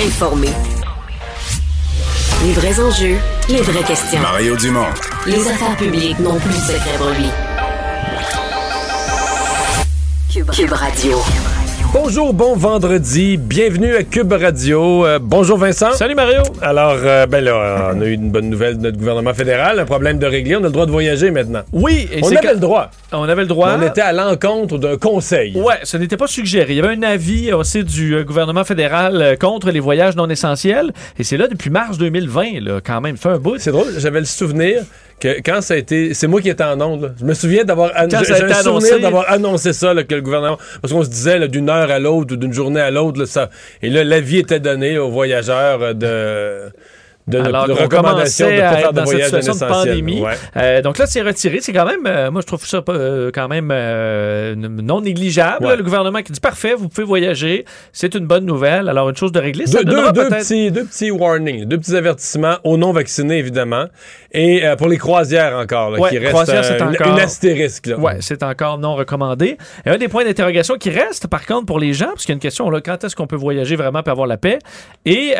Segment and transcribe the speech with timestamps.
[0.00, 0.50] informer.
[2.44, 3.18] Les vrais enjeux,
[3.48, 4.20] les vraies questions.
[4.20, 4.86] Mario Dumont.
[5.26, 7.28] Les affaires publiques n'ont plus de secret pour lui.
[10.32, 11.18] Cube, Cube Radio.
[11.92, 15.04] Bonjour, bon vendredi, bienvenue à Cube Radio.
[15.04, 15.90] Euh, bonjour Vincent.
[15.92, 16.42] Salut Mario.
[16.62, 19.84] Alors, euh, ben là, on a eu une bonne nouvelle de notre gouvernement fédéral, un
[19.84, 21.62] problème de régler, on a le droit de voyager maintenant.
[21.72, 22.90] Oui, et On avait que- le droit.
[23.12, 23.72] On avait le droit.
[23.76, 25.56] On était à l'encontre d'un conseil.
[25.60, 26.74] Ouais, ce n'était pas suggéré.
[26.74, 30.28] Il y avait un avis aussi du euh, gouvernement fédéral euh, contre les voyages non
[30.30, 30.92] essentiels.
[31.18, 33.16] Et c'est là depuis mars 2020, là, quand même.
[33.16, 33.56] Fait un bout.
[33.58, 34.82] C'est drôle, j'avais le souvenir
[35.20, 36.14] que quand ça a été.
[36.14, 37.02] C'est moi qui étais en onde.
[37.02, 37.08] là.
[37.20, 37.90] Je me souviens d'avoir.
[37.90, 38.08] an-
[38.70, 38.88] annoncé.
[39.00, 40.58] d'avoir annoncé ça, là, que le gouvernement.
[40.80, 43.24] Parce qu'on se disait d'une heure à l'autre ou d'une journée à l'autre.
[43.26, 43.50] ça-
[43.82, 46.72] Et là, l'avis était donné aux voyageurs euh, de.
[47.26, 50.20] De, Alors de recommandations de à faire dans cette situation de pandémie.
[50.20, 50.32] Ouais.
[50.56, 51.58] Euh, donc là, c'est retiré.
[51.60, 53.68] C'est quand même, euh, moi, je trouve ça euh, quand même
[54.82, 55.64] non négligeable.
[55.64, 55.70] Ouais.
[55.70, 57.64] là, le gouvernement qui dit parfait, vous pouvez voyager.
[57.92, 58.88] C'est une bonne nouvelle.
[58.88, 61.94] Alors, une chose de réglée, ça Deux, deux, deux petits, deux petits warnings, deux petits
[61.94, 63.84] avertissements aux non-vaccinés, évidemment.
[64.32, 67.90] Et pour les croisières encore, là, Ouais, qui reste croisières, c'est une, encore- une astérisque.
[67.98, 69.56] Ouais, c'est encore non recommandé.
[69.86, 72.32] Et un des points d'interrogation qui reste, par contre, pour les gens, parce qu'il y
[72.32, 74.58] a une question, là, quand est-ce qu'on peut voyager vraiment pour avoir la paix?
[75.04, 75.34] Et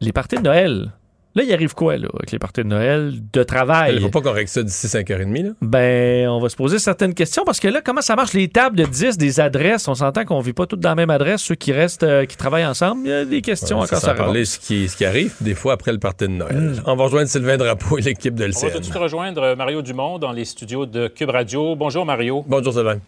[0.00, 0.92] les parties de Noël.
[1.38, 3.94] Là, il arrive quoi, là, avec les parties de Noël de travail?
[3.94, 5.44] Il faut pas qu'on règle ça d'ici 5h30.
[5.44, 5.50] Là.
[5.62, 8.32] Ben, on va se poser certaines questions parce que là, comment ça marche?
[8.32, 11.10] Les tables de 10, des adresses, on s'entend qu'on vit pas toutes dans la même
[11.10, 13.02] adresse, ceux qui restent, euh, qui travaillent ensemble.
[13.04, 15.54] Il y a des questions Ouais, encore ça, parler ce qui, ce qui arrive des
[15.54, 16.72] fois après le party de Noël.
[16.86, 18.72] On va rejoindre Sylvain Drapeau et l'équipe de On va LCN.
[18.72, 21.76] tout de suite rejoindre Mario Dumont dans les studios de Cube Radio.
[21.76, 22.44] Bonjour Mario.
[22.48, 22.98] Bonjour Sylvain.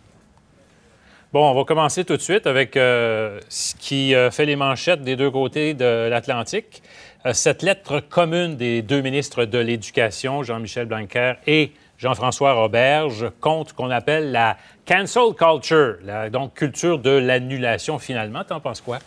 [1.33, 5.03] Bon, on va commencer tout de suite avec euh, ce qui euh, fait les manchettes
[5.03, 6.83] des deux côtés de l'Atlantique.
[7.27, 13.75] Euh, cette lettre commune des deux ministres de l'Éducation, Jean-Michel Blanquer et Jean-François Roberge, contre
[13.75, 15.99] qu'on appelle la cancel culture,
[16.33, 18.43] donc culture de l'annulation finalement.
[18.45, 19.01] T'en penses quoi?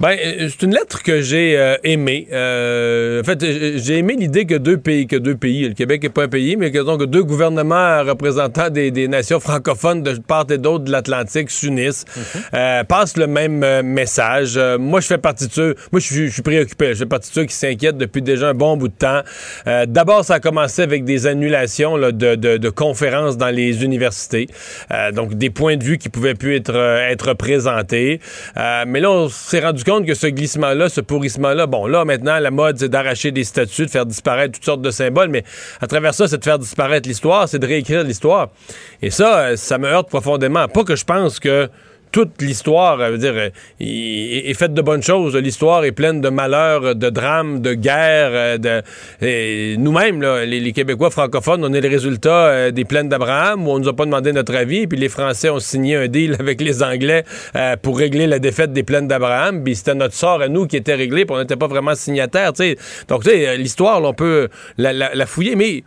[0.00, 2.28] Ben, euh, c'est une lettre que j'ai euh, aimée.
[2.32, 3.44] Euh, en fait,
[3.78, 6.54] j'ai aimé l'idée que deux pays, que deux pays, le Québec n'est pas un pays,
[6.56, 10.92] mais que donc deux gouvernements représentant des, des nations francophones de part et d'autre de
[10.92, 12.04] l'Atlantique s'unissent,
[12.54, 14.56] euh, passent le même message.
[14.78, 16.90] Moi, je fais partie de ceux, moi, je suis- préoccupé.
[16.90, 19.22] Je fais partie de ceux qui s'inquiètent depuis déjà un bon bout de temps.
[19.88, 24.46] D'abord, ça a commencé avec des annulations là, de, de- de conférences dans les universités,
[25.12, 28.20] donc des points de vue qui pouvaient plus être, être présentés.
[28.86, 32.50] Mais là, on s'est rendu compte que ce glissement-là, ce pourrissement-là, bon, là, maintenant, la
[32.50, 35.44] mode, c'est d'arracher des statues, de faire disparaître toutes sortes de symboles, mais
[35.80, 38.50] à travers ça, c'est de faire disparaître l'histoire, c'est de réécrire l'histoire.
[39.02, 40.66] Et ça, euh, ça me heurte profondément.
[40.68, 41.68] Pas que je pense que
[42.12, 45.36] toute l'histoire, euh, veut dire, euh, est, est faite de bonnes choses.
[45.36, 48.30] L'histoire est pleine de malheurs, de drames, de guerres.
[48.32, 53.70] euh, de, nous-mêmes, les, Québécois francophones, on est le résultat euh, des plaines d'Abraham où
[53.70, 56.60] on nous a pas demandé notre avis, puis les Français ont signé un deal avec
[56.60, 57.24] les Anglais
[57.56, 59.62] euh, pour régler la défaite des plaines d'Abraham.
[59.64, 62.76] Puis c'était notre sort à nous qui était réglé, puis on n'était pas vraiment sais.
[63.08, 65.82] Donc, tu sais, euh, l'histoire, on peut la fouiller, mais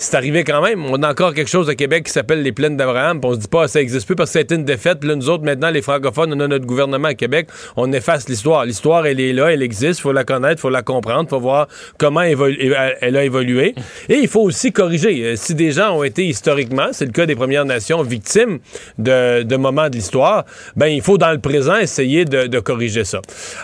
[0.00, 0.84] c'est arrivé quand même.
[0.86, 3.20] On a encore quelque chose à Québec qui s'appelle les plaines d'Abraham.
[3.24, 5.00] On se dit pas ça existe plus parce que ça a été une défaite.
[5.00, 7.48] Puis là, nous autres, maintenant, les francophones, on a notre gouvernement à Québec.
[7.76, 8.64] On efface l'histoire.
[8.64, 10.00] L'histoire, elle est là, elle existe.
[10.00, 11.66] faut la connaître, faut la comprendre, faut voir
[11.98, 13.74] comment elle elle a évolué.
[14.08, 15.24] Et il faut aussi corriger.
[15.24, 18.60] Euh, Si des gens ont été historiquement, c'est le cas des Premières Nations, victimes
[18.98, 20.44] de, moments de l'histoire,
[20.76, 23.20] ben il faut dans le présent essayer de, de corriger ça.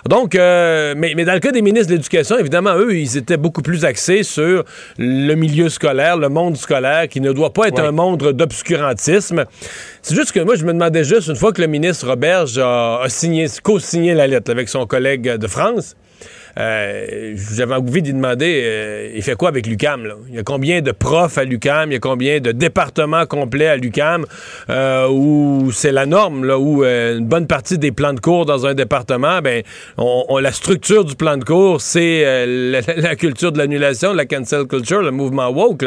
[0.09, 3.37] Donc, euh, mais, mais dans le cas des ministres de l'Éducation, évidemment, eux, ils étaient
[3.37, 4.65] beaucoup plus axés sur
[4.99, 7.89] le milieu scolaire, le monde scolaire, qui ne doit pas être Ouais.
[7.89, 9.45] un monde d'obscurantisme.
[10.03, 13.01] C'est juste que moi, je me demandais juste, une fois que le ministre Roberge a,
[13.03, 15.97] a signé, co-signé la lettre avec son collègue de France,
[16.59, 20.09] euh, j'avais envie d'y demander, euh, il fait quoi avec l'UCAM?
[20.29, 21.91] Il y a combien de profs à l'UCAM?
[21.91, 24.25] Il y a combien de départements complets à l'UCAM?
[24.71, 28.47] Euh, où c'est la norme, là, où euh, une bonne partie des plans de cours
[28.47, 29.63] dans un département, ben,
[29.97, 34.13] on, on- la structure du plan de cours, c'est euh, la, la culture de l'annulation,
[34.13, 35.85] la cancel culture, le mouvement woke.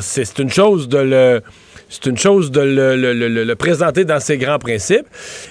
[0.00, 1.42] c'est une chose de le
[1.88, 5.06] c'est une chose de le, le- le- le présenter dans ses grands principes.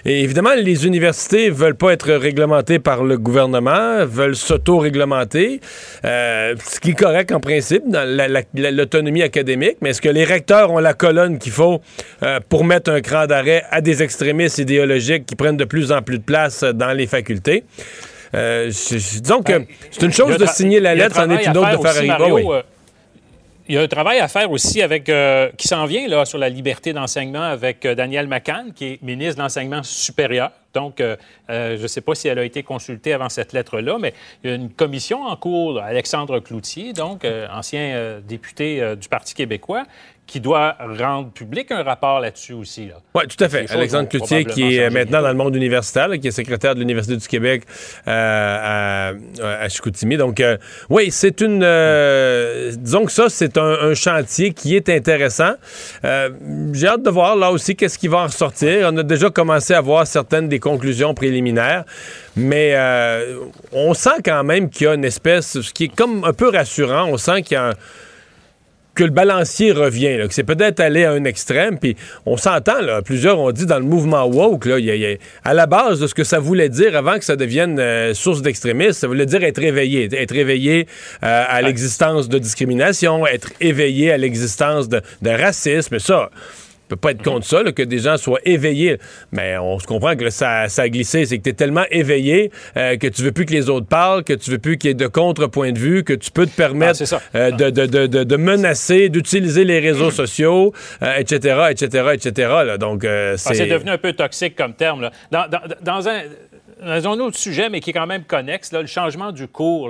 [0.06, 5.62] Et évidemment, les universités veulent pas être réglementées par le gouvernement, veulent s'auto-réglementer,
[6.04, 9.78] euh, ce qui est correct en principe dans la- la- la- l'autonomie académique.
[9.82, 11.82] Mais est-ce que les recteurs ont la colonne qu'il faut
[12.24, 16.02] euh, pour mettre un cran d'arrêt à des extrémistes idéologiques qui prennent de plus en
[16.02, 17.64] plus de place dans les facultés?
[18.34, 21.78] Euh, que c'est une chose un de signer la un lettre, c'en est une autre
[21.78, 22.08] de faire aussi, arriver.
[22.08, 22.44] Mario, oui.
[22.50, 22.62] euh,
[23.68, 26.38] Il y a un travail à faire aussi avec euh, qui s'en vient là, sur
[26.38, 30.52] la liberté d'enseignement avec euh, Daniel McCann, qui est ministre de l'Enseignement supérieur.
[30.76, 31.16] Donc, euh,
[31.50, 34.14] je ne sais pas si elle a été consultée avant cette lettre-là, mais
[34.44, 39.84] il y a une commission en cours, Alexandre Cloutier, donc ancien député du Parti québécois,
[40.28, 42.88] qui doit rendre public un rapport là-dessus aussi.
[42.88, 42.96] Là.
[43.14, 43.70] Oui, tout à fait.
[43.72, 46.80] Alexandre Cloutier, qui est changer maintenant dans le monde universitaire, là, qui est secrétaire de
[46.80, 47.64] l'Université du Québec
[48.08, 49.12] euh,
[49.42, 50.18] à, à Chicoutimi.
[50.18, 50.58] Donc, euh,
[50.90, 51.62] oui, c'est une.
[51.64, 55.54] euh, disons que ça, c'est un, un chantier qui est intéressant.
[56.04, 56.30] Euh,
[56.74, 58.90] J'ai hâte de voir là aussi qu'est-ce qui va en ressortir.
[58.92, 61.84] On a déjà commencé à voir certaines des conclusions préliminaires,
[62.36, 63.38] mais euh,
[63.72, 66.50] on sent quand même qu'il y a une espèce, ce qui est comme un peu
[66.50, 67.74] rassurant, on sent qu'il y a un
[68.96, 71.96] que le balancier revient, là, que c'est peut-être allé à un extrême, puis
[72.26, 75.06] on s'entend, là, plusieurs ont dit dans le mouvement woke, là, y a- il y
[75.06, 78.14] a- à la base de ce que ça voulait dire avant que ça devienne euh,
[78.14, 80.88] source d'extrémisme, ça voulait dire être éveillé, être éveillé
[81.24, 86.30] euh, à l'existence de discrimination, être éveillé à l'existence de, de racisme, ça...
[86.88, 89.00] Peut pas être contre ça, là, que des gens soient éveillés.
[89.32, 91.26] Mais on se comprend que là, ça, ça a glissé.
[91.26, 94.24] C'est que tu es tellement éveillé euh, que tu veux plus que les autres parlent,
[94.24, 96.52] que tu veux plus qu'il y ait de contre-point de vue, que tu peux te
[96.54, 97.22] Ah, permettre ça.
[97.34, 102.50] euh, de, de, de, de- de menacer, d'utiliser les réseaux sociaux, euh, etc., etc., etc.
[102.66, 102.78] là.
[102.78, 103.56] Donc, euh, Ah, c'est...
[103.56, 105.02] C'est devenu un peu toxique comme terme.
[105.02, 105.12] là.
[105.32, 106.22] Dans, dans- dans un,
[106.86, 109.90] dans un autre sujet, mais qui est quand même connexe, le changement du cours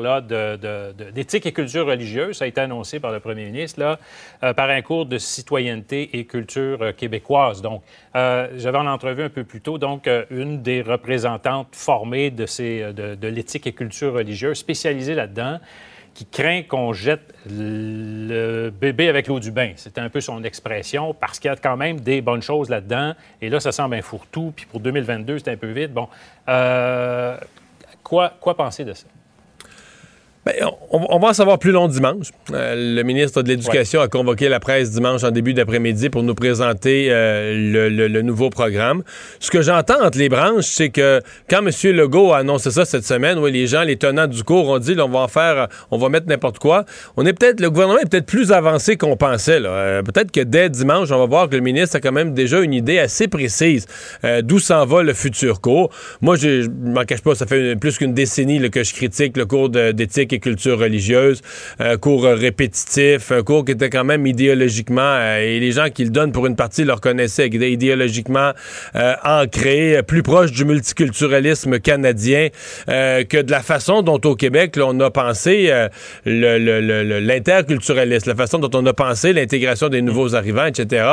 [1.13, 3.99] d'éthique et culture religieuse, ça a été annoncé par le premier ministre,
[4.43, 7.61] euh, par un cours de citoyenneté et culture euh, québécoise.
[7.61, 7.83] Donc,
[8.15, 12.93] euh, j'avais en entrevue un peu plus tôt, donc, une des représentantes formées de, ces,
[12.93, 15.59] de l'éthique et culture religieuse, spécialisée là-dedans,
[16.15, 19.73] qui craint qu'on jette le bébé avec l'eau du bain.
[19.75, 23.13] C'était un peu son expression, parce qu'il y a quand même des bonnes choses là-dedans.
[23.41, 24.53] Et là, ça semble un fourre-tout.
[24.55, 25.93] Puis pour 2022, c'est un peu vite.
[25.93, 26.07] Bon,
[26.47, 27.37] euh,
[28.01, 29.05] quoi, quoi penser de ça?
[30.45, 30.53] Ben,
[30.91, 32.27] on, on va en savoir plus long dimanche.
[32.53, 36.35] Euh, le ministre de l'Éducation a convoqué la presse dimanche en début d'après-midi pour nous
[36.35, 39.01] présenter euh, le, le- le nouveau programme.
[39.39, 41.19] Ce que j'entends entre les branches, c'est que
[41.49, 41.71] quand M.
[41.95, 44.93] Legault a annoncé ça cette semaine, oui, les gens, les tenants du cours, ont dit
[44.93, 46.85] là, on va en faire, on va mettre n'importe quoi.
[47.17, 49.57] On est peut-être, le gouvernement est peut-être plus avancé qu'on pensait.
[49.63, 52.59] Euh, peut-être que dès dimanche, on va voir que le ministre a quand même déjà
[52.59, 53.87] une idée assez précise
[54.23, 55.89] euh, d'où s'en va le futur cours.
[56.21, 59.47] Moi, je m'en cache pas, ça fait plus qu'une décennie là, que je critique le
[59.47, 61.41] cours d'éthique et culture religieuse,
[61.79, 65.89] un cours euh, répétitif, un cours qui était quand même idéologiquement, euh, et les gens
[65.89, 68.51] qui le donnent pour une partie le reconnaissaient, qui était idéologiquement
[68.95, 72.49] euh, ancré, euh, plus proche du multiculturalisme canadien
[72.89, 75.87] euh, que de la façon dont au Québec, on a pensé euh,
[77.21, 81.05] l'interculturalisme, la façon dont on a pensé l'intégration des nouveaux arrivants, etc.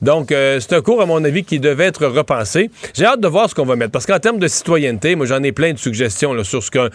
[0.00, 2.70] Donc, euh, c'est un cours, à mon avis, qui devait être repensé.
[2.94, 5.42] J'ai hâte de voir ce qu'on va mettre, parce qu'en termes de citoyenneté, moi, j'en
[5.42, 6.88] ai plein de suggestions sur ce qu'un...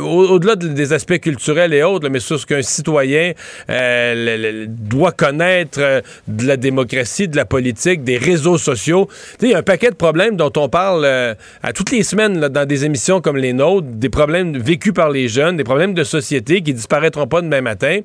[0.00, 3.32] Au-delà de- des aspects culturels et autres, là, mais sur ce qu'un citoyen
[3.70, 9.08] euh, le- le- doit connaître euh, de la démocratie, de la politique, des réseaux sociaux.
[9.42, 12.38] Il y a un paquet de problèmes dont on parle euh, à toutes les semaines
[12.40, 15.94] là, dans des émissions comme les nôtres, des problèmes vécus par les jeunes, des problèmes
[15.94, 18.00] de société qui disparaîtront pas demain matin.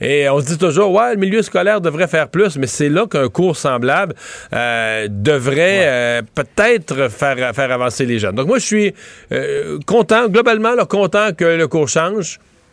[0.00, 3.06] Et on se dit toujours, ouais, le milieu scolaire devrait faire plus, mais c'est là
[3.06, 4.14] qu'un cours semblable
[5.08, 8.34] devrait peut-être faire, faire avancer les jeunes.
[8.34, 8.94] Donc moi, je suis
[9.86, 12.27] content, globalement, là, content que le cours change.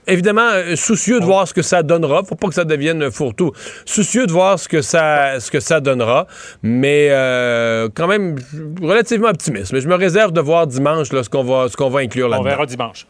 [0.08, 2.24] Évidemment, euh, soucieux de voir ce que ça donnera.
[2.24, 3.52] Faut pas que ça devienne un fourre-tout.
[3.86, 6.28] Soucieux de voir ce que ça, ce que ça donnera.
[6.62, 8.36] Mais euh, quand même,
[8.82, 9.74] relativement optimiste.
[9.74, 12.28] Mais je me réserve de voir dimanche là, ce qu'on va, ce qu'on va inclure
[12.28, 12.50] On là-dedans.
[12.50, 13.08] verra dimanche.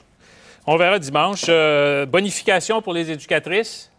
[0.67, 1.43] On verra dimanche.
[1.49, 3.91] Euh, bonification pour les éducatrices.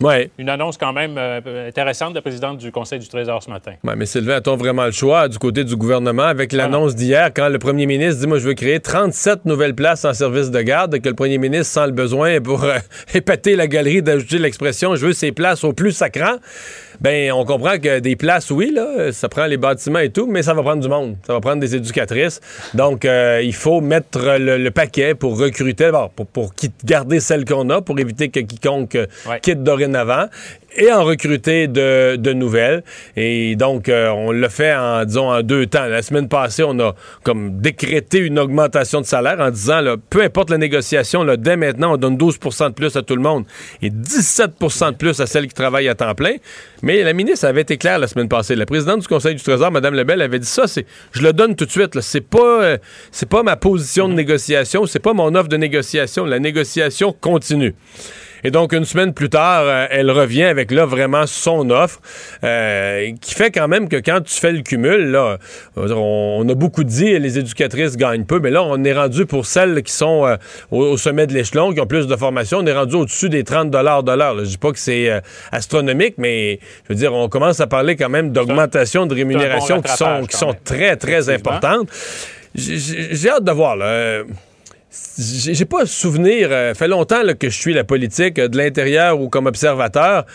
[0.00, 0.30] Ouais.
[0.38, 3.72] Une annonce quand même euh, intéressante de la présidente du Conseil du Trésor ce matin.
[3.84, 6.24] Ouais, mais Sylvain, a-t-on vraiment le choix du côté du gouvernement?
[6.24, 10.04] Avec l'annonce d'hier quand le premier ministre dit Moi, je veux créer 37 nouvelles places
[10.04, 12.78] en service de garde, que le premier ministre sent le besoin pour euh,
[13.14, 16.36] épater la galerie d'ajouter l'expression Je veux ces places au plus sacrant.
[17.02, 20.42] Ben on comprend que des places, oui, là, ça prend les bâtiments et tout, mais
[20.42, 21.16] ça va prendre du monde.
[21.26, 22.40] Ça va prendre des éducatrices.
[22.74, 26.52] Donc, euh, il faut mettre le, le paquet pour recruter, pour, pour
[26.84, 29.40] garder celles qu'on a, pour éviter que quiconque euh, Ouais.
[29.40, 30.26] quitte dorénavant
[30.76, 32.82] et en recruter de, de nouvelles.
[33.16, 35.84] Et donc, euh, on l'a fait en, disons, en deux temps.
[35.86, 36.94] La semaine passée, on a
[37.24, 41.56] comme décrété une augmentation de salaire en disant, là, peu importe la négociation, là, dès
[41.56, 43.44] maintenant, on donne 12 de plus à tout le monde
[43.82, 46.36] et 17 de plus à celles qui travaillent à temps plein.
[46.82, 48.54] Mais la ministre avait été claire la semaine passée.
[48.54, 51.56] La présidente du Conseil du Trésor, Mme Lebel, avait dit ça, c'est, je le donne
[51.56, 52.00] tout de suite.
[52.00, 52.78] C'est pas, euh,
[53.10, 56.24] c'est pas ma position de négociation, c'est pas mon offre de négociation.
[56.24, 57.74] La négociation continue.
[58.44, 62.00] Et donc, une semaine plus tard, euh, elle revient avec là vraiment son offre,
[62.44, 65.38] euh, qui fait quand même que quand tu fais le cumul, là,
[65.76, 69.82] on, a beaucoup dit les éducatrices gagnent peu, mais là, on est rendu pour celles
[69.82, 70.36] qui sont euh,
[70.70, 73.44] au, au sommet de l'échelon, qui ont plus de formation, on est rendu au-dessus des
[73.44, 73.78] 30 de
[74.12, 74.38] l'heure.
[74.38, 75.20] Je dis pas que c'est euh,
[75.52, 79.92] astronomique, mais je veux dire, on commence à parler quand même d'augmentation de rémunération qui
[79.92, 81.88] sont, qui sont très, très importantes.
[82.54, 84.22] J'ai hâte de voir, là.
[85.18, 89.28] J'ai pas souvenir, euh, fait longtemps que je suis la politique euh, de l'intérieur ou
[89.28, 90.26] comme observateur.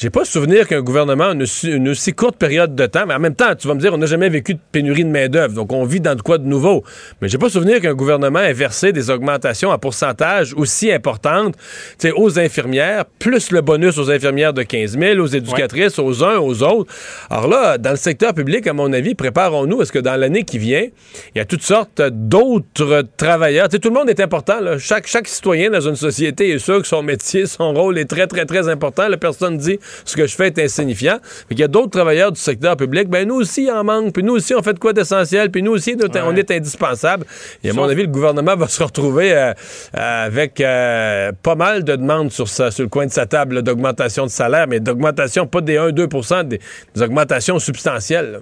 [0.00, 3.14] J'ai pas souvenir qu'un gouvernement a une, aussi- une aussi courte période de temps, mais
[3.14, 5.54] en même temps, tu vas me dire, on n'a jamais vécu de pénurie de main-d'œuvre,
[5.54, 6.84] donc on vit dans de quoi de nouveau.
[7.20, 11.56] Mais j'ai pas souvenir qu'un gouvernement ait versé des augmentations à pourcentage aussi importantes
[11.98, 16.22] tu sais, aux infirmières, plus le bonus aux infirmières de 15 000, aux éducatrices, aux
[16.22, 16.94] uns, aux autres.
[17.28, 20.58] Alors là, dans le secteur public, à mon avis, préparons-nous parce que dans l'année qui
[20.58, 20.86] vient,
[21.34, 23.68] il y a toutes sortes d'autres travailleurs?
[23.68, 24.60] Tu sais, tout le monde est important.
[24.60, 24.78] là.
[24.78, 28.28] Chaque, chaque citoyen dans une société est sûr que son métier, son rôle est très,
[28.28, 29.08] très, très important.
[29.08, 31.18] La personne dit ce que je fais est insignifiant.
[31.22, 33.08] Fait qu'il y a d'autres travailleurs du secteur public.
[33.08, 34.12] Ben nous aussi, il en manque.
[34.12, 35.50] Puis nous aussi, on fait de quoi d'essentiel.
[35.50, 37.24] Puis nous aussi, nous, on est indispensable.
[37.62, 39.52] Et à mon avis, le gouvernement va se retrouver euh,
[39.96, 43.62] euh, avec euh, pas mal de demandes sur, sa- sur le coin de sa table
[43.62, 46.60] d'augmentation de salaire, mais d'augmentation, pas des 1-2 des,
[46.94, 48.32] des augmentations substantielles.
[48.32, 48.38] là.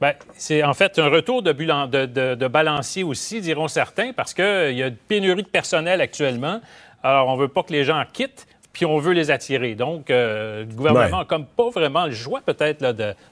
[0.00, 4.12] Ben, c'est en fait un retour de, bulan- de, de- de balancier aussi, diront certains,
[4.12, 4.44] parce qu'il
[4.76, 6.60] y a une pénurie de personnel actuellement.
[7.02, 8.46] Alors, on veut pas que les gens quittent,
[8.76, 9.74] puis on veut les attirer.
[9.74, 11.22] Donc, euh, le gouvernement Ouais.
[11.22, 12.84] a comme pas vraiment le choix, peut-être,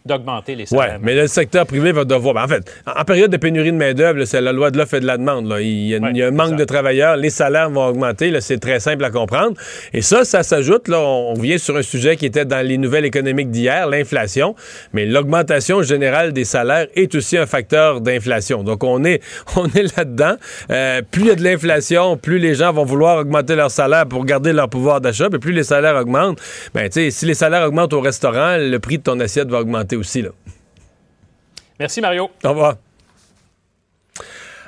[0.06, 0.98] d'augmenter les Oui, salaires.
[1.02, 2.32] mais le secteur privé va devoir.
[2.32, 5.00] ben, en fait, en, période de pénurie de main-d'œuvre, c'est la loi de l'offre et
[5.00, 5.46] de la demande.
[5.46, 5.60] là.
[5.60, 8.32] Il, y a, Ouais, il y a un manque de travailleurs, les salaires vont augmenter.
[8.40, 9.54] C'est très simple à comprendre.
[9.92, 10.88] Et ça, ça s'ajoute.
[10.88, 14.54] Là, on, on vient sur un sujet qui était dans les nouvelles économiques d'hier, l'inflation.
[14.94, 18.62] Mais l'augmentation générale des salaires est aussi un facteur d'inflation.
[18.62, 19.20] Donc, on est,
[19.56, 20.36] on est là-dedans.
[20.70, 24.06] Euh, plus il y a de l'inflation, plus les gens vont vouloir augmenter leur salaire
[24.06, 25.28] pour garder leur pouvoir d'achat.
[25.38, 26.40] Puis plus les salaires augmentent,
[26.74, 29.60] ben, tu sais, si les salaires augmentent au restaurant, le prix de ton assiette va
[29.60, 30.22] augmenter aussi.
[30.22, 30.30] Là.
[31.80, 32.30] Merci, Mario.
[32.44, 32.76] Au revoir.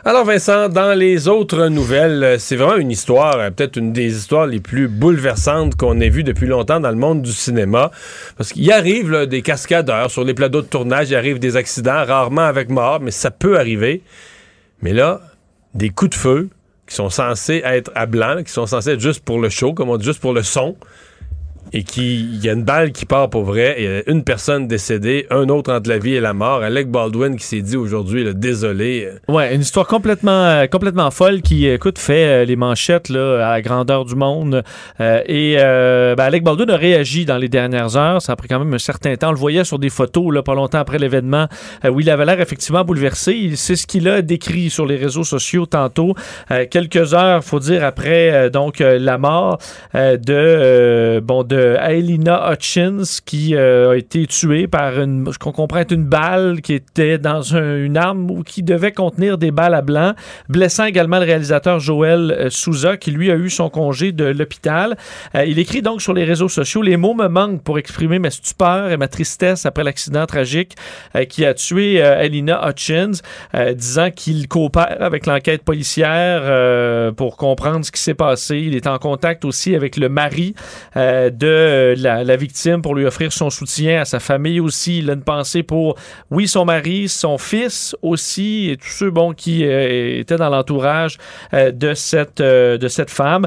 [0.05, 4.17] Alors Vincent, dans les autres nouvelles, euh, c'est vraiment une histoire, euh, peut-être une des
[4.17, 7.91] histoires les plus bouleversantes qu'on ait vues depuis longtemps dans le monde du cinéma.
[8.37, 12.05] Parce qu'il arrive là, des cascadeurs sur les plateaux de tournage, il arrive des accidents,
[12.05, 14.03] rarement avec mort, mais ça peut arriver.
[14.81, 15.23] Mais là,
[15.75, 16.51] des coups de feu
[16.87, 19.89] qui sont censés être à blanc, qui sont censés être juste pour le show, comme
[19.91, 20.77] on dit, juste pour le son,
[21.73, 24.69] et qui il y a une balle qui part pour vrai, et a une personne
[24.69, 26.63] décédée, un autre entre la vie et la mort.
[26.63, 29.09] Alec Baldwin qui s'est dit aujourd'hui, désolé.
[29.11, 33.49] euh, Ouais, une histoire complètement, euh, complètement folle qui, écoute, fait euh, les manchettes là,
[33.49, 34.63] à la grandeur du monde.
[35.01, 38.23] Euh, et euh, ben, Alec Baldwin a réagi dans les dernières heures.
[38.23, 39.29] Ça a pris quand même un certain temps.
[39.29, 41.47] On le voyait sur des photos, là, pas longtemps après l'événement,
[41.85, 43.53] euh, où il avait l'air effectivement bouleversé.
[43.57, 46.15] C'est ce qu'il a décrit sur les réseaux sociaux tantôt.
[46.51, 49.59] Euh, quelques heures, faut dire, après euh, donc euh, la mort
[49.95, 55.39] euh, de euh, bon de Aelina Hutchins qui euh, a été tuée par une, je
[55.39, 59.75] comprends une balle qui était dans un- une arme ou qui devait contenir des balles
[59.75, 60.15] à blanc,
[60.49, 64.97] blessant également le réalisateur Joël euh, Souza qui lui a eu son congé de l'hôpital.
[65.35, 68.31] Euh, il écrit donc sur les réseaux sociaux les mots me manquent pour exprimer ma
[68.31, 70.75] stupeur et ma tristesse après l'accident tragique
[71.29, 73.13] qui a tué Aelina Hutchins,
[73.75, 76.43] disant qu'il coopère avec l'enquête policière
[77.15, 78.59] pour comprendre ce qui s'est passé.
[78.59, 80.55] Il est en contact aussi avec le mari
[80.97, 84.99] euh, de euh, la, la victime pour lui offrir son soutien à sa famille aussi.
[84.99, 85.97] Il a une pensée pour,
[86.31, 91.19] oui, son mari, son fils aussi, et tous ceux bon, qui euh, étaient dans l'entourage
[91.55, 93.47] euh, de, cette, euh, de cette femme.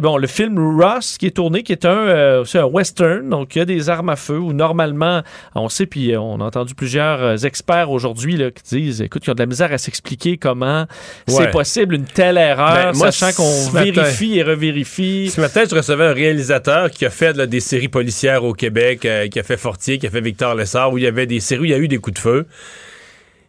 [0.00, 3.62] Bon, le film Ross qui est tourné, qui est un, un western, donc il y
[3.62, 5.22] a des armes à feu où normalement,
[5.54, 9.40] on sait, puis on a entendu plusieurs experts aujourd'hui qui disent, écoute, ils ont de
[9.40, 10.86] la misère à s'expliquer comment
[11.26, 15.30] c'est possible une telle erreur, Ben, moi, sachant qu'on matin- vérifie et revérifie.
[15.30, 19.04] Ce matin, je recevais un réalisateur qui a fait là, des séries policières au Québec,
[19.04, 21.40] euh, qui a fait Fortier, qui a fait Victor Lessard, où il y avait des
[21.40, 22.46] séries où il y a eu des coups de feu.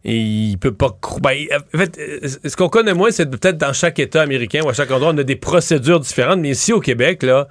[0.06, 0.98] Et il peut pas.
[1.22, 1.36] Ben,
[1.74, 4.74] en fait, euh, ce qu'on connaît moins, c'est peut-être dans chaque État américain ou à
[4.74, 6.40] chaque endroit, on a des procédures différentes.
[6.40, 7.48] Mais ici au Québec, là,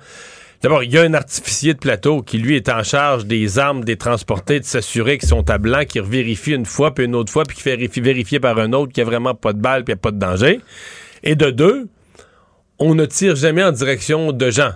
[0.61, 3.85] D'abord, il y a un artificier de plateau qui, lui, est en charge des armes,
[3.85, 7.31] des transporter, de s'assurer qu'ils sont à blanc, qui revérifie une fois, puis une autre
[7.31, 9.85] fois, puis qui fait vérifier, par un autre qu'il n'y a vraiment pas de balle,
[9.85, 10.61] puis il n'y a pas de danger.
[11.23, 11.89] Et de deux,
[12.81, 14.73] on ne tire jamais en direction de gens.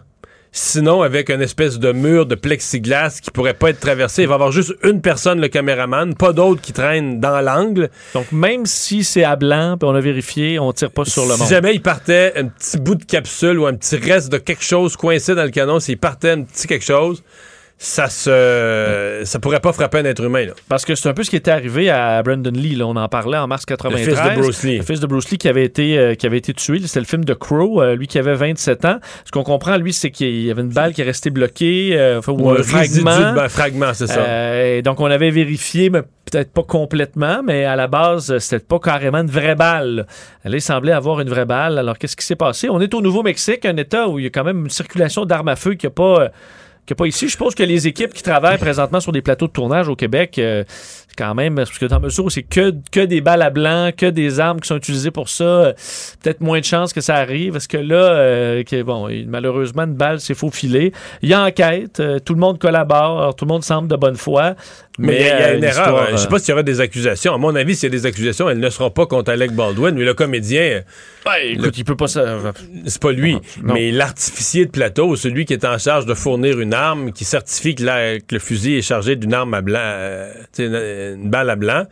[0.55, 4.33] Sinon, avec une espèce de mur de plexiglas qui pourrait pas être traversé, il va
[4.33, 7.89] y avoir juste une personne, le caméraman, pas d'autres qui traînent dans l'angle.
[8.13, 11.33] Donc, même si c'est à blanc, puis on a vérifié, on tire pas sur le
[11.33, 11.49] Si monde.
[11.49, 14.95] jamais il partait un petit bout de capsule ou un petit reste de quelque chose
[14.95, 17.23] coincé dans le canon, s'il partait un petit quelque chose,
[17.79, 20.47] ça se, ça pourrait pas frapper un être humain.
[20.47, 20.53] Là.
[20.69, 22.77] Parce que c'est un peu ce qui était arrivé à Brandon Lee.
[22.77, 22.87] Là.
[22.87, 24.07] On en parlait en mars 93.
[24.07, 24.77] Le fils de Bruce Lee.
[24.79, 26.79] Le fils de Bruce Lee qui avait été, euh, qui avait été tué.
[26.85, 28.99] C'était le film de Crow, euh, lui qui avait 27 ans.
[29.25, 32.21] Ce qu'on comprend, lui, c'est qu'il y avait une balle qui est restée bloquée, euh,
[32.29, 33.35] ou un fragment.
[33.35, 34.65] ben, fragment, c'est ça.
[34.65, 38.79] Et donc, on avait vérifié, mais peut-être pas complètement, mais à la base, c'était pas
[38.79, 40.07] carrément une vraie balle.
[40.45, 41.79] Elle semblait avoir une vraie balle.
[41.79, 42.69] Alors, qu'est-ce qui s'est passé?
[42.71, 45.49] On est au Nouveau-Mexique, un État où il y a quand même une circulation d'armes
[45.49, 46.31] à feu qui n'a pas.
[46.91, 47.27] A pas ici.
[47.27, 50.39] Je suppose que les équipes qui travaillent présentement sur des plateaux de tournage au Québec,
[50.39, 50.65] euh,
[51.15, 53.51] c'est quand même, parce que dans le mesure où c'est que, que des balles à
[53.51, 55.73] blanc, que des armes qui sont utilisées pour ça, euh,
[56.23, 57.53] peut-être moins de chances que ça arrive.
[57.53, 60.93] Parce que là, euh, que, bon, il- malheureusement, une balle s'est faufilée.
[61.23, 64.17] Il y a enquête, euh, tout le monde collabore, tout le monde semble de bonne
[64.17, 64.55] foi.
[64.99, 66.09] Mais il y a- il y a euh, une erreur.
[66.13, 67.35] Je sais euh, pas s'il y aura des accusations.
[67.35, 69.95] À mon avis, s'il y a des accusations, elles ne seront pas contre Alec Baldwin,
[69.95, 70.83] mais le comédien,
[71.27, 72.41] Ouais, écoute, il peut pas ça.
[72.87, 73.35] c'est pas lui.
[73.63, 73.75] Non.
[73.75, 77.75] Mais l'artificier de plateau, celui qui est en charge de fournir une arme, qui certifie
[77.75, 80.69] que, la- que le fusil est chargé d'une arme à blanc, euh, tu sais,
[81.15, 81.85] une, balle à blanc,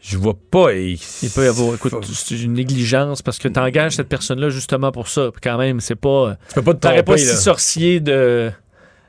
[0.00, 0.72] je vois pas.
[0.72, 4.50] Il, Il peut y avoir, écoute, c'est une négligence parce que tu engages cette personne-là
[4.50, 5.30] justement pour ça.
[5.32, 6.36] Puis quand même, c'est pas.
[6.48, 7.34] Tu peux pas te T'aurais pas tromper, si là.
[7.34, 8.50] sorcier de.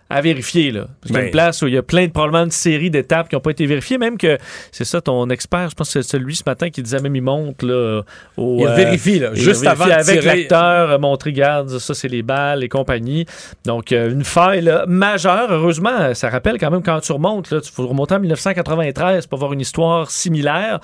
[0.10, 0.88] À vérifier, là.
[1.02, 1.26] Parce qu'il y a Ben.
[1.26, 3.52] une place où il y a plein de probablement de séries d'étapes qui n'ont pas
[3.52, 3.98] été vérifiées.
[3.98, 4.38] Même que,
[4.72, 7.22] c'est ça, ton expert, je pense que c'est celui ce matin qui disait même, il
[7.22, 8.04] monte, là.
[8.38, 10.38] Au, Il euh, vérifie, là, il juste vérifie avant avec tirer.
[10.38, 13.26] l'acteur, euh, montrer, regarde, ça, c'est les balles et compagnie.
[13.66, 15.52] Donc, euh, une faille, là, majeure.
[15.52, 19.38] Heureusement, ça rappelle quand même quand tu remontes, là, tu faut remonter en 1993 pour
[19.38, 20.80] avoir une histoire similaire.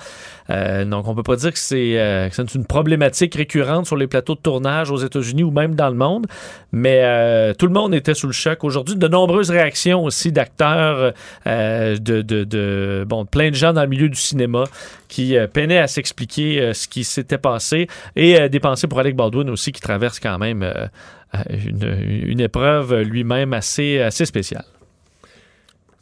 [0.50, 4.34] Euh, donc, on peut pas dire que c'est euh, une problématique récurrente sur les plateaux
[4.34, 6.26] de tournage aux États-Unis ou même dans le monde,
[6.72, 8.64] mais euh, tout le monde était sous le choc.
[8.64, 11.14] Aujourd'hui, de nombreuses réactions aussi d'acteurs,
[11.46, 14.64] euh, de, de, de- bon, plein de gens dans le milieu du cinéma
[15.08, 19.16] qui euh, peinaient à s'expliquer euh, ce qui s'était passé et des pensées pour Alec
[19.16, 20.62] Baldwin aussi qui traverse quand même
[21.48, 24.64] une, épreuve lui-même assez spéciale.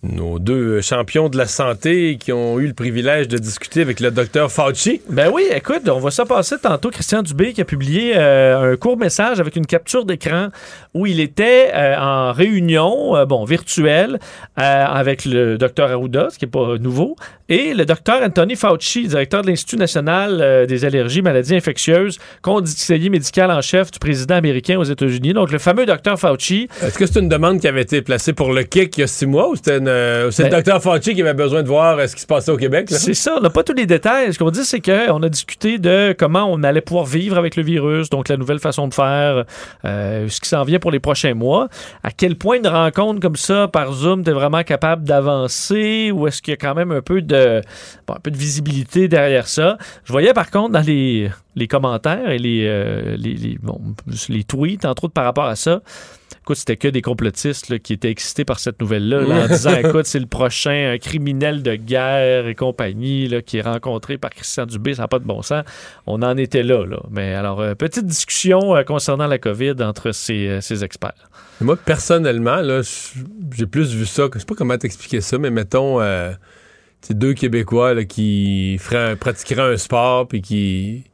[0.04, 4.10] Nos deux champions de la santé qui ont eu le privilège de discuter avec le
[4.10, 5.00] docteur Fauci.
[5.08, 6.90] Ben oui, écoute, on voit ça passer tantôt.
[6.90, 10.48] Christian Dubé qui a publié euh, un court message avec une capture d'écran
[10.92, 14.18] où il était euh, en réunion, euh, virtuelle,
[14.58, 17.14] euh, avec le docteur Arruda, ce qui n'est pas nouveau,
[17.52, 23.10] et le docteur Anthony Fauci, directeur de l'Institut national euh, des allergies, maladies infectieuses, conseiller
[23.10, 25.34] médical en chef du président américain aux États-Unis.
[25.34, 28.54] Donc, le fameux docteur Fauci, Est-ce que c'est une demande qui avait été placée pour
[28.54, 31.14] le kick il y a six mois ou c'était euh, c'est Ben- le docteur Fauci
[31.14, 32.88] qui avait besoin de voir euh, ce qui se passait au Québec?
[32.90, 34.32] C'est ça, on n'a pas tous les détails.
[34.32, 37.62] Ce qu'on dit, c'est qu'on a discuté de comment on allait pouvoir vivre avec le
[37.62, 39.44] virus, donc la nouvelle façon de faire,
[39.84, 41.68] euh, ce qui s'en vient pour les prochains mois.
[42.02, 46.26] À quel point une rencontre comme ça par Zoom, tu es vraiment capable d'avancer ou
[46.26, 47.41] est-ce qu'il y a quand même un peu de,
[48.06, 49.78] bon, un peu de visibilité derrière ça?
[50.04, 53.80] Je voyais par contre dans les, les commentaires et les, euh, les, les- bon,
[54.28, 55.80] les tweets, entre autres par rapport à ça,
[56.44, 59.76] Écoute, c'était que des complotistes là, qui étaient excités par cette nouvelle-là, là, en disant,
[59.84, 64.30] écoute, c'est le prochain euh, criminel de guerre et compagnie là, qui est rencontré par
[64.30, 65.62] Christian Dubé, ça n'a pas de bon sens.
[66.04, 66.84] On en était là.
[66.84, 66.98] là.
[67.12, 71.30] Mais alors, euh, petite discussion euh, concernant la COVID entre ces, euh, ces experts.
[71.60, 72.60] Moi, personnellement,
[73.54, 74.24] j'ai plus vu ça.
[74.34, 76.32] Je sais pas comment t'expliquer ça, mais mettons, euh,
[77.02, 81.04] c'est deux Québécois là, qui feraient pratiqueraient un sport puis qui.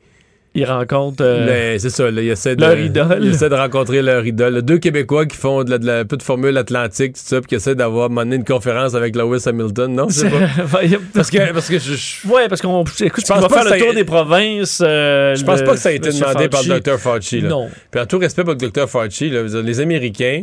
[0.55, 1.22] Ils rencontrent...
[1.22, 3.18] euh, Mais c'est ça, là, ils essaient de, leur idole.
[3.22, 4.55] Ils essaient de rencontrer leur idole.
[4.55, 7.48] Là, Deux Québécois qui font de la, de la- de formule atlantique, tout ça, puis
[7.51, 9.94] qui essaient d'avoir donné, une conférence avec Lewis Hamilton.
[9.94, 10.38] Non, c'est pas.
[11.14, 13.72] Parce que, parce que je, je- Ouais, parce qu'on écoute, Je pense vas pas faire
[13.72, 14.83] que le tour des provinces.
[14.85, 16.98] euh, je pense le- pas que ça a été Monsieur demandé par le Dr.
[16.98, 17.40] Fauci.
[17.42, 17.48] Là.
[17.51, 17.68] Non.
[17.92, 18.88] Puis en tout respect pour le Dr.
[18.88, 20.42] Fauci, les Américains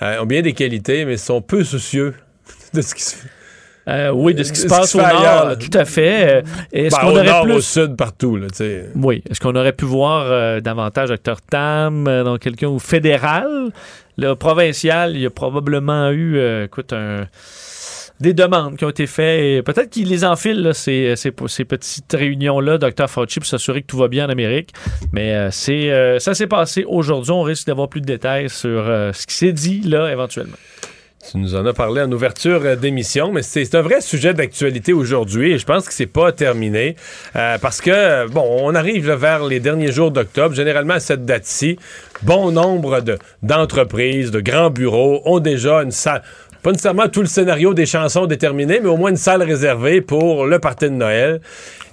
[0.00, 2.14] euh, ont bien des qualités, mais sont peu soucieux
[2.72, 3.28] de ce qui se fait.
[3.88, 5.84] Euh, oui, de ce qui se Ce qui passe se au nord, là, tout à
[5.84, 6.36] fait.
[6.38, 7.52] Euh, Est-ce Ben, qu'on au aurait nord, plus...
[7.54, 8.36] au sud, partout.
[8.36, 8.46] Là.
[8.94, 9.22] Oui.
[9.28, 11.36] Est-ce qu'on aurait pu voir euh, davantage Dr.
[11.50, 13.70] Tam euh, dans quelqu'un au fédéral?
[14.18, 17.26] Le provincial, il y a probablement eu, euh, écoute, un-
[18.20, 19.40] des demandes qui ont été faites.
[19.42, 23.08] et Peut-être qu'il les enfile, là, ces, ces- ces petites réunions-là, Dr.
[23.08, 24.74] Fauci, pour s'assurer que tout va bien en Amérique.
[25.14, 27.32] Mais euh, c'est, euh, ça s'est passé aujourd'hui.
[27.32, 30.56] On risque d'avoir plus de détails sur euh, ce qui s'est dit là, éventuellement.
[31.28, 34.94] Tu nous en as parlé en ouverture euh, d'émission, mais c'est un vrai sujet d'actualité
[34.94, 36.96] aujourd'hui et je pense que c'est pas terminé
[37.36, 40.54] euh, parce que, bon, on arrive vers les derniers jours d'octobre.
[40.54, 41.78] Généralement, à cette date-ci,
[42.22, 46.22] bon nombre de- d'entreprises, de, grands bureaux ont déjà une salle.
[46.62, 50.46] Pas nécessairement tout le scénario des chansons déterminé, mais au moins une salle réservée pour
[50.46, 51.40] le party de Noël.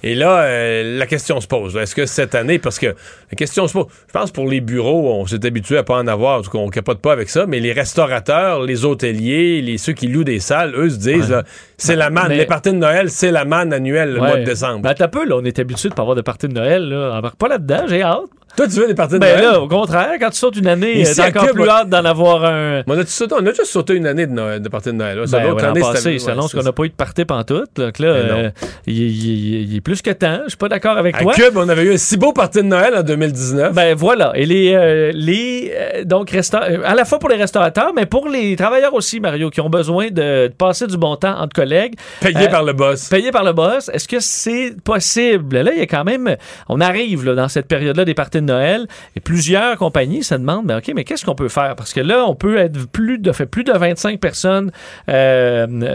[0.02, 1.76] Et là, euh, la question se pose.
[1.76, 5.12] Est-ce que cette année, parce que la question se pose, je pense pour les bureaux,
[5.14, 7.46] on s'est habitué à pas en avoir, en tout cas, on capote pas avec ça,
[7.46, 11.36] mais les restaurateurs, les hôteliers, les, ceux qui louent des salles, eux se disent,
[11.76, 12.28] c'est la manne.
[12.28, 14.28] mais- Les parties de Noël, c'est la manne annuelle, le Ouais.
[14.28, 14.82] mois de décembre.
[14.82, 17.14] Ben, t'as peu, là, on est habitué de pas avoir de party de Noël, là.
[17.18, 18.20] Embarque pas là-dedans, j'ai hâte.
[18.56, 19.52] Toi, tu veux des parties de Ben Noël?
[19.52, 22.82] là, au contraire, quand tu sautes une année, t'as encore plus hâte d'en avoir un.
[22.88, 25.18] On, a sauté- on a juste sauté une année de, Noël, de parties de Noël.
[25.18, 25.24] là.
[25.30, 27.70] Ben, ouais, année, passé, ça annonce qu'on n'a pas eu de party pantoute.
[27.76, 28.50] Donc là, Ben euh,
[28.88, 30.40] il, est plus que temps.
[30.44, 31.32] Je suis pas d'accord avec À toi.
[31.32, 33.72] Cube, on avait eu un si beau party de Noël en 2019.
[33.72, 34.32] Ben voilà.
[34.34, 38.04] Et les, euh, les euh, donc resta- euh, à la fois pour les restaurateurs, mais
[38.04, 41.54] pour les travailleurs aussi, Mario, qui ont besoin de, de passer du bon temps entre
[41.54, 41.94] collègues.
[42.20, 43.08] payé euh, par le boss.
[43.08, 45.56] Payé par le boss, est-ce que c'est possible?
[45.58, 46.36] Là, il y a quand même.
[46.68, 50.66] On arrive là, dans cette période-là des parties de Noël et plusieurs compagnies se demandent
[50.66, 51.76] ben, OK, mais qu'est-ce qu'on peut faire?
[51.76, 54.70] Parce que là, on peut être plus de, fait plus de 25 personnes,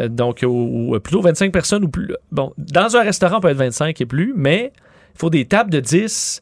[0.10, 2.10] donc, ou, ou plutôt 25 personnes ou plus.
[2.32, 4.74] Bon, dans un restaurant, on peut être 25 et plus, mais
[5.16, 6.42] il faut des tables de 10,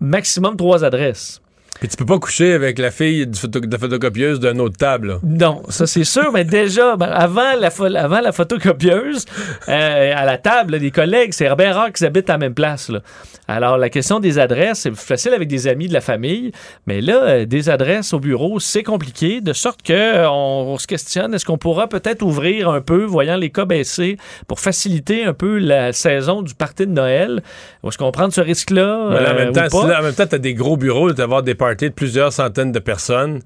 [0.00, 1.40] maximum trois adresses.
[1.80, 4.76] Puis tu peux pas coucher avec la fille du photo- de la photocopieuse d'une autre
[4.76, 5.08] table.
[5.08, 5.18] là.
[5.22, 9.24] Non, ça c'est sûr, mais déjà, ben, avant, la pho- avant la photocopieuse,
[9.68, 12.88] euh, à la table, les collègues, c'est bien rare qu'ils habitent à la même place.
[12.88, 13.00] là.
[13.46, 16.52] Alors, la question des adresses, c'est facile avec des amis de la famille,
[16.86, 20.86] mais là, euh, des adresses au bureau, c'est compliqué, de sorte que euh, on, se
[20.86, 24.16] questionne, est-ce qu'on pourra peut-être ouvrir un peu, voyant les cas baisser,
[24.48, 27.42] pour faciliter un peu la saison du party de Noël?
[27.86, 29.08] Est-ce qu'on prend ce risque-là?
[29.08, 29.68] En même temps,
[30.12, 33.40] temps, t'as des gros bureaux, tu avoir des de plusieurs centaines de personnes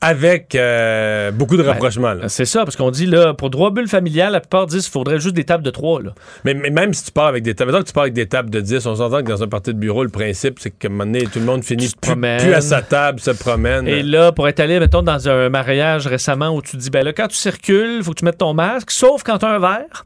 [0.00, 2.12] avec euh, beaucoup de rapprochements.
[2.12, 2.28] là.
[2.28, 5.18] C'est ça, parce qu'on dit, là, pour trois bulles familiales, la plupart disent qu'il faudrait
[5.18, 6.10] juste des tables de trois, là.
[6.44, 8.50] Mais, mais même si tu pars avec des tables, que tu pars avec des tables
[8.50, 10.90] de 10, on s'entend que dans un party de bureau, le principe, c'est qu'à un
[10.90, 13.88] moment donné, tout le monde finit plus, plus à sa table, se promène.
[13.88, 17.12] Et là, pour être allé, mettons, dans un mariage récemment où tu dis, ben là,
[17.12, 20.04] quand tu circules, faut que tu mettes ton masque, sauf quand tu as un verre.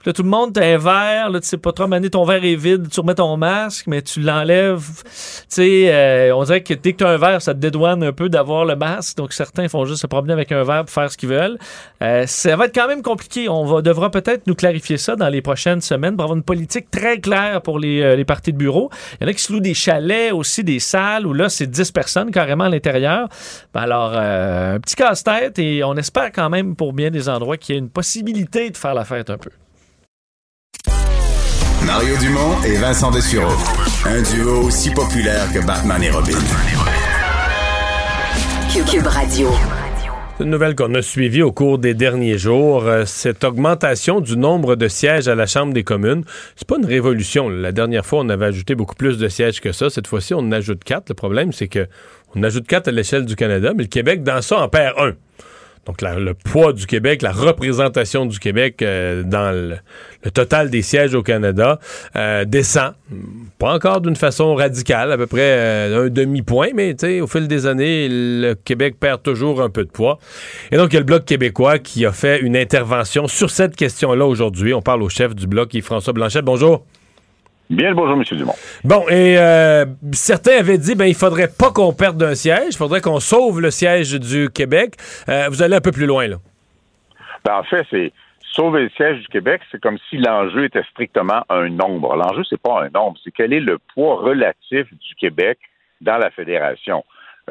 [0.00, 2.24] Puis là, tout le monde, t'as un verre, là, tu sais pas trop, maner ton
[2.24, 4.88] verre est vide, tu remets ton masque, mais tu l'enlèves.
[5.04, 5.10] Tu
[5.48, 8.30] sais, euh, on dirait que dès que t'as un verre, ça te dédouane un peu
[8.30, 9.18] d'avoir le masque.
[9.18, 11.58] Donc, certains font juste se promener avec un verre pour faire ce qu'ils veulent.
[12.02, 13.50] Euh, ça va être quand même compliqué.
[13.50, 16.90] On va, devra peut-être nous clarifier ça dans les prochaines semaines pour avoir une politique
[16.90, 18.90] très claire pour les, euh, les parties de bureau.
[19.20, 21.66] Il y en a qui se louent des chalets, aussi des salles, où là, c'est
[21.66, 23.28] 10 personnes carrément à l'intérieur.
[23.74, 27.58] Ben alors, euh, un petit casse-tête et on espère quand même pour bien des endroits
[27.58, 29.50] qu'il y ait une possibilité de faire la fête un peu.
[31.86, 33.56] Mario Dumont et Vincent Dessureau.
[34.04, 36.38] Un duo aussi populaire que Batman et Robin.
[38.72, 39.48] Cube Radio.
[40.36, 42.84] C'est une nouvelle qu'on a suivie au cours des derniers jours.
[42.84, 46.24] Euh, cette augmentation du nombre de sièges à la Chambre des communes,
[46.56, 47.48] c'est pas une révolution.
[47.48, 49.90] La dernière fois, on avait ajouté beaucoup plus de sièges que ça.
[49.90, 51.08] Cette fois-ci, on en ajoute quatre.
[51.08, 51.86] Le problème, c'est que
[52.34, 55.12] on ajoute quatre à l'échelle du Canada, mais le Québec, dans ça, en perd un.
[55.86, 59.76] Donc, le poids du Québec, la représentation du Québec euh, dans le,
[60.30, 61.78] total des sièges au Canada
[62.16, 62.92] euh, descend.
[63.58, 67.66] Pas encore d'une façon radicale, à peu près euh, un demi-point, mais au fil des
[67.66, 70.18] années, le Québec perd toujours un peu de poids.
[70.70, 73.74] Et donc, il y a le Bloc québécois qui a fait une intervention sur cette
[73.74, 74.74] question-là aujourd'hui.
[74.74, 76.42] On parle au chef du Bloc, qui François Blanchet.
[76.42, 76.84] Bonjour.
[77.70, 78.24] Bien le bonjour, M.
[78.36, 78.54] Dumont.
[78.82, 82.76] Bon, et euh, certains avaient dit, ben, il faudrait pas qu'on perde un siège, il
[82.76, 84.94] faudrait qu'on sauve le siège du Québec.
[85.28, 86.36] Euh, vous allez un peu plus loin, là.
[87.44, 88.12] Ben, en fait, c'est
[88.52, 92.16] sauver le siège du Québec, c'est comme si l'enjeu était strictement un nombre.
[92.16, 95.60] L'enjeu, c'est pas un nombre, c'est quel est le poids relatif du Québec
[96.00, 97.04] dans la fédération.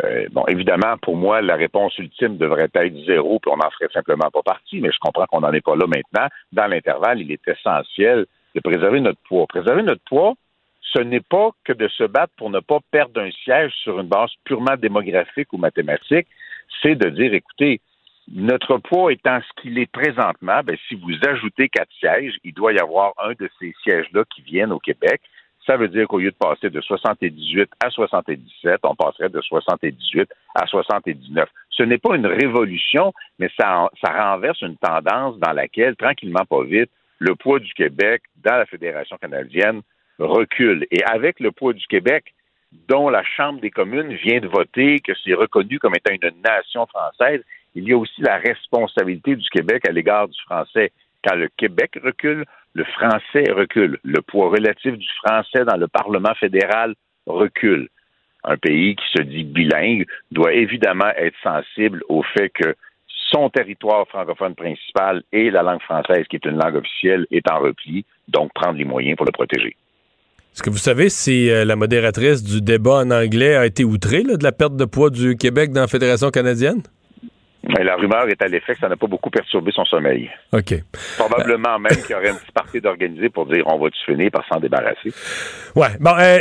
[0.03, 3.91] Euh, bon, évidemment, pour moi, la réponse ultime devrait être zéro, puis on n'en ferait
[3.93, 6.27] simplement pas partie, mais je comprends qu'on n'en est pas là maintenant.
[6.51, 8.25] Dans l'intervalle, il est essentiel
[8.61, 9.45] préserver notre poids.
[9.47, 10.33] Préserver notre poids,
[10.81, 14.07] ce n'est pas que de se battre pour ne pas perdre un siège sur une
[14.07, 16.27] base purement démographique ou mathématique,
[16.81, 17.81] c'est de dire, écoutez,
[18.31, 22.73] notre poids étant ce qu'il est présentement, ben, si vous ajoutez quatre sièges, il doit
[22.73, 25.21] y avoir un de ces sièges-là qui viennent au Québec.
[25.65, 30.29] Ça veut dire qu'au lieu de passer de 78 à 77, on passerait de 78
[30.55, 31.49] à 79.
[31.71, 36.63] Ce n'est pas une révolution, mais ça, ça renverse une tendance dans laquelle, tranquillement pas
[36.63, 39.81] vite, le poids du Québec dans la Fédération canadienne
[40.17, 40.85] recule.
[40.91, 42.33] Et avec le poids du Québec,
[42.87, 46.85] dont la Chambre des communes vient de voter que c'est reconnu comme étant une nation
[46.87, 47.41] française,
[47.75, 50.91] il y a aussi la responsabilité du Québec à l'égard du français.
[51.23, 53.99] Quand le Québec recule, le français recule.
[54.03, 57.89] Le poids relatif du français dans le Parlement fédéral recule.
[58.43, 62.75] Un pays qui se dit bilingue doit évidemment être sensible au fait que
[63.31, 67.59] son territoire francophone principal et la langue française, qui est une langue officielle, est en
[67.59, 69.75] repli, donc prendre les moyens pour le protéger.
[70.53, 74.23] Est-ce que vous savez si euh, la modératrice du débat en anglais a été outrée
[74.23, 76.81] de la perte de poids du Québec dans la Fédération canadienne?
[77.77, 80.29] Mais la rumeur est à l'effet que ça n'a pas beaucoup perturbé son sommeil.
[80.53, 80.73] OK.
[81.17, 84.43] Probablement même qu'il y aurait une petite partie d'organiser pour dire on va-tu finir par
[84.51, 85.13] s'en débarrasser.
[85.75, 85.89] Ouais.
[85.99, 86.39] Bon, euh,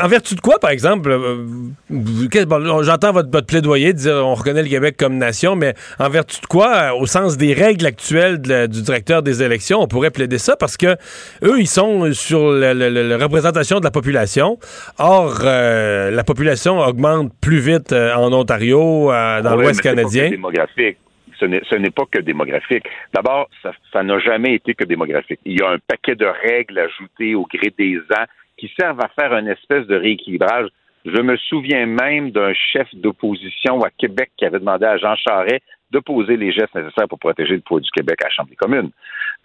[0.00, 1.44] en vertu de quoi, par exemple, euh,
[1.90, 6.08] bon, j'entends votre, votre plaidoyer de dire on reconnaît le Québec comme nation, mais en
[6.08, 9.88] vertu de quoi, euh, au sens des règles actuelles de du directeur des élections, on
[9.88, 10.96] pourrait plaider ça parce que
[11.42, 14.58] eux, ils sont sur la, la- la- la représentation de la population.
[14.98, 20.30] Or, la population augmente plus vite en Ontario, dans l'Ouest canadien.
[20.52, 20.98] Que démographique.
[21.38, 22.84] Ce n'est, pas que démographique.
[23.12, 25.40] D'abord, ça, n'a jamais été que démographique.
[25.44, 29.08] Il y a un paquet de règles ajoutées au gré des ans qui servent à
[29.08, 30.68] faire une espèce de rééquilibrage.
[31.04, 35.62] Je me souviens même d'un chef d'opposition à Québec qui avait demandé à Jean Charest
[35.90, 38.56] de poser les gestes nécessaires pour protéger le poids du Québec à la Chambre des
[38.56, 38.90] communes.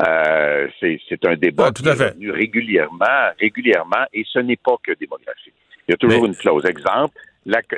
[0.08, 4.58] Euh, c'est, un débat Ah, tout qui à est revenu régulièrement, régulièrement, et ce n'est
[4.58, 5.54] pas que démographique.
[5.88, 6.66] Il y a toujours Mais- une clause.
[6.66, 7.16] Exemple,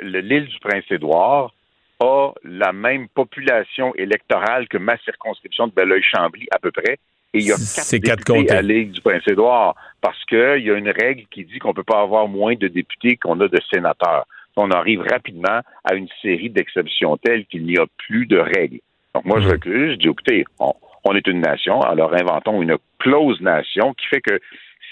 [0.02, 1.52] l'île du Prince-Édouard
[2.00, 6.98] a la même population électorale que ma circonscription de Belleuil-Chambly à peu près.
[7.32, 7.90] Et il y a quatre
[8.34, 11.74] députés à l'île du Prince-Édouard parce qu'il y a une règle qui dit qu'on ne
[11.74, 14.26] peut pas avoir moins de députés qu'on a de sénateurs.
[14.56, 18.80] On arrive rapidement à une série d'exceptions telles qu'il n'y a plus de règles.
[19.14, 19.52] Donc moi, je Mhm.
[19.52, 20.72] recule, je dis, écoutez, on,
[21.04, 24.38] on est une nation, alors inventons une close nation qui fait que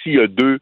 [0.02, 0.58] s'il y a deux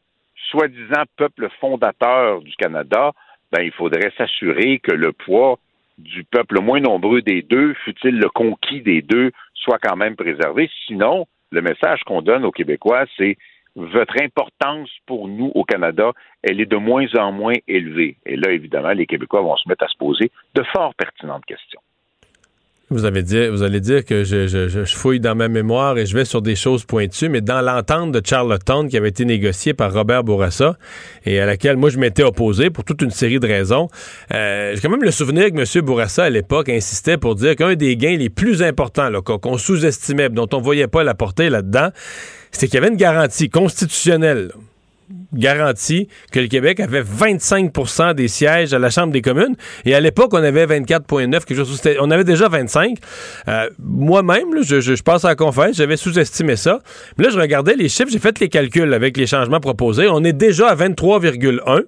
[0.50, 3.12] soi-disant peuples fondateurs du Canada,
[3.52, 5.58] ben, il faudrait s'assurer que le poids
[5.98, 10.16] du peuple le moins nombreux des deux, fut-il le conquis des deux, soit quand même
[10.16, 10.70] préservé.
[10.86, 13.36] Sinon, le message qu'on donne aux Québécois, c'est
[13.74, 18.16] votre importance pour nous au Canada, elle est de moins en moins élevée.
[18.24, 21.80] Et là, évidemment, les Québécois vont se mettre à se poser de fort pertinentes questions.
[22.88, 26.24] Vous, avez dit, vous allez dire que je, fouille dans ma mémoire et je vais
[26.24, 30.22] sur des choses pointues, mais dans l'entente de Charlottetown qui avait été négociée par Robert
[30.22, 30.78] Bourassa
[31.24, 33.88] et à laquelle moi je m'étais opposé pour toute une série de raisons,
[34.32, 35.84] euh, j'ai quand même le souvenir que M.
[35.84, 40.48] Bourassa à l'époque insistait pour dire qu'un des gains les plus importants qu'on sous-estimait, dont
[40.52, 41.88] on voyait pas la portée là-dedans,
[42.52, 44.52] c'était qu'il y avait une garantie constitutionnelle
[45.32, 49.56] garantie que le Québec avait 25% des sièges à la Chambre des communes.
[49.84, 51.80] Et à l'époque, on avait 24,9, quelque chose.
[52.00, 52.98] On avait déjà 25.
[53.48, 56.80] Euh, Moi-même, je, je passe à la confesse, j'avais sous-estimé ça.
[57.18, 60.08] Mais là, je regardais les chiffres, j'ai fait les calculs avec les changements proposés.
[60.08, 61.82] On est déjà à 23,1.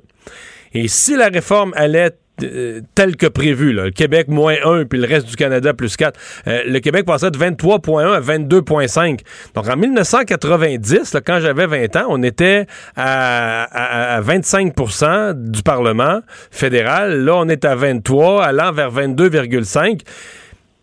[0.74, 2.10] Et si la réforme allait
[2.42, 5.96] euh, telle que prévue, là, le Québec moins 1 puis le reste du Canada plus
[5.96, 9.20] 4, euh, le Québec passait de 23,1 à 22,5.
[9.54, 15.62] Donc en 1990, là, quand j'avais 20 ans, on était à, à- à 25% du
[15.62, 16.20] Parlement
[16.50, 17.24] fédéral.
[17.24, 20.00] Là, on est à 23, allant vers 22,5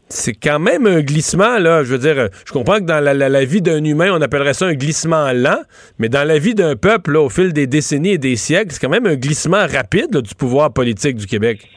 [0.07, 1.83] c'est quand même un glissement, là.
[1.83, 4.65] Je veux dire, euh, je comprends que dans la, vie d'un humain, on appellerait ça
[4.67, 5.61] un glissement lent,
[5.99, 8.79] mais dans la vie d'un peuple, là, au fil des décennies et des siècles, c'est
[8.79, 11.67] quand même un glissement rapide là, du pouvoir politique du Québec.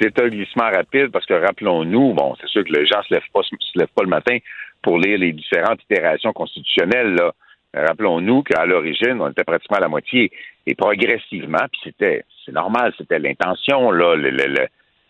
[0.00, 3.22] C'est un glissement rapide parce que rappelons-nous, bon, c'est sûr que les gens se lèvent
[3.32, 4.36] pas, se lèvent pas le matin
[4.82, 7.14] pour lire les différentes itérations constitutionnelles.
[7.14, 7.32] Là.
[7.74, 10.30] Rappelons-nous qu'à l'origine, on était pratiquement à la moitié.
[10.66, 14.46] Et progressivement, puis c'était, c'est normal, c'était l'intention, là, le, le,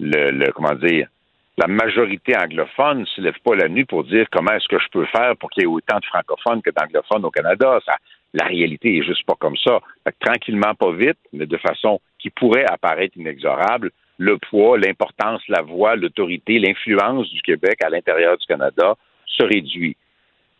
[0.00, 1.08] le- le- comment dire,
[1.56, 4.88] la majorité anglophone ne se lève pas la nuit pour dire comment est-ce que je
[4.90, 7.78] peux faire pour qu'il y ait autant de francophones que d'anglophones au Canada.
[8.32, 9.80] La réalité est juste pas comme ça.
[10.20, 15.94] Tranquillement, pas vite, mais de façon qui pourrait apparaître inexorable, le poids, l'importance, la voix,
[15.94, 18.94] l'autorité, l'influence du Québec à l'intérieur du Canada
[19.26, 19.96] se réduit.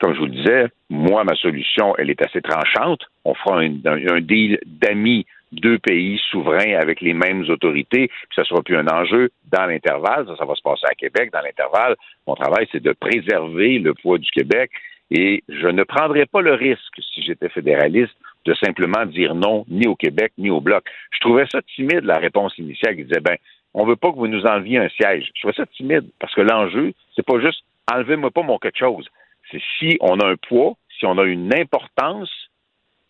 [0.01, 3.01] Comme je vous le disais, moi, ma solution, elle est assez tranchante.
[3.25, 8.47] On fera un deal d'amis, deux pays souverains avec les mêmes autorités, puis ça ne
[8.47, 10.27] sera plus un enjeu dans l'intervalle.
[10.27, 11.97] Ça, ça va se passer à Québec dans l'intervalle.
[12.27, 14.71] Mon travail, c'est de préserver le poids du Québec
[15.11, 18.14] et je ne prendrais pas le risque, si j'étais fédéraliste,
[18.45, 20.85] de simplement dire non ni au Québec ni au Bloc.
[21.12, 23.37] Je trouvais ça timide, la réponse initiale qui disait, ben,
[23.75, 25.31] on veut pas que vous nous enleviez un siège.
[25.35, 29.07] Je trouvais ça timide parce que l'enjeu, c'est pas juste enlevez-moi pas mon quelque chose.
[29.51, 32.31] C'est si on a un poids, si on a une importance,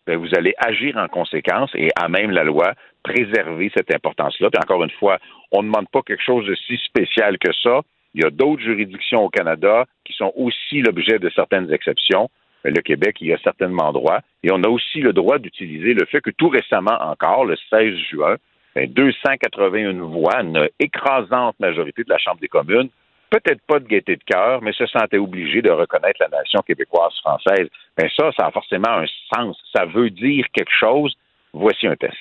[0.06, 4.50] ben, vous allez agir en conséquence et à même la loi préserver cette importance-là.
[4.50, 5.18] Puis encore une fois,
[5.52, 7.80] on ne demande pas quelque chose de si spécial que ça.
[8.14, 12.30] Il y a d'autres juridictions au Canada qui sont aussi l'objet de certaines exceptions.
[12.64, 14.20] Mais Le Québec y a certainement droit.
[14.42, 17.96] Et on a aussi le droit d'utiliser le fait que tout récemment encore, le 16
[18.10, 18.36] juin,
[18.74, 22.88] ben, 281 voix, une écrasante majorité de la Chambre des communes,
[23.30, 27.68] peut-être pas de gaieté de cœur, mais se sentait obligé de reconnaître la nation québécoise-française.
[27.96, 29.56] Ben ça, ça a forcément un sens.
[29.74, 31.14] Ça veut dire quelque chose.
[31.52, 32.14] Voici un test.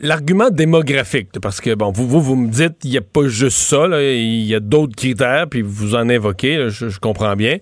[0.00, 3.58] L'argument démographique, parce que, bon, vous, vous, vous me dites, il n'y a pas juste
[3.58, 7.58] ça, il y a d'autres critères, puis vous en je, je comprends bien.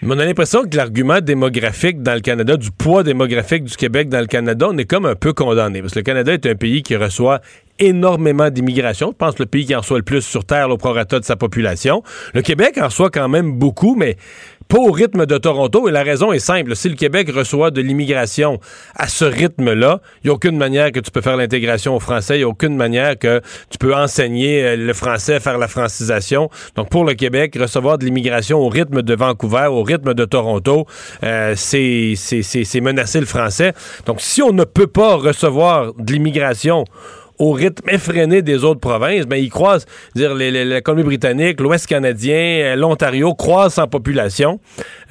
[0.00, 4.08] Mais on a l'impression que l'argument démographique dans le Canada, du poids démographique du Québec
[4.08, 5.80] dans le Canada, on est comme un peu condamné.
[5.80, 7.40] Parce que le Canada est un pays qui reçoit
[7.78, 9.10] énormément d'immigration.
[9.12, 11.24] Je pense que le pays qui en reçoit le plus sur Terre, au prorata de
[11.24, 12.02] sa population.
[12.34, 14.16] Le Québec en reçoit quand même beaucoup, mais
[14.68, 15.88] pas au rythme de Toronto.
[15.88, 16.76] Et la raison est simple.
[16.76, 18.60] Si le Québec reçoit de l'immigration
[18.94, 22.36] à ce rythme-là, il n'y a aucune manière que tu peux faire l'intégration au français.
[22.36, 26.50] Il n'y a aucune manière que tu peux enseigner euh, le français, faire la francisation.
[26.76, 30.86] Donc, pour le Québec, recevoir de l'immigration au rythme de Vancouver, au rythme de Toronto,
[31.22, 33.72] euh, c'est menacer le français.
[34.06, 36.84] Donc, si on ne peut pas recevoir de l'immigration
[37.38, 41.86] au rythme effréné des autres provinces, ben ils croisent, dire les- les- la Colombie-Britannique, l'Ouest
[41.86, 44.60] canadien, euh, l'Ontario croisent en population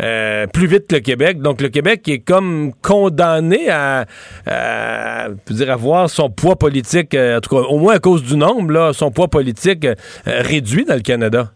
[0.01, 1.39] euh, plus vite que le Québec.
[1.39, 4.05] Donc le Québec est comme condamné à,
[4.45, 8.23] à, dire, à voir son poids politique, euh, en tout cas au moins à cause
[8.23, 11.51] du nombre, là, son poids politique euh, réduit dans le Canada.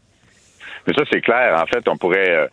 [0.88, 1.62] Mais ça, c'est clair.
[1.62, 2.30] En fait, on pourrait.
[2.30, 2.48] euh,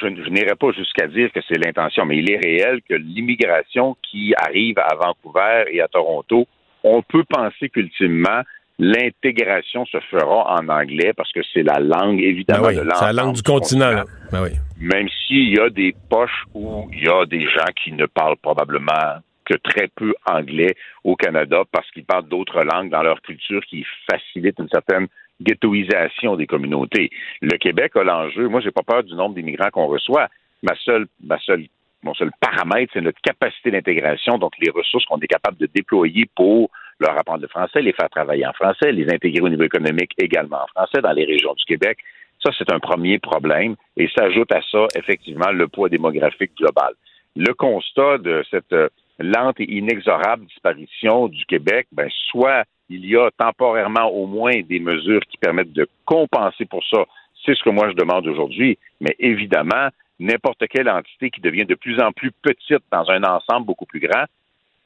[0.00, 3.96] je, je n'irai pas jusqu'à dire que c'est l'intention, mais il est réel que l'immigration
[4.10, 6.46] qui arrive à Vancouver et à Toronto,
[6.84, 8.42] on peut penser qu'ultimement,
[8.78, 13.04] l'intégration se fera en anglais parce que c'est la langue, évidemment, Ben oui, de c'est
[13.06, 14.04] la langue du continent.
[14.30, 14.50] Ben oui.
[14.78, 18.36] même s'il y a des poches où il y a des gens qui ne parlent
[18.36, 23.62] probablement que très peu anglais au Canada parce qu'ils parlent d'autres langues dans leur culture
[23.66, 25.06] qui facilitent une certaine
[25.40, 27.10] ghettoisation des communautés.
[27.42, 28.48] Le Québec a l'enjeu.
[28.48, 30.28] Moi, j'ai pas peur du nombre d'immigrants qu'on reçoit.
[30.62, 31.66] Ma seule, ma seule,
[32.04, 36.26] mon seul paramètre, c'est notre capacité d'intégration, donc les ressources qu'on est capable de déployer
[36.36, 40.12] pour leur apprendre le français, les faire travailler en français, les intégrer au niveau économique
[40.18, 41.98] également en français dans les régions du Québec.
[42.44, 43.74] Ça, c'est un premier problème.
[43.96, 46.92] Et s'ajoute à ça, effectivement, le poids démographique global.
[47.36, 48.88] Le constat de cette euh,
[49.18, 54.78] lente et inexorable disparition du Québec, ben, soit il y a temporairement au moins des
[54.78, 57.04] mesures qui permettent de compenser pour ça.
[57.44, 58.78] C'est ce que moi je demande aujourd'hui.
[59.00, 59.88] Mais évidemment,
[60.18, 64.00] n'importe quelle entité qui devient de plus en plus petite dans un ensemble beaucoup plus
[64.00, 64.24] grand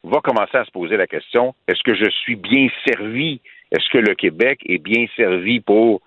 [0.05, 3.41] va commencer à se poser la question, est-ce que je suis bien servi?
[3.73, 6.01] Est-ce que le Québec est bien servi pour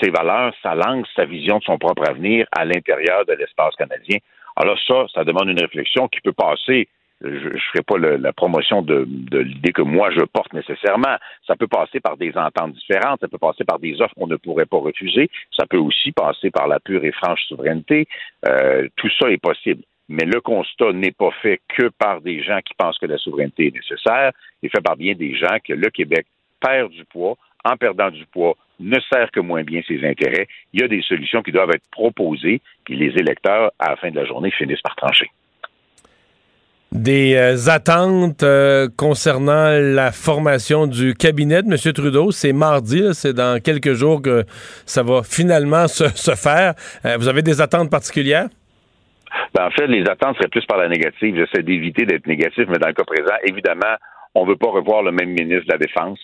[0.00, 4.18] ses valeurs, sa langue, sa vision de son propre avenir à l'intérieur de l'espace canadien?
[4.56, 6.88] Alors ça, ça demande une réflexion qui peut passer
[7.22, 11.16] je ne ferai pas le- la promotion de, de l'idée que moi je porte nécessairement.
[11.46, 14.36] Ça peut passer par des ententes différentes, ça peut passer par des offres qu'on ne
[14.36, 18.06] pourrait pas refuser, ça peut aussi passer par la pure et franche souveraineté.
[18.48, 19.82] Euh, tout ça est possible.
[20.08, 23.68] Mais le constat n'est pas fait que par des gens qui pensent que la souveraineté
[23.68, 26.26] est nécessaire, il est fait par bien des gens que le Québec
[26.60, 27.36] perd du poids.
[27.62, 30.48] En perdant du poids, ne sert que moins bien ses intérêts.
[30.72, 34.10] Il y a des solutions qui doivent être proposées, puis les électeurs, à la fin
[34.10, 35.30] de la journée, finissent par trancher.
[36.92, 41.92] Des euh, attentes euh, concernant la formation du cabinet de M.
[41.92, 42.32] Trudeau.
[42.32, 44.42] C'est mardi, c'est dans quelques jours que
[44.86, 46.74] ça va finalement se, faire.
[47.04, 48.48] Euh, vous avez des attentes particulières?
[49.54, 51.36] Ben, en fait, les attentes seraient plus par la négative.
[51.36, 53.94] J'essaie d'éviter d'être négatif, mais dans le cas présent, évidemment,
[54.34, 56.18] on ne veut pas revoir le même ministre de la Défense.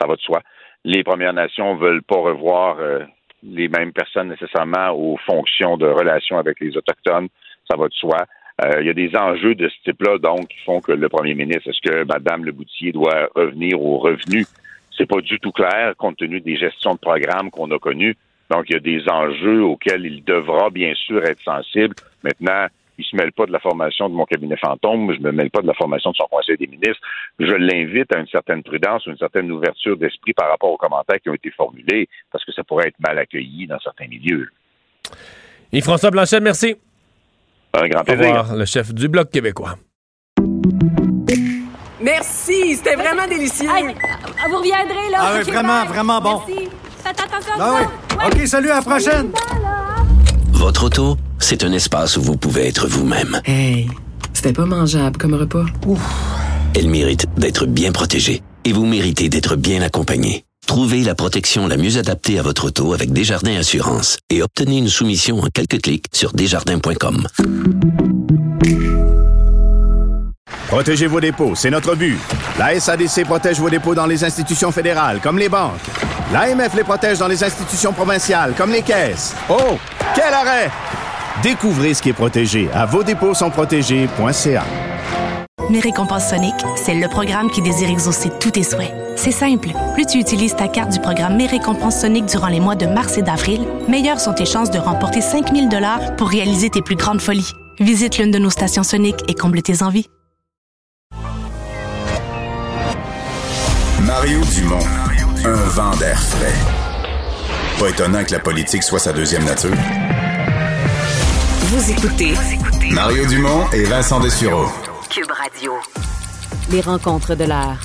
[0.00, 0.42] Ça va de soi.
[0.84, 2.76] Les Premières Nations ne veulent pas revoir
[3.42, 7.28] les mêmes personnes nécessairement aux fonctions de relations avec les Autochtones.
[7.68, 8.18] Ça va de soi.
[8.62, 11.34] Euh, il y a des enjeux de ce type-là, donc, qui font que le premier
[11.34, 14.46] ministre, est-ce que Mme Leboutier doit revenir aux revenus?
[14.96, 18.16] C'est pas du tout clair, compte tenu des gestions de programmes qu'on a connues.
[18.50, 21.96] Donc, il y a des enjeux auxquels il devra bien sûr être sensible.
[22.22, 25.50] Maintenant, il se mêle pas de la formation de mon cabinet fantôme, je me mêle
[25.50, 27.00] pas de la formation de son conseil des ministres.
[27.40, 31.28] Je l'invite à une certaine prudence, une certaine ouverture d'esprit par rapport aux commentaires qui
[31.28, 34.48] ont été formulés, parce que ça pourrait être mal accueilli dans certains milieux.
[35.72, 36.76] Yves-François Blanchet, merci.
[37.76, 38.26] Un grand Au plaisir.
[38.26, 39.76] revoir, le chef du Bloc québécois.
[42.02, 43.68] Merci, c'était vraiment délicieux.
[43.68, 45.18] Vous reviendrez, là.
[45.20, 45.88] Ah oui, vraiment, bye.
[45.88, 46.40] vraiment bon.
[46.46, 46.68] Merci.
[47.02, 48.16] Faites attention Ah oui.
[48.42, 49.30] OK, salut, à la prochaine.
[50.52, 53.40] Votre auto, c'est un espace où vous pouvez être vous-même.
[53.44, 53.88] Hey,
[54.32, 55.64] c'était pas mangeable comme repas.
[56.76, 60.44] Elle mérite d'être bien protégée et vous méritez d'être bien accompagnée.
[60.66, 64.88] Trouvez la protection la mieux adaptée à votre auto avec Desjardins Assurance et obtenez une
[64.88, 67.26] soumission en quelques clics sur desjardins.com.
[70.68, 72.18] Protégez vos dépôts, c'est notre but.
[72.58, 75.72] La SADC protège vos dépôts dans les institutions fédérales, comme les banques.
[76.32, 79.34] L'AMF les protège dans les institutions provinciales, comme les caisses.
[79.48, 79.78] Oh,
[80.14, 80.70] quel arrêt!
[81.42, 84.64] Découvrez ce qui est protégé à vos dépôts sont protégés.ca.
[85.70, 88.92] Mes récompenses Sonic, c'est le programme qui désire exaucer tous tes souhaits.
[89.16, 89.70] C'est simple.
[89.94, 93.16] Plus tu utilises ta carte du programme Mes récompenses Sonic durant les mois de mars
[93.16, 97.20] et d'avril, meilleures sont tes chances de remporter 5000 dollars pour réaliser tes plus grandes
[97.20, 97.50] folies.
[97.80, 100.06] Visite l'une de nos stations Sonic et comble tes envies.
[104.02, 104.84] Mario Dumont,
[105.44, 106.54] un vent d'air frais.
[107.80, 109.74] Pas étonnant que la politique soit sa deuxième nature.
[111.62, 112.34] Vous écoutez
[112.90, 114.66] Mario Dumont et Vincent Dessureau.
[115.14, 115.74] Cube Radio.
[116.72, 117.78] Les rencontres de l'heure.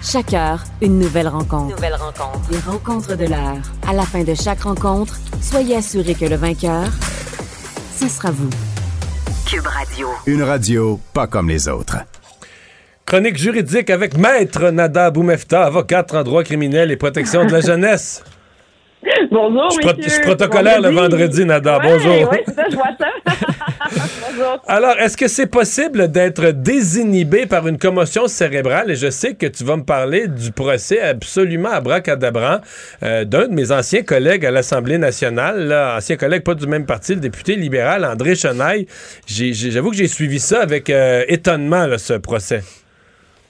[0.00, 1.74] Chaque heure, une nouvelle rencontre.
[1.74, 2.40] Nouvelle rencontre.
[2.52, 3.58] Les rencontres de l'heure.
[3.84, 6.86] À la fin de chaque rencontre, soyez assurés que le vainqueur,
[7.98, 8.50] ce sera vous.
[9.44, 10.06] Cube Radio.
[10.26, 11.96] Une radio pas comme les autres.
[13.06, 18.22] Chronique juridique avec Maître Nada Boumefta, avocate en droit criminel et protection de la jeunesse.
[19.30, 21.78] Bonjour, Je, protocolaire le vendredi, Nada.
[21.78, 22.30] Ouais, Bonjour.
[22.30, 23.06] ouais, c'est ça, je vois ça.
[24.30, 24.62] Bonjour.
[24.66, 28.90] Alors, est-ce que c'est possible d'être désinhibé par une commotion cérébrale?
[28.90, 32.58] Et je sais que tu vas me parler du procès absolument abracadabrant
[33.02, 36.86] euh, d'un de mes anciens collègues à l'Assemblée nationale, là, ancien collègue pas du même
[36.86, 38.86] parti, le député libéral André Chenaille.
[39.26, 42.62] J'avoue que j'ai suivi ça avec euh, étonnement, là, ce procès.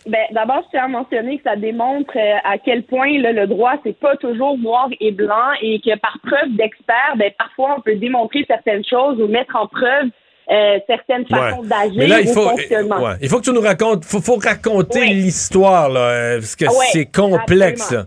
[0.07, 3.47] Ben, d'abord, je tiens à mentionner que ça démontre euh, à quel point là, le
[3.47, 7.81] droit, c'est pas toujours noir et blanc et que par preuve d'expert, ben, parfois, on
[7.81, 10.07] peut démontrer certaines choses ou mettre en preuve
[10.49, 11.67] euh, certaines façons Ouais.
[11.69, 13.01] d'agir Mais là, il ou faut, fonctionnement.
[13.03, 16.67] ouais, il faut que tu nous racontes, faut, faut raconter l'histoire, là, euh, parce que
[16.67, 17.83] ouais, c'est complexe.
[17.83, 18.07] absolument.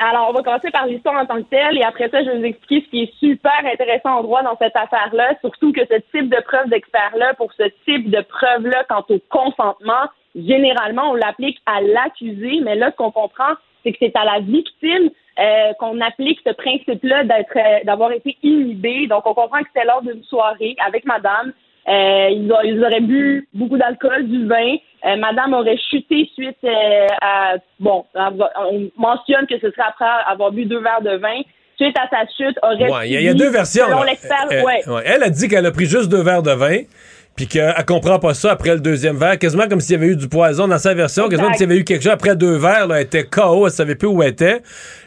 [0.00, 2.38] Alors, on va commencer par l'histoire en tant que telle et après ça, je vais
[2.38, 5.94] vous expliquer ce qui est super intéressant en droit dans cette affaire-là, surtout que ce
[6.10, 11.58] type de preuve d'expert-là, pour ce type de preuve-là quant au consentement, généralement, on l'applique
[11.66, 16.00] à l'accusé, mais là, ce qu'on comprend, c'est que c'est à la victime euh, qu'on
[16.00, 19.06] applique ce principe-là d'être, euh, d'avoir été inhibé.
[19.06, 21.52] Donc, on comprend que c'était lors d'une soirée avec madame.
[21.88, 24.76] Euh, ils, a- ils auraient bu beaucoup d'alcool, du vin.
[25.06, 27.54] Euh, madame aurait chuté suite euh, à...
[27.78, 31.40] Bon, on mentionne que ce serait après avoir bu deux verres de vin.
[31.80, 32.90] Suite à sa chute, aurait...
[32.92, 33.86] Ouais, Il y, a- y deux versions.
[33.86, 34.10] Selon là.
[34.10, 34.86] l'expert, ouais.
[34.86, 35.02] ouais.
[35.06, 36.80] Elle a dit qu'elle a pris juste deux verres de vin,
[37.40, 40.16] puis qu'elle comprend pas ça après le deuxième verre, quasiment comme s'il y avait eu
[40.16, 42.56] du poison dans sa version, quasiment comme s'il y avait eu quelque chose après deux
[42.58, 44.60] verres, là, elle était KO, elle savait plus où elle était.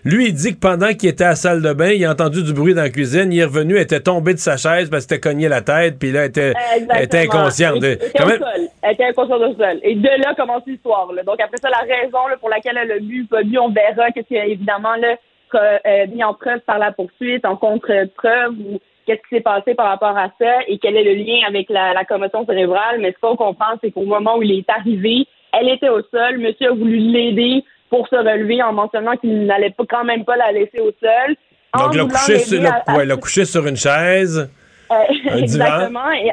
[0.04, 2.42] Lui, il dit que pendant qu'il était à la salle de bain, il a entendu
[2.42, 5.06] du bruit dans la cuisine, il est revenu, elle était tombée de sa chaise parce
[5.06, 6.54] qu'elle s'était cogné la tête, puis là, elle était,
[6.90, 7.84] elle était inconsciente.
[7.84, 8.68] Elle était Quand au même- sol.
[8.82, 9.80] Elle était inconsciente au sol.
[9.84, 11.08] Et de là commence l'histoire.
[11.28, 14.10] Donc après ça, la raison là, pour laquelle elle a bu, pas bu, on verra
[14.12, 15.18] qu'est-ce qui a évidemment là,
[15.54, 19.88] euh, mis en preuve par la poursuite, en contre-preuve ou qu'est-ce qui s'est passé par
[19.88, 23.00] rapport à ça et quel est le lien avec la, la commotion cérébrale.
[23.00, 26.38] Mais ce qu'on comprend, c'est qu'au moment où il est arrivé, elle était au sol.
[26.40, 30.36] Monsieur a voulu l'aider pour se relever en mentionnant qu'il n'allait pas quand même pas
[30.36, 31.36] la laisser au sol.
[31.74, 34.52] En Donc, l'a couché, sur, à- ouais, couché sur une chaise.
[34.92, 34.96] euh,
[35.32, 36.12] Un exactement.
[36.12, 36.32] Et,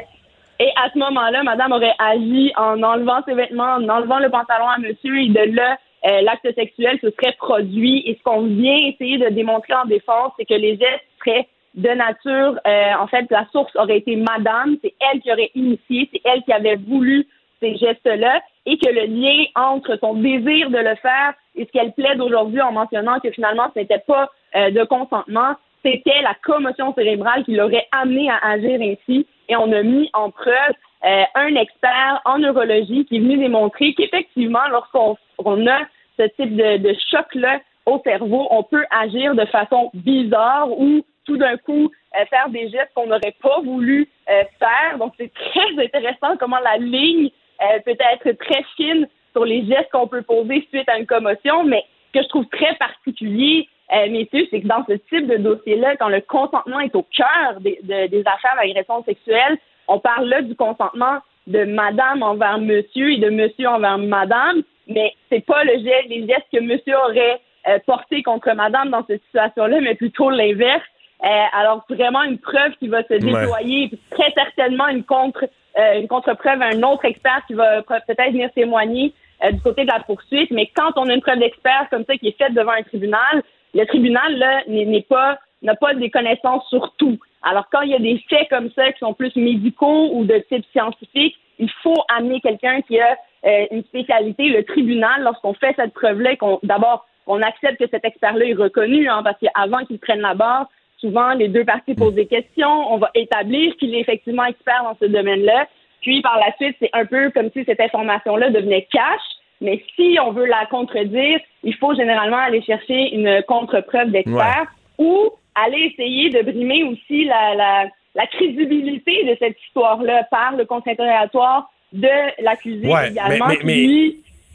[0.59, 4.67] et à ce moment-là, madame aurait agi en enlevant ses vêtements, en enlevant le pantalon
[4.67, 8.03] à monsieur, et de là, euh, l'acte sexuel se serait produit.
[8.07, 11.89] Et ce qu'on vient essayer de démontrer en défense, c'est que les gestes seraient de
[11.89, 16.21] nature, euh, en fait, la source aurait été madame, c'est elle qui aurait initié, c'est
[16.25, 17.27] elle qui avait voulu
[17.61, 21.93] ces gestes-là, et que le lien entre son désir de le faire et ce qu'elle
[21.93, 26.93] plaide aujourd'hui en mentionnant que finalement ce n'était pas euh, de consentement, c'était la commotion
[26.93, 29.25] cérébrale qui l'aurait amené à agir ainsi.
[29.49, 30.73] Et on a mis en preuve
[31.05, 35.79] euh, un expert en neurologie qui est venu démontrer qu'effectivement, lorsqu'on on a
[36.17, 41.37] ce type de, de choc-là au cerveau, on peut agir de façon bizarre ou tout
[41.37, 44.97] d'un coup euh, faire des gestes qu'on n'aurait pas voulu euh, faire.
[44.97, 47.29] Donc c'est très intéressant comment la ligne
[47.61, 51.63] euh, peut être très fine sur les gestes qu'on peut poser suite à une commotion,
[51.63, 55.37] mais ce que je trouve très particulier, euh, messieurs, c'est que dans ce type de
[55.37, 59.57] dossier-là, quand le consentement est au cœur des, de- des affaires d'agression sexuelle,
[59.87, 65.13] on parle là du consentement de madame envers monsieur et de monsieur envers madame, mais
[65.29, 69.23] c'est pas le geste, les gestes que monsieur aurait euh, portés contre madame dans cette
[69.25, 70.83] situation-là, mais plutôt l'inverse.
[71.23, 73.19] Euh, alors vraiment une preuve qui va se Ouais.
[73.19, 75.45] déployer, puis très certainement une contre
[75.77, 79.13] euh, une contre-preuve, un autre expert qui va peut-être venir témoigner
[79.43, 80.51] euh, du côté de la poursuite.
[80.51, 83.41] Mais quand on a une preuve d'expert comme ça qui est faite devant un tribunal,
[83.73, 87.17] le tribunal là n'est n'est pas n'a pas des connaissances sur tout.
[87.43, 90.39] Alors quand il y a des faits comme ça qui sont plus médicaux ou de
[90.49, 93.15] type scientifique, il faut amener quelqu'un qui a
[93.45, 94.49] euh, une spécialité.
[94.49, 99.07] Le tribunal, lorsqu'on fait cette preuve-là, qu'on d'abord on accepte que cet expert-là est reconnu,
[99.07, 100.67] hein, parce qu'avant qu'il prenne la barre,
[101.01, 104.95] souvent les deux parties posent des questions, on va établir qu'il est effectivement expert dans
[105.01, 105.67] ce domaine-là.
[106.01, 109.21] Puis par la suite, c'est un peu comme si cette information-là devenait cash.
[109.63, 114.65] Mais si on veut la contredire, il faut généralement aller chercher une contre-preuve d'expert
[114.97, 117.85] ou aller essayer de brimer aussi la, la,
[118.15, 122.07] la crédibilité de cette histoire-là par le conseil interrogatoire de
[122.43, 123.47] l'accusé Ouais, également.
[123.47, 123.65] mais- qui,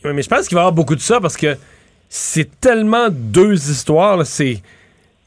[0.05, 1.55] mais- mais je pense qu'il va y avoir beaucoup de ça parce que
[2.09, 4.25] c'est tellement deux histoires.
[4.27, 4.57] C'est,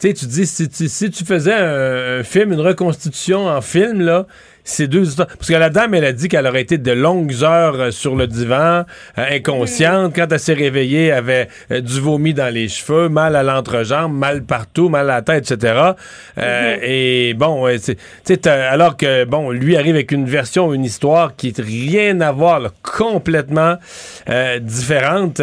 [0.08, 4.02] sais, tu dis si tu, si tu faisais un, un film, une reconstitution en film
[4.02, 4.26] là,
[4.64, 5.28] ces deux histoires.
[5.28, 8.16] Parce que la dame, elle a dit qu'elle aurait été de longues heures euh, sur
[8.16, 8.84] le divan,
[9.18, 10.14] euh, inconsciente.
[10.16, 14.14] Quand elle s'est réveillée, elle avait euh, du vomi dans les cheveux, mal à l'entrejambe,
[14.16, 15.74] mal partout, mal à la tête, etc.
[16.38, 21.54] Euh, Et bon, c'est- alors que, bon, lui arrive avec une version, une histoire qui
[21.58, 23.76] n'a rien à voir, là, complètement
[24.30, 25.42] euh, différente.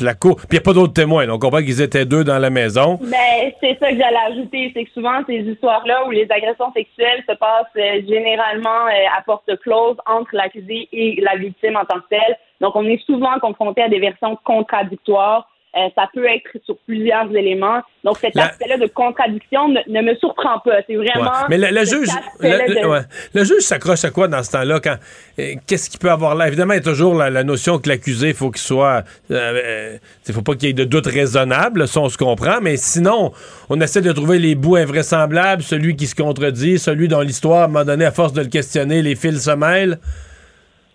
[0.00, 0.36] La cour.
[0.36, 1.26] Puis il n'y a pas d'autres témoins.
[1.26, 1.34] là.
[1.34, 2.98] On comprend qu'ils étaient deux dans la maison.
[3.02, 7.22] Ben, c'est ça que j'allais ajouter, c'est que souvent ces histoires-là où les agressions sexuelles
[7.28, 12.00] se passent euh, généralement euh, à porte close entre l'accusé et la victime en tant
[12.00, 12.36] que telle.
[12.60, 15.48] Donc, on est souvent confronté à des versions contradictoires.
[15.76, 17.80] Euh, ça peut être sur plusieurs éléments.
[18.04, 20.82] Donc, cet La- aspect-là de contradiction ne, ne me surprend pas.
[20.86, 21.24] C'est vraiment.
[21.30, 21.46] Ouais.
[21.48, 22.08] Mais le, juge,
[22.38, 23.00] le, de- ouais.
[23.34, 24.78] Le juge s'accroche à quoi dans ce temps-là?
[24.78, 24.96] Quand,
[25.40, 26.46] euh, qu'est-ce qu'il peut avoir là?
[26.46, 29.02] Évidemment, il y a toujours la, la notion que l'accusé, il faut qu'il soit.
[29.30, 29.96] euh,
[30.28, 33.32] euh, faut pas qu'il y ait de doute raisonnable, ça on se comprend, mais sinon,
[33.68, 37.64] on essaie de trouver les bouts invraisemblables, celui qui se contredit, celui dont l'histoire, à
[37.64, 39.98] un moment donné, à force de le questionner, les fils se mêlent.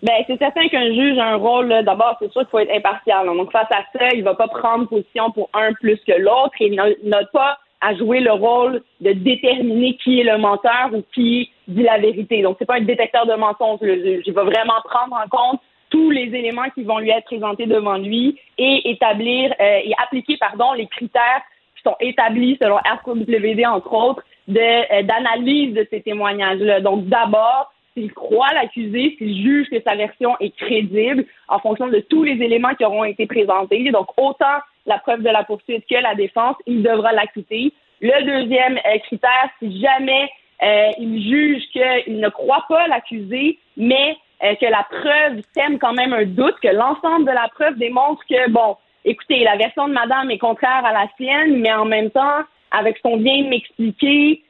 [0.01, 3.25] Ben, c'est certain qu'un juge a un rôle, d'abord, c'est sûr qu'il faut être impartial.
[3.25, 3.33] là.
[3.33, 6.67] Donc, face à ça, il va pas prendre position pour un plus que l'autre et
[6.67, 11.51] il n'a pas à jouer le rôle de déterminer qui est le menteur ou qui
[11.67, 12.41] dit la vérité.
[12.41, 14.23] Donc, c'est pas un détecteur de mensonges, le juge.
[14.25, 17.97] Il va vraiment prendre en compte tous les éléments qui vont lui être présentés devant
[17.97, 21.41] lui et établir euh, et appliquer, pardon, les critères
[21.75, 26.81] qui sont établis selon RQWD, entre autres, de, euh, d'analyse de ces témoignages-là.
[26.81, 31.99] Donc, d'abord, s'il croit l'accusé, s'il juge que sa version est crédible en fonction de
[31.99, 35.95] tous les éléments qui auront été présentés, donc autant la preuve de la poursuite que
[35.95, 37.73] la défense, il devra l'acquitter.
[38.01, 40.29] Le deuxième euh, critère, si jamais
[40.63, 45.93] euh, il juge qu'il ne croit pas l'accusé, mais euh, que la preuve sème quand
[45.93, 49.93] même un doute, que l'ensemble de la preuve démontre que, bon, écoutez, la version de
[49.93, 54.43] madame est contraire à la sienne, mais en même temps, avec ce qu'on vient m'expliquer,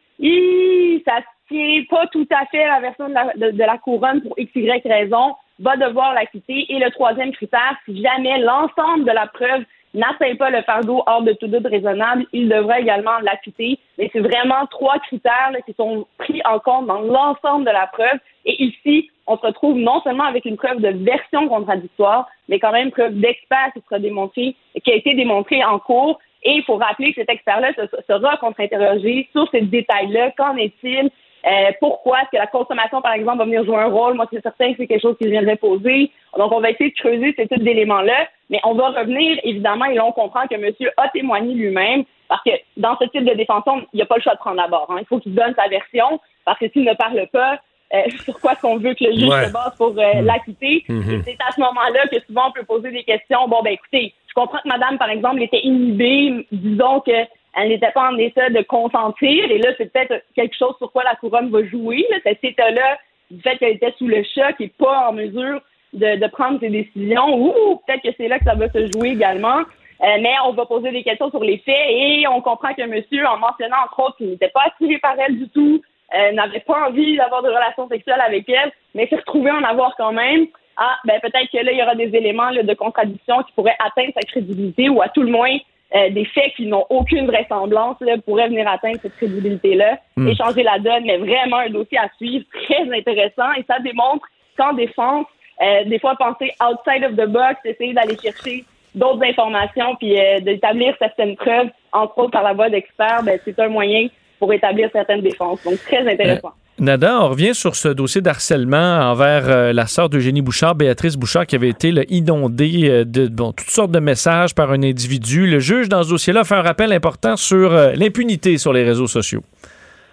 [1.06, 4.38] ça se tient pas tout à fait la version de la, de, la couronne pour
[4.38, 6.66] x, y raison, va devoir l'acquitter.
[6.70, 11.24] Et le troisième critère, si jamais l'ensemble de la preuve n'atteint pas le fardeau hors
[11.24, 13.80] de tout doute raisonnable, il devrait également l'acquitter.
[13.98, 17.88] Mais c'est vraiment trois critères là, qui sont pris en compte dans l'ensemble de la
[17.88, 18.20] preuve.
[18.46, 22.72] Et ici, on se retrouve non seulement avec une preuve de version contradictoire, mais quand
[22.72, 26.20] même une preuve d'expert qui sera démontrée, qui a été démontrée en cours.
[26.44, 30.32] Et il faut rappeler que cet expert-là se- sera contre-interrogé sur ces détails-là.
[30.38, 31.10] Qu'en est-il?
[31.46, 34.16] Euh, pourquoi est-ce que la consommation, par exemple, va venir jouer un rôle?
[34.16, 36.12] Moi, c'est certain que c'est quelque chose qui viendrait poser.
[36.38, 38.28] Donc, on va essayer de creuser ces types d'éléments-là.
[38.50, 42.04] Mais on va revenir, évidemment, et là, on comprend que monsieur a témoigné lui-même.
[42.28, 44.58] Parce que dans ce type de défension, il n'y a pas le choix de prendre
[44.58, 44.88] la barre.
[44.90, 44.98] hein.
[45.00, 46.20] Il faut qu'il donne sa version.
[46.46, 47.60] Parce que s'il ne parle pas,
[47.94, 49.48] euh, sur quoi est-ce qu'on veut que le juge Ouais.
[49.48, 50.26] se base pour euh, Mm.
[50.26, 50.84] l'acquitter?
[50.90, 51.10] Mhm.
[51.12, 53.48] Et c'est à ce moment-là que souvent on peut poser des questions.
[53.48, 56.46] Bon, ben écoutez, je comprends que madame, par exemple, était inhibée.
[56.52, 57.12] Disons que
[57.60, 59.52] elle n'était pas en état de consentir.
[59.52, 62.06] Et là, c'est peut-être quelque chose sur quoi la couronne va jouer.
[62.10, 62.98] Là, cet état-là,
[63.30, 65.62] du fait qu'elle était sous le choc et pas en mesure
[65.94, 67.36] de, de prendre ses décisions.
[67.38, 69.60] Ou peut-être que c'est là que ça va se jouer également.
[70.02, 73.26] Euh, mais on va poser des questions sur les faits et on comprend que monsieur,
[73.28, 75.82] en mentionnant entre autres qu'il n'était pas attiré par elle du tout,
[76.16, 79.96] euh, n'avait pas envie d'avoir de relations sexuelles avec elle, mais s'est retrouvé en avoir
[79.98, 80.48] quand même.
[80.78, 83.76] Ah, ben peut-être que là, il y aura des éléments là, de contradiction qui pourraient
[83.86, 85.58] atteindre sa crédibilité ou à tout le moins
[85.96, 90.28] euh, des faits qui n'ont aucune vraisemblance là, pourraient venir atteindre cette crédibilité-là Mm.
[90.28, 91.06] et changer la donne.
[91.06, 94.28] Mais vraiment un dossier à suivre, très intéressant et ça démontre
[94.58, 95.26] qu'en défense,
[95.62, 98.66] euh, des fois penser outside of the box, essayer d'aller chercher
[98.96, 103.58] d'autres informations puis euh, d'établir certaines preuves, entre autres par la voie d'experts, ben, c'est
[103.60, 104.08] un moyen
[104.40, 105.64] pour établir certaines défenses.
[105.64, 106.54] Donc très intéressant.
[106.80, 108.78] Nada, on revient sur ce dossier d'harcèlement
[109.12, 113.70] envers euh, la sœur d'Eugénie Bouchard, Béatrice Bouchard, qui avait été inondée euh, de toutes
[113.70, 115.46] sortes de messages par un individu.
[115.46, 119.08] Le juge, dans ce dossier-là, fait un rappel important sur euh, l'impunité sur les réseaux
[119.08, 119.42] sociaux.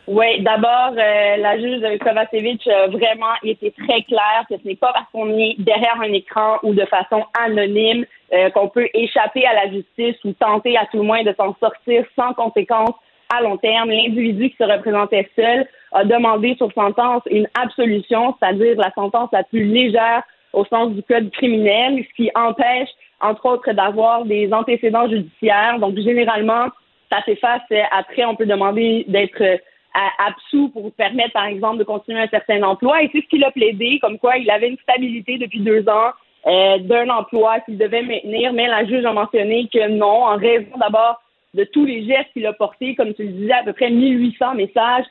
[0.09, 5.07] Oui, d'abord, la juge Kovacevic a vraiment été très claire que ce n'est pas parce
[5.13, 8.05] qu'on est derrière un écran ou de façon anonyme
[8.55, 12.05] qu'on peut échapper à la justice ou tenter à tout le moins de s'en sortir
[12.15, 12.95] sans conséquence
[13.37, 13.91] à long terme.
[13.91, 15.67] L'individu qui se représentait seul
[15.97, 20.23] a demandé sur sentence une absolution, c'est-à-dire la sentence la plus légère
[20.53, 22.89] au sens du code criminel, ce qui empêche,
[23.21, 25.79] entre autres, d'avoir des antécédents judiciaires.
[25.79, 26.67] Donc, généralement,
[27.11, 27.63] ça s'efface.
[27.73, 29.57] euh, Après, on peut demander d'être euh,
[30.27, 33.03] absous pour permettre, par exemple, de continuer un certain emploi.
[33.03, 36.11] Et c'est ce qu'il a plaidé, comme quoi il avait une stabilité depuis deux ans
[36.47, 40.77] euh, d'un emploi qu'il devait maintenir, mais la juge a mentionné que non, en raison
[40.79, 41.21] d'abord
[41.55, 44.55] de tous les gestes qu'il a portés, comme tu le disais, à peu près 1800
[44.55, 45.07] messages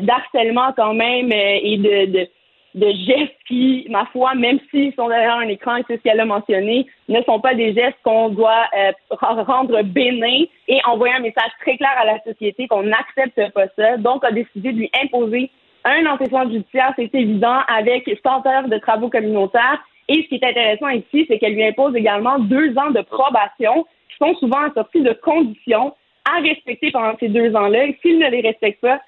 [0.00, 2.28] d'harcèlement quand même euh, et de, de,
[2.74, 6.20] de gestes qui, ma foi, même s'ils sont derrière un écran, et c'est ce qu'elle
[6.20, 11.20] a mentionné, ne sont pas des gestes qu'on doit euh, rendre bénins et envoyer un
[11.20, 13.96] message très clair à la société qu'on n'accepte pas ça.
[13.96, 15.50] Donc, a décidé de lui imposer
[15.84, 19.82] un antécédent judiciaire, c'est évident, avec 100 heures de travaux communautaires.
[20.08, 23.86] Et ce qui est intéressant ici, c'est qu'elle lui impose également deux ans de probation,
[24.10, 25.94] qui sont souvent assortis de conditions
[26.30, 27.84] à respecter pendant ces deux ans-là.
[27.84, 29.00] Et s'il ne les respecte pas,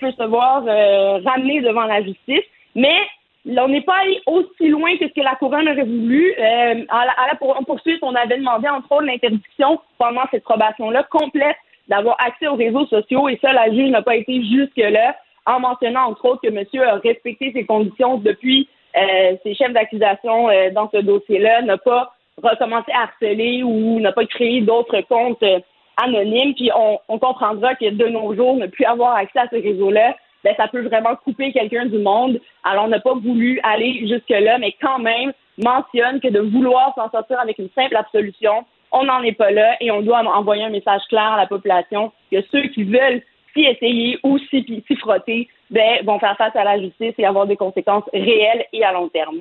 [0.00, 2.44] peut se voir euh, ramené devant la justice.
[2.74, 2.96] Mais
[3.46, 6.34] on n'est pas allé aussi loin que ce que la couronne aurait voulu.
[6.38, 11.04] Euh, à, la, à la poursuite, on avait demandé, entre autres, l'interdiction pendant cette probation-là
[11.10, 11.56] complète
[11.88, 13.28] d'avoir accès aux réseaux sociaux.
[13.28, 15.16] Et ça, la juge n'a pas été jusque-là,
[15.46, 20.50] en mentionnant, entre autres, que monsieur a respecté ses conditions depuis euh, ses chefs d'accusation
[20.50, 22.12] euh, dans ce dossier-là, n'a pas
[22.42, 25.44] recommencé à harceler ou n'a pas créé d'autres comptes
[26.02, 26.54] anonymes.
[26.54, 30.14] Puis on, on comprendra que de nos jours, ne plus avoir accès à ce réseau-là,
[30.44, 32.40] ben, ça peut vraiment couper quelqu'un du monde.
[32.64, 37.10] Alors, on n'a pas voulu aller jusque-là, mais quand même, mentionne que de vouloir s'en
[37.10, 40.70] sortir avec une simple absolution, on n'en est pas là et on doit envoyer un
[40.70, 43.22] message clair à la population que ceux qui veulent
[43.54, 47.56] s'y essayer ou s'y frotter ben, vont faire face à la justice et avoir des
[47.56, 49.40] conséquences réelles et à long terme.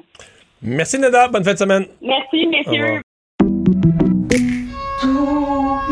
[0.61, 1.27] Merci, Neda.
[1.27, 1.85] Bonne fin de semaine.
[2.01, 3.01] Merci, messieurs.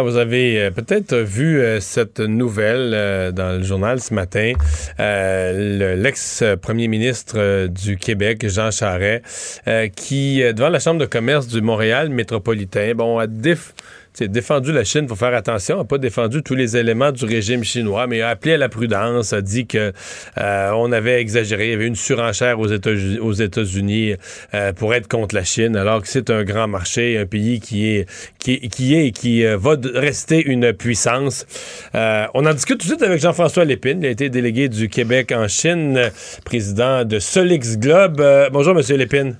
[0.00, 4.54] Vous avez euh, peut-être vu euh, cette nouvelle euh, dans le journal ce matin.
[4.98, 9.60] L'ex-premier ministre du Québec, Jean Charest,
[9.94, 13.74] qui, devant la Chambre de commerce du Montréal métropolitain, bon, a déf
[14.20, 17.64] défendu la Chine, il faut faire attention, n'a pas défendu tous les éléments du régime
[17.64, 19.92] chinois, mais a appelé à la prudence, a dit que
[20.38, 24.14] euh, on avait exagéré, il y avait une surenchère aux États-Unis,
[24.54, 27.88] euh, pour être contre la Chine, alors que c'est un grand marché, un pays qui
[27.88, 28.06] est
[28.38, 31.46] qui, qui est qui euh, va rester une puissance.
[31.94, 35.32] on en discute tout de suite avec Jean-François Lépine, il a été délégué du Québec
[35.32, 36.10] en Chine,
[36.44, 38.22] président de Solix Globe.
[38.52, 39.36] bonjour, Monsieur Lépine.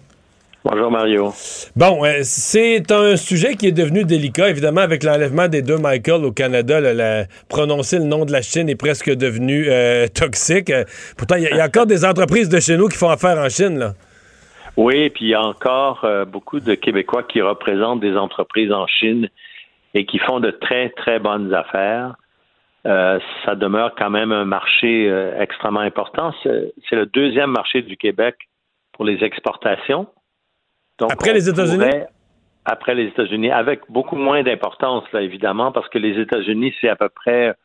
[0.64, 1.32] Bonjour Mario.
[1.74, 6.24] Bon, euh, c'est un sujet qui est devenu délicat, évidemment, avec l'enlèvement des deux Michael
[6.24, 6.78] au Canada.
[7.48, 10.70] prononcer le nom de la Chine est presque devenu euh, toxique.
[10.70, 10.84] Euh,
[11.18, 13.76] pourtant, il y, a encore des entreprises de chez nous qui font affaire en Chine.
[13.76, 13.94] Là.
[14.76, 19.28] Oui, puis il y a encore beaucoup de Québécois qui représentent des entreprises en Chine
[19.94, 22.14] et qui font de très, très bonnes affaires.
[22.84, 26.32] ça demeure quand même un marché extrêmement important.
[26.42, 28.36] C'est le deuxième marché du Québec
[28.92, 30.06] pour les exportations
[31.10, 31.84] après les États-Unis?
[32.64, 36.96] Après les États-Unis, avec beaucoup moins d'importance, là, évidemment, parce que les États-Unis, c'est à
[36.96, 37.56] peu près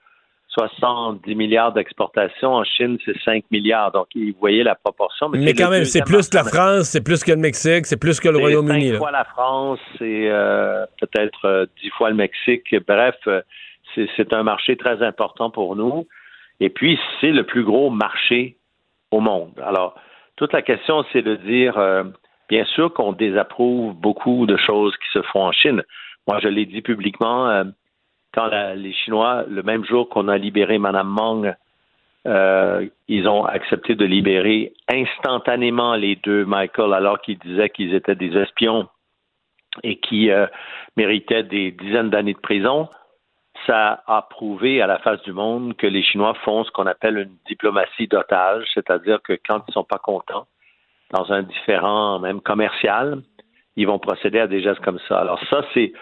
[0.57, 2.55] 70 milliards d'exportations.
[2.55, 3.91] En Chine, c'est 5 milliards.
[3.91, 5.29] Donc, vous voyez la proportion.
[5.29, 8.19] Mais, quand même, c'est plus que la France, c'est plus que le Mexique, c'est plus
[8.19, 8.89] que le Royaume-Uni.
[8.89, 12.75] C'est fois la France, c'est euh, peut-être euh, dix fois le Mexique.
[12.87, 13.41] Bref, euh,
[13.95, 16.07] c'est un marché très important pour nous.
[16.59, 18.57] Et puis, c'est le plus gros marché
[19.11, 19.53] au monde.
[19.63, 19.95] Alors,
[20.37, 21.77] toute la question, c'est de dire
[22.49, 25.83] Bien sûr qu'on désapprouve beaucoup de choses qui se font en Chine.
[26.27, 27.63] Moi, je l'ai dit publiquement euh,
[28.33, 31.55] quand les Chinois, le même jour qu'on a libéré Mme Meng,
[32.27, 38.15] euh, ils ont accepté de libérer instantanément les deux Michael alors qu'ils disaient qu'ils étaient
[38.15, 38.87] des espions
[39.83, 40.47] et qui euh,
[40.97, 42.89] méritaient des dizaines d'années de prison.
[43.65, 47.17] Ça a prouvé à la face du monde que les Chinois font ce qu'on appelle
[47.17, 50.47] une diplomatie d'otage, c'est-à-dire que quand ils ne sont pas contents,
[51.11, 53.21] dans un différent même commercial,
[53.75, 55.19] ils vont procéder à des gestes comme ça.
[55.19, 55.93] Alors ça, c'est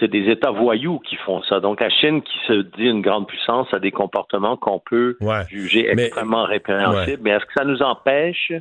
[0.00, 1.60] c'est des États voyous qui font ça.
[1.60, 5.16] Donc la Chine, qui se dit une grande puissance, a des comportements qu'on peut
[5.48, 7.22] juger extrêmement répréhensibles.
[7.22, 8.52] Mais est-ce que ça nous empêche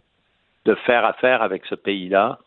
[0.65, 2.39] de faire affaire avec ce pays-là?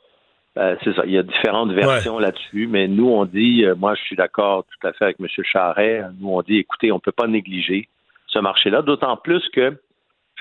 [0.57, 1.03] Euh, c'est ça.
[1.05, 4.65] Il y a différentes versions là-dessus, mais nous, on dit, euh, moi, je suis d'accord
[4.65, 5.27] tout à fait avec M.
[5.43, 6.05] Charret.
[6.21, 7.89] Nous, on dit, écoutez, on ne peut pas négliger
[8.29, 9.77] ce marché-là, d'autant plus que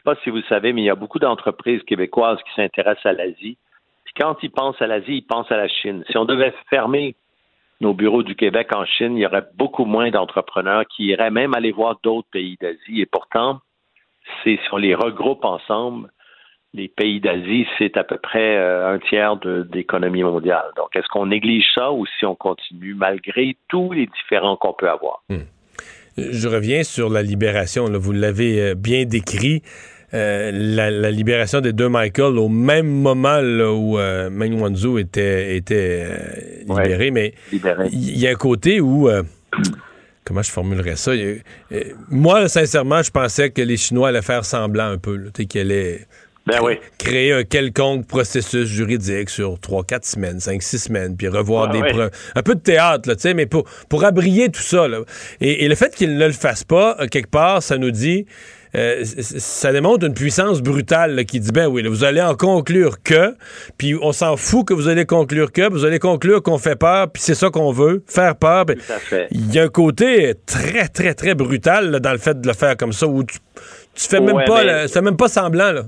[0.03, 3.57] pas si vous savez, mais il y a beaucoup d'entreprises québécoises qui s'intéressent à l'Asie.
[4.05, 6.03] Puis quand ils pensent à l'Asie, ils pensent à la Chine.
[6.09, 7.15] Si on devait fermer
[7.81, 11.53] nos bureaux du Québec en Chine, il y aurait beaucoup moins d'entrepreneurs qui iraient même
[11.55, 13.01] aller voir d'autres pays d'Asie.
[13.01, 13.59] Et pourtant,
[14.43, 16.09] c'est si on les regroupe ensemble,
[16.73, 20.71] les pays d'Asie, c'est à peu près euh, un tiers de, l'économie mondiale.
[20.75, 24.89] Donc, est-ce qu'on néglige ça ou si on continue malgré tous les différents qu'on peut
[24.89, 25.21] avoir?
[26.17, 27.87] Je reviens sur la libération.
[27.87, 27.97] là.
[27.97, 29.61] Vous l'avez euh, bien décrit.
[30.13, 34.99] Euh, la, la libération des deux Michael au même moment là, où euh, Meng Wanzhou
[34.99, 36.17] était, était euh,
[36.69, 37.09] libéré.
[37.09, 37.33] Mais
[37.91, 39.09] il y a un côté où.
[40.25, 41.11] comment je formulerais ça?
[41.13, 41.75] A-
[42.09, 45.31] moi, sincèrement, je pensais que les Chinois allaient faire semblant un peu.
[45.47, 46.05] qu'ils allaient
[46.45, 46.73] Ben oui.
[46.97, 51.73] créer un quelconque processus juridique sur 3, 4 semaines, 5, 6 semaines, puis revoir Ah
[51.73, 52.11] des preuves.
[52.35, 54.87] Un peu de théâtre, là, tu sais, mais pour, pour abrier tout ça.
[54.89, 54.99] Là.
[55.39, 58.25] Et, et le fait qu'ils ne le fassent pas, euh, quelque part, ça nous dit.
[58.75, 62.35] euh, ça démontre une puissance brutale là, qui dit ben oui, là, vous allez en
[62.35, 63.35] conclure que,
[63.77, 67.09] puis on s'en fout que vous allez conclure que, vous allez conclure qu'on fait peur,
[67.09, 68.65] puis c'est ça qu'on veut, faire peur.
[68.99, 69.27] fait.
[69.31, 72.75] Il y a un côté très très très brutal dans le fait de le faire
[72.75, 73.37] comme ça où tu,
[73.95, 75.83] tu fais même pas, tu fais même pas semblant là.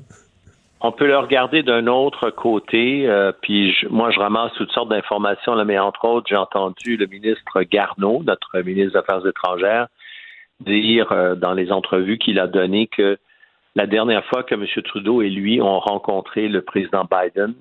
[0.81, 4.89] On peut le regarder d'un autre côté, euh, puis je- moi je ramasse toutes sortes
[4.89, 9.87] d'informations, là, mais entre autres, j'ai entendu le ministre Garneau, notre ministre des Affaires étrangères,
[10.59, 13.17] dire euh, dans les entrevues qu'il a données que
[13.75, 14.65] la dernière fois que M.
[14.83, 17.53] Trudeau et lui ont rencontré le président Biden,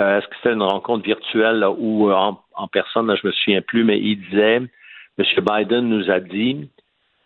[0.00, 3.32] euh, est-ce que c'était une rencontre virtuelle là, ou en, en personne, là, je me
[3.32, 4.70] souviens plus, mais il disait, M.
[5.18, 6.68] Biden nous a dit,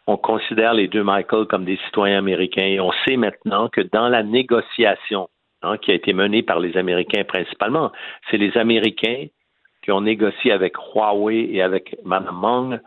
[0.09, 4.09] on considère les deux Michael comme des citoyens américains et on sait maintenant que dans
[4.09, 5.29] la négociation
[5.61, 7.93] hein, qui a été menée par les Américains principalement,
[8.31, 9.27] c'est les Américains
[9.83, 12.81] qui ont négocié avec Huawei et avec Mme Meng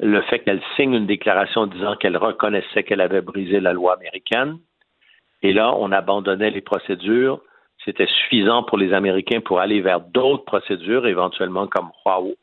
[0.00, 4.56] le fait qu'elle signe une déclaration disant qu'elle reconnaissait qu'elle avait brisé la loi américaine.
[5.42, 7.42] Et là, on abandonnait les procédures.
[7.84, 11.90] C'était suffisant pour les Américains pour aller vers d'autres procédures, éventuellement comme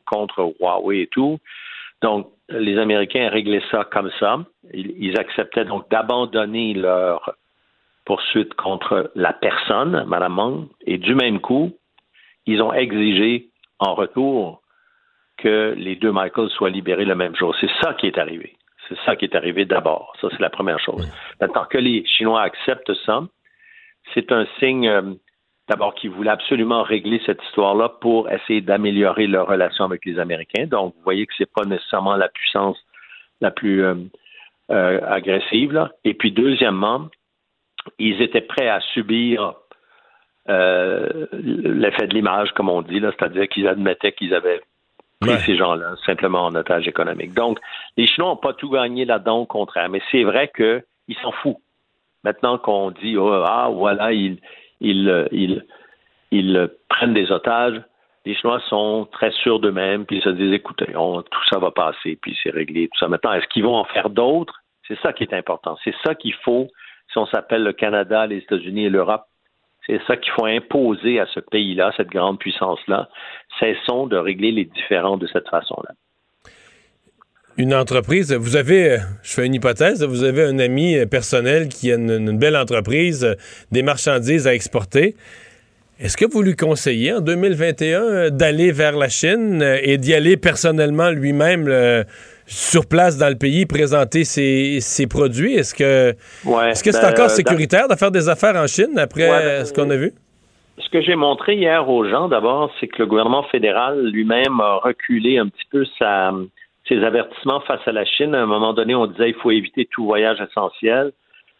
[0.06, 1.38] contre Huawei et tout.
[2.02, 4.38] Donc, les Américains réglaient ça comme ça.
[4.72, 7.34] Ils, ils acceptaient donc d'abandonner leur
[8.04, 11.72] poursuite contre la personne, Mme Meng, et du même coup,
[12.46, 14.62] ils ont exigé en retour
[15.36, 17.54] que les deux Michael soient libérés le même jour.
[17.60, 18.56] C'est ça qui est arrivé.
[18.88, 20.12] C'est ça qui est arrivé d'abord.
[20.20, 21.10] Ça, c'est la première chose.
[21.40, 23.22] Maintenant que les Chinois acceptent ça,
[24.12, 25.14] c'est un signe euh,
[25.70, 30.66] d'abord qu'ils voulaient absolument régler cette histoire-là pour essayer d'améliorer leur relation avec les Américains.
[30.66, 32.76] Donc, vous voyez que c'est pas nécessairement la puissance
[33.40, 33.94] la plus euh,
[34.72, 35.72] euh, agressive.
[35.72, 35.92] Là.
[36.04, 37.08] Et puis, deuxièmement,
[38.00, 39.54] ils étaient prêts à subir
[40.48, 44.60] euh, l'effet de l'image, comme on dit, c'est-à-dire qu'ils admettaient qu'ils avaient
[45.20, 47.32] pris ces gens-là simplement en otage économique.
[47.32, 47.60] Donc,
[47.96, 49.88] les Chinois n'ont pas tout gagné là-dedans, au contraire.
[49.88, 51.62] Mais c'est vrai qu'ils s'en foutent.
[52.24, 54.38] Maintenant qu'on dit, oh, ah, voilà, ils,
[54.80, 55.28] ils, euh,
[56.32, 57.80] euh, prennent des otages,
[58.24, 62.18] les Chinois sont très sûrs d'eux-mêmes, puis ils se disent, écoutez, tout ça va passer,
[62.20, 63.08] puis c'est réglé, tout ça.
[63.08, 64.60] Maintenant, est-ce qu'ils vont en faire d'autres?
[64.86, 65.76] C'est ça qui est important.
[65.84, 66.68] C'est ça qu'il faut,
[67.10, 69.24] si on s'appelle le Canada, les États-Unis et l'Europe,
[69.86, 73.08] c'est ça qu'il faut imposer à ce pays-là, cette grande puissance-là.
[73.58, 75.94] Cessons de régler les différends de cette façon-là.
[77.56, 81.96] Une entreprise, vous avez, je fais une hypothèse, vous avez un ami personnel qui a
[81.96, 83.36] une, une belle entreprise,
[83.70, 85.14] des marchandises à exporter.
[86.00, 90.14] Est-ce que vous lui conseillez en 2021 euh, d'aller vers la Chine euh, et d'y
[90.14, 92.04] aller personnellement lui-même euh,
[92.46, 95.56] sur place dans le pays présenter ses, ses produits?
[95.56, 96.14] Est-ce que
[96.48, 99.30] Ouais, est-ce que c'est ben, encore euh, sécuritaire de faire des affaires en Chine après
[99.30, 100.14] Ouais, ben, ce qu'on a vu?
[100.78, 104.76] Ce que j'ai montré hier aux gens, d'abord, c'est que le gouvernement fédéral lui-même a
[104.82, 106.32] reculé un petit peu sa,
[106.90, 108.34] ses avertissements face à la Chine.
[108.34, 111.12] À un moment donné, on disait il faut éviter tout voyage essentiel.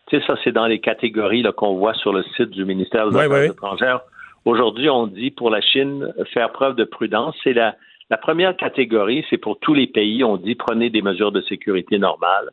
[0.08, 3.16] Tu sais, ça, c'est dans les catégories qu'on voit sur le site du ministère des
[3.16, 4.00] Affaires étrangères.
[4.44, 7.36] Aujourd'hui, on dit pour la Chine, faire preuve de prudence.
[7.44, 7.76] C'est la,
[8.10, 10.24] la première catégorie, c'est pour tous les pays.
[10.24, 12.50] On dit prenez des mesures de sécurité normales.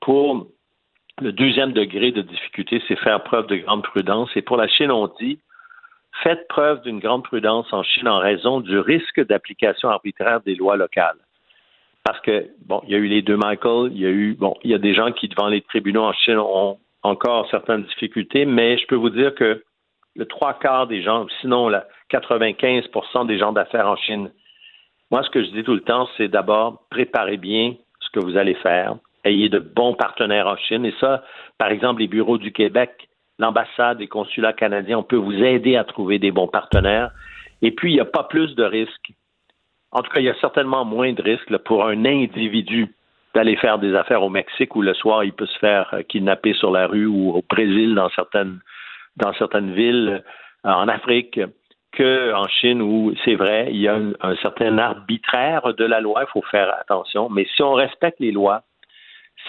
[0.00, 0.46] Pour
[1.20, 4.30] le deuxième degré de difficulté, c'est faire preuve de grande prudence.
[4.36, 5.38] Et pour la Chine, on dit
[6.22, 10.76] faites preuve d'une grande prudence en Chine en raison du risque d'application arbitraire des lois
[10.76, 11.18] locales.
[12.04, 14.54] Parce que, bon, il y a eu les deux Michael, il y a eu, bon,
[14.64, 18.44] il y a des gens qui, devant les tribunaux en Chine, ont encore certaines difficultés,
[18.44, 19.62] mais je peux vous dire que
[20.14, 24.30] le trois quarts des gens, sinon la 95% des gens d'affaires en Chine,
[25.10, 28.36] moi, ce que je dis tout le temps, c'est d'abord préparez bien ce que vous
[28.36, 31.22] allez faire, ayez de bons partenaires en Chine, et ça,
[31.58, 35.84] par exemple, les bureaux du Québec, l'ambassade, les consulats canadiens, on peut vous aider à
[35.84, 37.10] trouver des bons partenaires.
[37.60, 39.12] Et puis, il n'y a pas plus de risques.
[39.92, 42.94] En tout cas, il y a certainement moins de risques pour un individu
[43.34, 46.52] d'aller faire des affaires au Mexique où le soir, il peut se faire euh, kidnapper
[46.54, 48.60] sur la rue ou au Brésil dans certaines,
[49.16, 50.22] dans certaines villes,
[50.66, 51.40] euh, en Afrique,
[51.96, 56.24] qu'en Chine où, c'est vrai, il y a un, un certain arbitraire de la loi,
[56.26, 57.28] il faut faire attention.
[57.30, 58.62] Mais si on respecte les lois,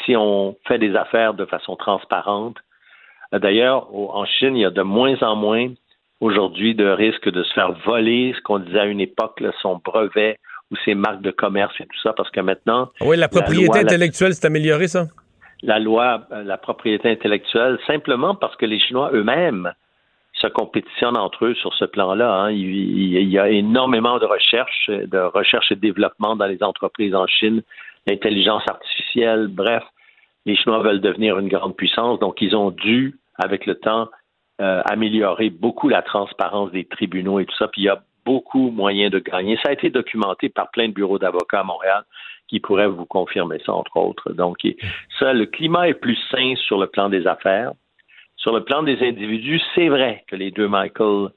[0.06, 2.58] si on fait des affaires de façon transparente,
[3.34, 5.70] Euh, D'ailleurs, en Chine, il y a de moins en moins
[6.24, 9.82] aujourd'hui de risque de se faire voler ce qu'on disait à une époque, là, son
[9.84, 10.39] brevet
[10.71, 12.89] ou ses marques de commerce et tout ça, parce que maintenant...
[13.01, 15.07] Ah Oui, la propriété loi, la- intellectuelle s'est améliorée, ça?
[15.65, 19.71] la loi, euh, la propriété intellectuelle, simplement parce que les Chinois eux-mêmes
[20.34, 22.30] se compétitionnent entre eux sur ce plan-là.
[22.34, 22.51] hein.
[22.51, 27.28] Il y a énormément de recherche, de recherche et de développement dans les entreprises en
[27.28, 27.61] Chine,
[28.07, 29.84] l'intelligence artificielle, bref,
[30.45, 34.09] les Chinois veulent devenir une grande puissance, donc ils ont dû, avec le temps,
[34.64, 37.68] euh, améliorer beaucoup la transparence des tribunaux et tout ça.
[37.68, 39.57] Puis il y a beaucoup moyen de gagner.
[39.57, 42.03] Ça a été documenté par plein de bureaux d'avocats à Montréal
[42.47, 44.32] qui pourraient vous confirmer ça, entre autres.
[44.32, 44.59] Donc,
[45.20, 47.74] ça, le climat est plus sain sur le plan des affaires.
[48.38, 51.30] Sur le plan des individus, c'est vrai que les deux Michael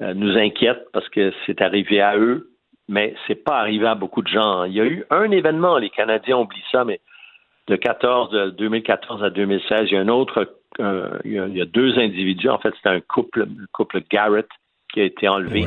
[0.00, 2.50] euh, nous inquiètent parce que c'est arrivé à eux,
[2.88, 4.64] mais c'est pas arrivé à beaucoup de gens.
[4.64, 7.00] Il y a eu un événement, les Canadiens oublient ça, mais
[7.66, 11.64] de 14, de 2014 à 2016, il y a un autre, euh, il, y a,
[11.64, 14.48] deux individus, en fait, c'était un couple, le couple Garrett
[14.92, 15.62] qui a été enlevé.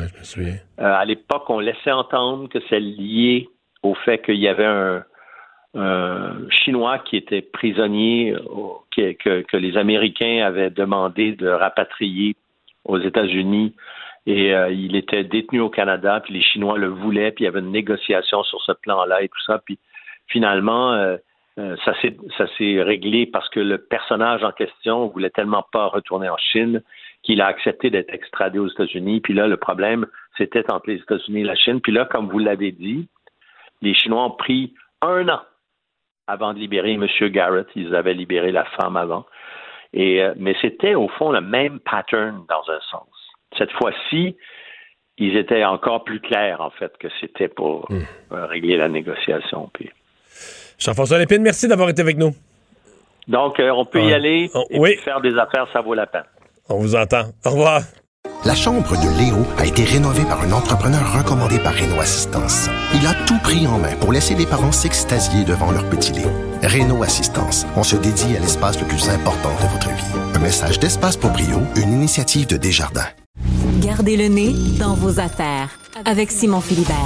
[0.80, 3.48] Euh, à l'époque, on laissait entendre que c'est lié
[3.82, 5.04] au fait qu'il y avait un,
[5.74, 12.34] un Chinois qui était prisonnier, au- que, que- que les Américains avaient demandé de rapatrier
[12.84, 13.74] aux États-Unis.
[14.26, 17.48] Et euh, il était détenu au Canada, puis les Chinois le voulaient, puis il y
[17.48, 19.60] avait une négociation sur ce plan-là et tout ça.
[19.64, 19.78] Puis
[20.26, 21.16] finalement, euh,
[21.58, 25.86] euh, ça s'est ça s'est réglé parce que le personnage en question voulait tellement pas
[25.86, 26.82] retourner en Chine
[27.22, 29.20] qu'il a accepté d'être extradé aux États-Unis.
[29.20, 30.06] Puis là, le problème,
[30.38, 31.80] c'était entre les États-Unis et la Chine.
[31.80, 33.08] Puis là, comme vous l'avez dit,
[33.82, 35.40] les Chinois ont pris un an
[36.26, 37.06] avant de libérer M.
[37.28, 37.66] Garrett.
[37.74, 39.26] Ils avaient libéré la femme avant.
[39.92, 43.08] Et, euh, mais c'était au fond le même pattern dans un sens.
[43.58, 44.36] Cette fois-ci,
[45.18, 49.68] ils étaient encore plus clairs, en fait, que c'était pour euh, régler la négociation.
[49.74, 49.90] Puis...
[50.80, 52.34] Jean-François Lépine, merci d'avoir été avec nous.
[53.28, 54.14] Donc, euh, on peut y Ouais.
[54.14, 54.94] aller Oh, et oui.
[54.96, 56.24] puis faire des affaires, ça vaut la peine.
[56.68, 57.24] On vous entend.
[57.44, 57.82] Au revoir.
[58.44, 62.68] La chambre de Léo a été rénovée par un entrepreneur recommandé par Renault Assistance.
[62.94, 66.30] Il a tout pris en main pour laisser les parents s'extasier devant leur petit Léo.
[66.62, 70.20] Renault Assistance, on se dédie à l'espace le plus important de votre vie.
[70.34, 73.08] Un message d'Espace pour Brio, une initiative de Desjardins.
[73.82, 75.68] Gardez le nez dans vos affaires
[76.06, 76.96] avec Simon Philibert.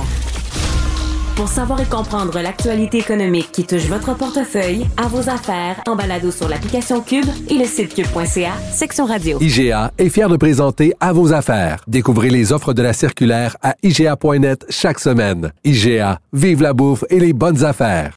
[1.37, 6.31] Pour savoir et comprendre l'actualité économique qui touche votre portefeuille, à vos affaires, en balado
[6.31, 9.39] sur l'application Cube et le site cube.ca, section radio.
[9.41, 11.83] IGA est fier de présenter À vos affaires.
[11.89, 15.51] Découvrez les offres de la circulaire à IGA.net chaque semaine.
[15.65, 18.15] IGA, vive la bouffe et les bonnes affaires.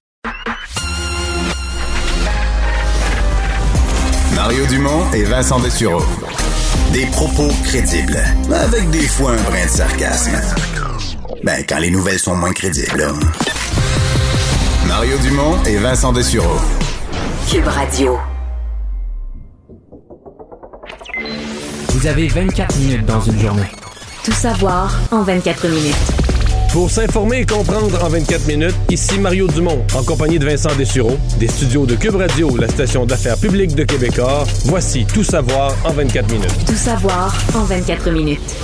[4.36, 6.04] Mario Dumont et Vincent Dessureau.
[6.94, 8.20] Des propos crédibles,
[8.54, 10.87] avec des fois un brin de sarcasme.
[11.44, 12.98] Ben, quand les nouvelles sont moins crédibles.
[12.98, 13.14] là.
[14.88, 16.58] Mario Dumont et Vincent Dessureau.
[17.50, 18.18] Cube Radio.
[21.90, 23.72] Vous avez 24 minutes dans une journée.
[24.24, 25.96] Tout savoir en 24 minutes.
[26.74, 31.18] Pour s'informer et comprendre en 24 minutes, ici Mario Dumont, en compagnie de Vincent Dessureau,
[31.40, 34.44] des studios de Cube Radio, la station d'affaires publique de Québécois.
[34.66, 36.66] Voici Tout savoir en 24 minutes.
[36.66, 38.56] Tout savoir en 24 minutes.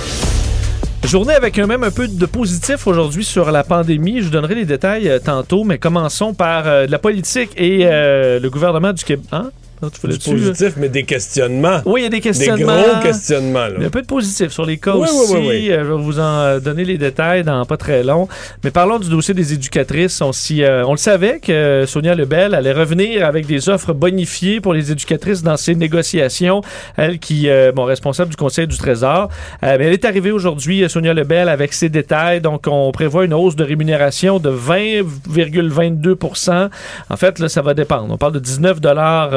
[1.06, 4.20] Journée avec même un peu de positif aujourd'hui sur la pandémie.
[4.20, 8.40] Je vous donnerai les détails euh, tantôt, mais commençons par euh, la politique et euh,
[8.40, 9.26] le gouvernement du Québec.
[9.30, 9.50] Hein?
[9.90, 11.80] Tu Du voulais-tu, positif, mais des questionnements.
[11.84, 12.76] Oui, il y a des questionnements.
[12.76, 13.66] Des gros questionnements.
[13.66, 13.72] là.
[13.76, 15.34] Il y a un peu de positif sur les cas Oui, oui, aussi.
[15.36, 15.72] oui, oui.
[15.72, 18.28] Euh, Je vais vous en euh, donner les détails dans pas très long.
[18.62, 20.20] Mais parlons du dossier des éducatrices.
[20.20, 20.30] On,
[20.60, 24.74] euh, on le savait que euh, Sonia Lebel allait revenir avec des offres bonifiées pour
[24.74, 26.62] les éducatrices dans ses négociations.
[26.96, 29.28] Elle qui est bon, responsable du Conseil du Trésor.
[29.62, 32.40] Euh, mais elle est arrivée aujourd'hui, euh, Sonia Lebel, avec ses détails.
[32.40, 36.68] Donc, on prévoit une hausse de rémunération de 20,22%
[37.10, 38.12] En fait, là, ça va dépendre.
[38.12, 39.30] On parle de 19 dollars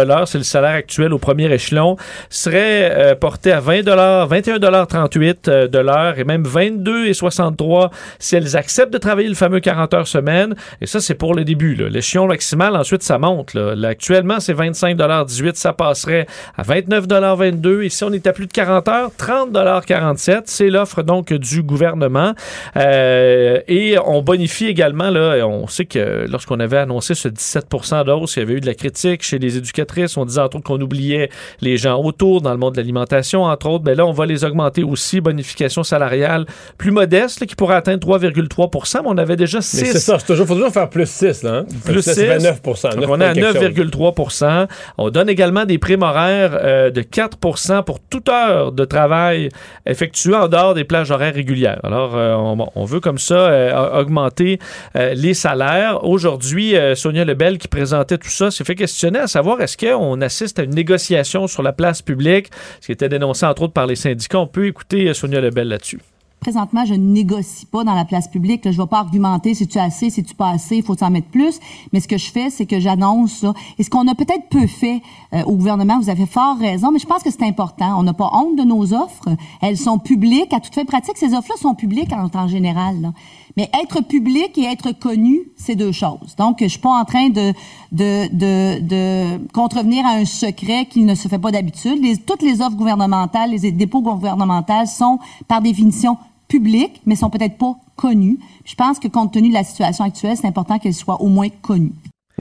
[0.00, 0.28] l'heure.
[0.28, 1.96] C'est le salaire actuel au premier échelon.
[2.30, 7.14] Serait euh, porté à 20 dollars, 21 dollars 38 euh, l'heure et même 22 et
[7.14, 10.54] 63 si elles acceptent de travailler le fameux 40 heures semaine.
[10.80, 11.74] Et ça, c'est pour le début.
[11.74, 13.54] L'échelon maximal, ensuite, ça monte.
[13.54, 13.74] Là.
[13.88, 15.56] Actuellement, c'est 25 dollars 18.
[15.56, 16.26] Ça passerait
[16.56, 17.82] à 29 dollars 22.
[17.82, 20.44] Et si on est à plus de 40 heures, 30 dollars 47.
[20.46, 22.34] C'est l'offre donc du gouvernement.
[22.76, 28.36] Euh, et on bonifie également, là, on sait que lorsqu'on avait annoncé ce 17% d'hausse,
[28.36, 30.16] il y avait eu de la critique chez les éducatrices.
[30.16, 33.68] On disait entre autres qu'on oubliait les gens autour dans le monde de l'alimentation, entre
[33.68, 33.84] autres.
[33.84, 35.20] Mais là, on va les augmenter aussi.
[35.20, 36.46] Bonification salariale
[36.76, 40.18] plus modeste, là, qui pourrait atteindre 3,3 mais on avait déjà 6 Mais c'est ça,
[40.28, 41.42] il faut toujours faire plus 6.
[41.42, 41.66] Là, hein?
[41.84, 42.20] plus Ça, 6.
[42.20, 42.62] c'est 29
[42.96, 44.66] Donc, on est à 9,3%
[44.98, 49.48] On donne également des primes horaires euh, de 4% pour toute heure de travail
[49.86, 51.80] effectuée en dehors des plages horaires régulières.
[51.82, 54.58] Alors, euh, on, on veut comme ça euh, augmenter
[54.94, 56.04] les salaires.
[56.04, 60.58] Aujourd'hui, Sonia Lebel, qui présentait tout ça, s'est fait questionner à savoir est-ce qu'on assiste
[60.58, 62.50] à une négociation sur la place publique,
[62.80, 64.38] ce qui était dénoncé entre autres par les syndicats.
[64.38, 66.00] On peut écouter euh, Sonia Lebel là-dessus.
[66.48, 68.64] Présentement, je ne négocie pas dans la place publique.
[68.64, 68.70] là.
[68.72, 71.10] Je ne vais pas argumenter si tu assez, si tu pas assez, il faut en
[71.10, 71.60] mettre plus.
[71.92, 73.52] Mais ce que je fais, c'est que j'annonce ça.
[73.78, 75.02] Et ce qu'on a peut-être peu fait
[75.34, 77.98] euh, au gouvernement, vous avez fort raison, mais je pense que c'est important.
[78.00, 79.28] On n'a pas honte de nos offres.
[79.60, 80.54] Elles sont publiques.
[80.54, 82.98] À toute fin pratique, ces offres-là sont publiques en temps général.
[83.02, 83.12] là.
[83.58, 86.34] Mais être public et être connu, c'est deux choses.
[86.38, 87.52] Donc, je suis pas en train de,
[87.92, 91.98] de, de, de contrevenir à un secret qui ne se fait pas d'habitude.
[92.24, 95.18] Toutes les offres gouvernementales, les dépôts gouvernementaux sont,
[95.48, 96.16] par définition,
[96.48, 98.38] publiques, mais sont peut-être pas connues.
[98.64, 101.48] Je pense que compte tenu de la situation actuelle, c'est important qu'elles soient au moins
[101.62, 101.92] connues.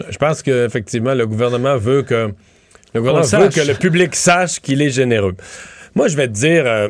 [0.10, 2.34] Je pense qu'effectivement, le gouvernement veut que
[2.94, 5.36] le gouvernement veut que le public sache qu'il est généreux.
[5.96, 6.90] Moi, je vais te dire, euh,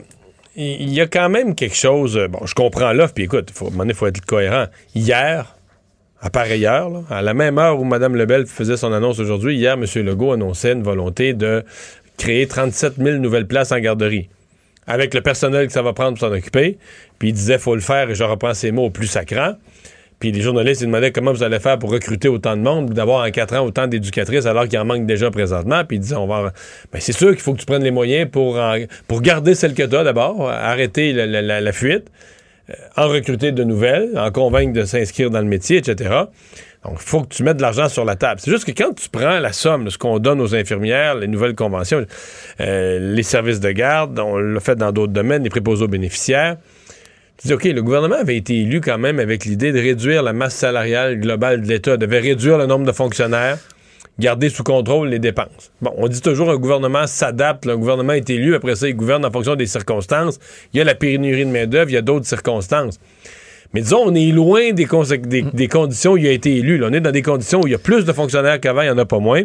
[0.55, 2.18] il y a quand même quelque chose.
[2.18, 4.24] euh, Bon, je comprends l'offre, puis écoute, il faut, à un moment donné, faut être
[4.26, 4.65] cohérent.
[4.93, 5.55] Hier,
[6.20, 9.55] à pareille heure, là, à la même heure où Mme Lebel faisait son annonce aujourd'hui,
[9.55, 9.86] hier, M.
[10.03, 11.63] Legault annonçait une volonté de
[12.18, 14.30] créer 37 000 nouvelles places en garderie.
[14.88, 16.77] Avec le personnel que ça va prendre pour s'en occuper.
[17.19, 19.53] Puis il disait, faut le faire, et je reprends ces mots au plus sacrant.
[20.19, 23.23] Puis les journalistes ils demandaient comment vous allez faire pour recruter autant de monde, d'avoir
[23.27, 25.83] en quatre ans autant d'éducatrices alors qu'il en manque déjà présentement.
[25.85, 26.35] Puis ils disaient, on va.
[26.35, 26.49] en-
[26.91, 28.59] Ben, c'est sûr qu'il faut que tu prennes les moyens pour,
[29.07, 32.05] pour garder celles que tu as d'abord, arrêter la fuite,
[32.69, 36.09] euh, en recruter de nouvelles, en convaincre de s'inscrire dans le métier, etc.
[36.86, 38.39] Donc, il faut que tu mettes de l'argent sur la table.
[38.43, 41.28] C'est juste que quand tu prends la somme de ce qu'on donne aux infirmières, les
[41.28, 42.05] nouvelles conventions,
[42.61, 46.57] euh, les services de garde, on l'a fait dans d'autres domaines, les préposés aux bénéficiaires,
[47.38, 50.34] tu dis, OK, le gouvernement avait été élu quand même avec l'idée de réduire la
[50.34, 53.59] masse salariale globale de l'État, devait réduire le nombre de fonctionnaires,
[54.17, 55.71] garder sous contrôle les dépenses.
[55.82, 59.23] Bon, on dit toujours un gouvernement s'adapte, un gouvernement est élu, après ça, il gouverne
[59.23, 60.39] en fonction des circonstances.
[60.73, 62.99] Il y a la pénurie de main-d'œuvre, il y a d'autres circonstances.
[63.74, 66.78] Mais disons, on est loin des, consé- des- des conditions où il a été élu.
[66.78, 66.88] là.
[66.89, 68.91] On est dans des conditions où il y a plus de fonctionnaires qu'avant, il n'y
[68.91, 69.43] en a pas moins.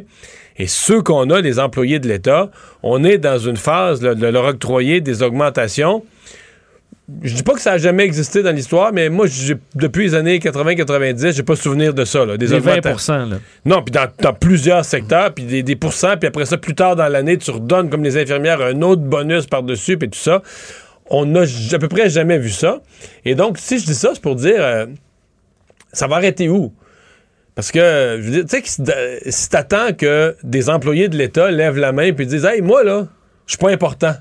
[0.59, 2.51] Et ceux qu'on a, les employés de l'État,
[2.83, 6.05] on est dans une phase là, de leur octroyer des augmentations.
[7.23, 9.27] Je dis pas que ça a jamais existé dans l'histoire, mais moi,
[9.75, 12.25] depuis les années 80-90, j'ai pas souvenir de ça.
[12.25, 13.15] Là, des Des augmentations.
[13.15, 13.37] 20 là.
[13.67, 16.95] Non, puis dans, dans plusieurs secteurs, puis des, des pourcents, puis après ça, plus tard
[16.97, 20.43] dans l'année, tu redonnes comme les infirmières un autre bonus par-dessus, puis tout ça.
[21.11, 22.81] On n'a à peu près jamais vu ça.
[23.25, 24.87] Et donc, si je dis ça, c'est pour dire, euh,
[25.93, 26.73] ça va arrêter où?
[27.55, 31.77] Parce que, je veux dire, tu sais, si t'attends que des employés de l'État lèvent
[31.77, 33.09] la main puis disent, hey, moi, là,
[33.47, 34.15] je suis pas important.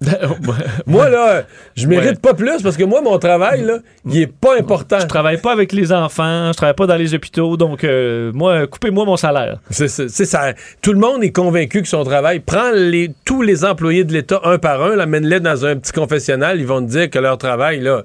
[0.86, 1.42] moi, là,
[1.76, 2.14] je mérite Ouais.
[2.16, 5.00] pas plus parce que moi, mon travail, là, il est pas important.
[5.00, 8.66] Je travaille pas avec les enfants, je travaille pas dans les hôpitaux, donc euh, moi,
[8.68, 9.58] coupez-moi mon salaire.
[9.70, 10.52] C'est ça.
[10.82, 14.40] Tout le monde est convaincu que son travail prend les, tous les employés de l'État
[14.44, 17.80] un par un, l'amène-les dans un petit confessionnal, ils vont te dire que leur travail,
[17.80, 18.04] là.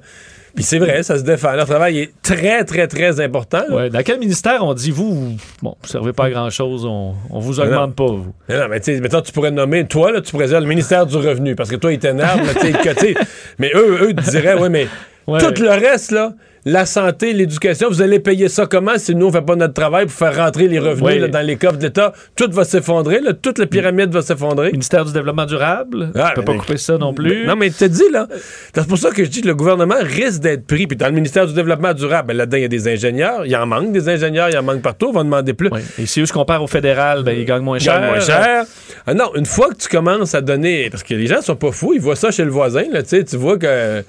[0.56, 1.54] Puis c'est vrai, ça se défend.
[1.54, 3.64] Leur travail est très, très, très important.
[3.72, 6.86] Ouais, dans quel ministère on dit vous, vous- bon, vous servez pas à grand chose,
[6.86, 7.64] on, on vous non.
[7.64, 8.34] augmente pas vous?
[8.49, 11.08] Non, mais tu sais, mettons, tu pourrais nommer, toi, là, tu pourrais dire le ministère
[11.08, 13.14] du Revenu, parce que toi, ils t'énervent, là, tu sais, que, tu sais,
[13.58, 14.88] mais eux, eux, te diraient, oui, mais
[15.26, 15.39] Ouais.
[15.39, 16.34] tout le reste, là,
[16.66, 20.05] la santé, l'éducation, vous allez payer ça comment si nous, on fait pas notre travail
[20.05, 22.14] pour faire rentrer les revenus là, dans les coffres de l'État?
[22.36, 24.72] Tout va s'effondrer, toute la pyramide va s'effondrer.
[24.72, 27.45] Ministère du développement durable, Ah, tu peux pas couper ça non plus.
[27.45, 28.28] Non, mais tu te dis, là,
[28.74, 30.88] c'est pour ça que je dis que le gouvernement risque d'être pris.
[30.88, 33.45] Puis dans le ministère du Développement durable, ben, là-dedans, il y a des ingénieurs.
[33.45, 35.07] Il en manque des ingénieurs, il en manque partout.
[35.09, 35.70] On va demander plus.
[35.99, 37.99] Et si eux se comparent au fédéral, ben, ils gagnent moins cher.
[37.99, 38.66] gagnent moins cher.
[39.05, 40.89] Ah non, une fois que tu commences à donner.
[40.89, 43.24] Parce que les gens sont pas fous, ils voient ça chez le voisin, là, tu
[43.36, 44.03] vois que.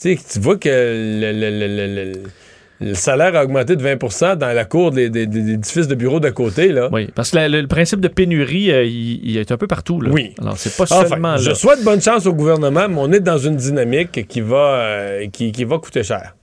[0.00, 2.12] Tu vois que le, le- le- le- le-
[2.80, 6.20] le salaire a augmenté de 20% dans la cour des, des- des édifices de bureaux
[6.20, 6.88] d'à côté, là.
[6.92, 10.00] Oui, parce que la- le, principe de pénurie, euh, il, il est un peu partout.
[10.00, 10.10] Là.
[10.12, 10.34] Oui.
[10.40, 11.54] Alors, c'est pas Enfin, seulement je là.
[11.54, 15.52] souhaite bonne chance au gouvernement, mais on est dans une dynamique qui va, euh, qui,
[15.52, 16.34] qui va coûter cher.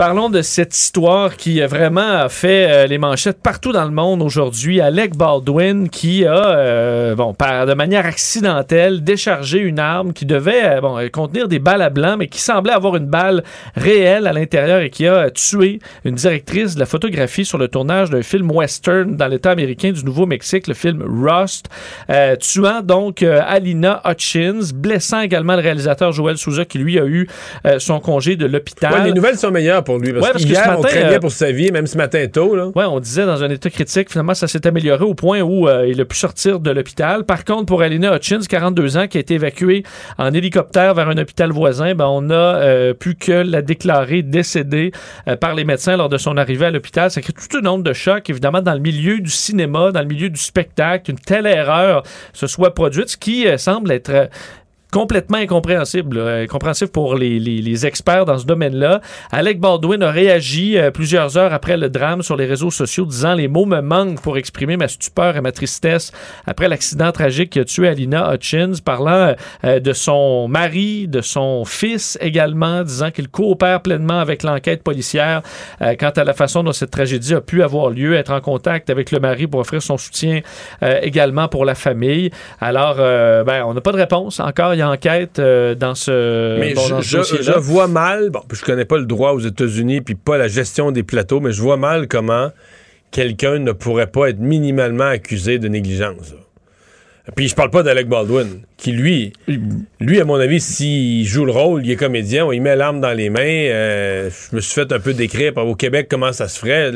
[0.00, 4.22] Parlons de cette histoire qui a vraiment fait euh, les manchettes partout dans le monde
[4.22, 4.80] aujourd'hui.
[4.80, 10.64] Alec Baldwin qui a, euh, bon, par, de manière accidentelle, déchargé une arme qui devait
[10.64, 13.44] euh, bon, contenir des balles à blanc, mais qui semblait avoir une balle
[13.76, 18.08] réelle à l'intérieur et qui a tué une directrice de la photographie sur le tournage
[18.08, 21.68] d'un film western dans l'État américain du Nouveau-Mexique, le film Rust,
[22.08, 27.28] euh, tuant donc Alina Hutchins, blessant également le réalisateur Joel Souza qui lui a eu
[27.76, 29.04] son congé de l'hôpital.
[29.04, 30.12] Les nouvelles sont meilleures lui.
[30.12, 32.26] Parce, Ouais, parce que ce on matin, craignait euh, pour sa vie, même ce matin
[32.26, 32.54] tôt.
[32.54, 32.68] Là.
[32.74, 35.86] Ouais, on disait dans un état critique, finalement, ça s'est amélioré au point où euh,
[35.88, 37.24] il a pu sortir de l'hôpital.
[37.24, 39.82] Par contre, pour Alina Hutchins, 42 ans, qui a été évacuée
[40.18, 44.92] en hélicoptère vers un hôpital voisin, ben, on a euh, pu que la déclarer décédée
[45.40, 47.10] par les médecins lors de son arrivée à l'hôpital.
[47.10, 50.06] Ça crée tout un nombre de chocs, évidemment, dans le milieu du cinéma, dans le
[50.06, 51.10] milieu du spectacle.
[51.10, 54.28] Une telle erreur se soit produite, ce qui semble être...
[54.94, 59.00] euh, complètement incompréhensible, là, incompréhensible pour les, les- les experts dans ce domaine-là.
[59.30, 63.34] Alec Baldwin a réagi euh, plusieurs heures après le drame sur les réseaux sociaux, disant
[63.34, 66.12] les mots me manquent pour exprimer ma stupeur et ma tristesse
[66.46, 69.34] après l'accident tragique qui a tué Alina Hutchins, parlant
[69.64, 75.42] euh, de son mari, de son fils également, disant qu'il coopère pleinement avec l'enquête policière
[75.82, 78.90] euh, quant à la façon dont cette tragédie a pu avoir lieu, être en contact
[78.90, 80.40] avec le mari pour offrir son soutien
[80.82, 82.30] euh, également pour la famille.
[82.60, 84.74] Alors, euh, ben, on n'a pas de réponse encore.
[84.82, 88.84] Enquête euh, dans ce, Mais bon, je, dans ce je- vois mal, bon, je connais
[88.84, 92.08] pas le droit aux États-Unis puis pas la gestion des plateaux, mais je vois mal
[92.08, 92.50] comment
[93.10, 96.34] quelqu'un ne pourrait pas être minimalement accusé de négligence.
[97.36, 99.32] Puis je parle pas d'Alec Baldwin, qui lui,
[100.00, 103.12] lui à mon avis, s'il joue le rôle, il est comédien, on met l'arme dans
[103.12, 103.40] les mains.
[103.42, 106.90] euh, je me suis fait un peu décrire par au Québec comment ça se ferait.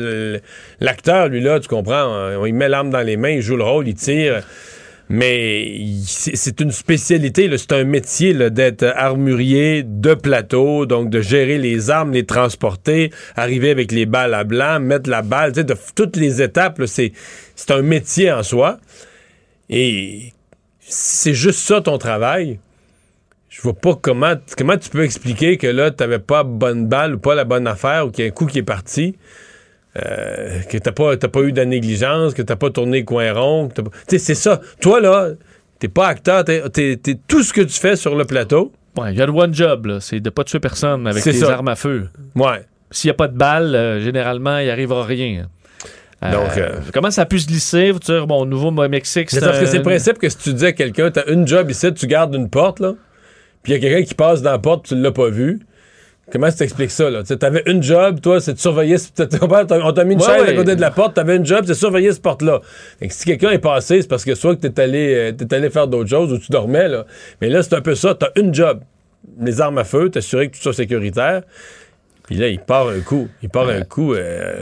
[0.81, 2.07] L'acteur, lui là, tu comprends,
[2.39, 4.41] on y met l'arme dans les mains, il joue le rôle, il tire.
[5.07, 11.91] Mais c'est une spécialité, c'est un métier d'être armurier de plateau, donc de gérer les
[11.91, 16.15] armes, les transporter, arriver avec les balles à blanc, mettre la balle, tu de toutes
[16.15, 17.11] les étapes, c'est
[17.69, 18.79] un métier en soi.
[19.69, 20.33] Et
[20.81, 22.59] c'est juste ça ton travail.
[23.49, 27.19] Je vois pas comment, comment tu peux expliquer que là, t'avais pas bonne balle ou
[27.19, 29.15] pas la bonne affaire ou qu'il y a un coup qui est parti.
[29.97, 33.69] Euh, que t'as pas, t'as pas eu de négligence, que t'as pas tourné coin rond.
[33.69, 34.59] pas- Tu sais, c'est ça.
[34.81, 35.29] Toi, là,
[35.79, 36.63] t'es pas acteur, t'es,
[37.27, 38.71] tout ce que tu fais sur le plateau.
[38.97, 41.39] Ouais, il y a le one job, là, c'est de pas tuer personne avec des
[41.43, 42.07] armes à feu.
[42.35, 42.61] Ouais.
[42.91, 45.47] S'il n'y a pas de balles, euh, généralement, il arrivera rien.
[46.23, 47.91] Euh, Donc, euh, comment ça a pu se glisser?
[47.91, 50.65] Vous dire, bon, au Nouveau-Mexique, C'est parce que c'est le principe que si tu dis
[50.65, 52.93] à quelqu'un, t'as une job ici, tu gardes une porte, là,
[53.63, 55.59] puis il y a quelqu'un qui passe dans la porte, tu l'as pas vu.
[56.31, 57.21] Comment tu t'expliques ça, là?
[57.21, 58.95] Tu sais, t'avais une job, toi, c'est de surveiller.
[59.41, 61.69] On t'a mis une Ouais, chaise à côté de la porte, t'avais une job, c'est
[61.69, 62.61] de surveiller cette porte-là.
[62.99, 65.87] Que si quelqu'un est passé, c'est parce que soit que t'es allé, euh, allé faire
[65.87, 67.05] d'autres choses ou tu dormais, là.
[67.41, 68.15] Mais là, c'est un peu ça.
[68.15, 68.79] T'as une job.
[69.39, 71.43] Les armes à feu, t'assurer que tout soit sécuritaire.
[72.23, 73.27] Puis là, il part un coup.
[73.43, 74.15] Il part un coup.
[74.15, 74.55] euh,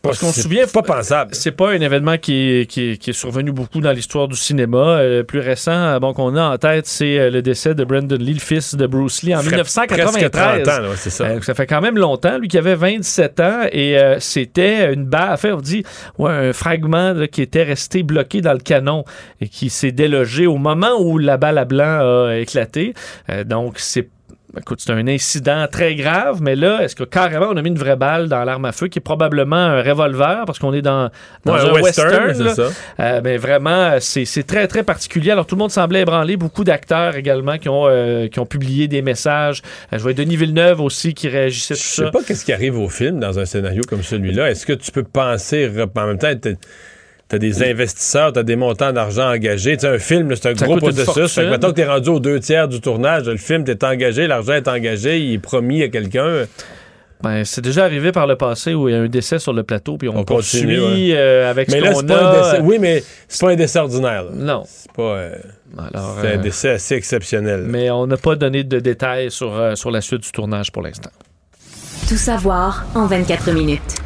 [0.00, 1.34] Parce qu'on se c'est souvient, pas pensable.
[1.34, 4.36] c'est pas un événement qui est, qui est- qui est survenu beaucoup dans l'histoire du
[4.36, 4.78] cinéma.
[4.78, 8.16] Euh, plus récent, euh, bon, qu'on a en tête, c'est euh, le décès de Brandon
[8.16, 10.30] Lee, le fils de Bruce Lee, en Ferait 1993.
[10.30, 11.24] presque 30 ans, ouais, ça.
[11.24, 12.38] Euh, ça fait quand même longtemps.
[12.38, 15.82] Lui qui avait 27 ans et euh, c'était une balle, enfin, on dit,
[16.18, 19.04] ouais, un fragment là, qui était resté bloqué dans le canon
[19.40, 22.94] et qui s'est délogé au moment où la balle à blanc a éclaté.
[23.30, 24.08] Euh, donc, c'est
[24.56, 27.78] Écoute, c'est un incident très grave, mais là, est-ce que carrément on a mis une
[27.78, 31.10] vraie balle dans l'arme à feu qui est probablement un revolver parce qu'on est dans,
[31.44, 32.54] dans Ouais, un western, western?
[32.54, 32.68] ça.
[32.98, 35.32] Euh, mais vraiment, c'est très, très particulier.
[35.32, 36.38] Alors, tout le monde semblait ébranlé.
[36.38, 39.60] Beaucoup d'acteurs également qui ont, euh, qui ont publié des messages.
[39.92, 42.04] Euh, je vois Denis Villeneuve aussi qui réagissait Je ça.
[42.06, 44.50] sais pas qu'est-ce qui arrive au film dans un scénario comme celui-là.
[44.50, 46.28] Est-ce que tu peux penser en même temps
[47.28, 49.76] t'as- des investisseurs, t'as des montants d'argent engagés.
[49.76, 51.34] Tu sais, un film, c'est un Ça gros processus.
[51.34, 54.26] Fait que mettons que t'es rendu aux deux tiers du tournage, le film, t'es engagé,
[54.26, 56.44] l'argent est engagé, il est promis à quelqu'un.
[57.20, 59.64] Ben, c'est déjà arrivé par le passé où il y a un décès sur le
[59.64, 61.16] plateau, puis on, On poursuit continue, ouais.
[61.16, 62.50] euh, avec Mais ce là, qu'on c'est pas un a.
[62.52, 62.62] décès.
[62.62, 64.22] Oui, mais c'est pas un décès ordinaire.
[64.22, 64.30] là.
[64.34, 64.62] Non.
[64.66, 65.02] C'est pas.
[65.02, 65.34] euh,
[66.20, 67.64] c'est euh, un décès assez exceptionnel.
[67.66, 70.82] Mais on n'a pas donné de détails sur, euh, sur la suite du tournage pour
[70.82, 71.10] l'instant.
[72.08, 73.96] Tout savoir en 24 minutes.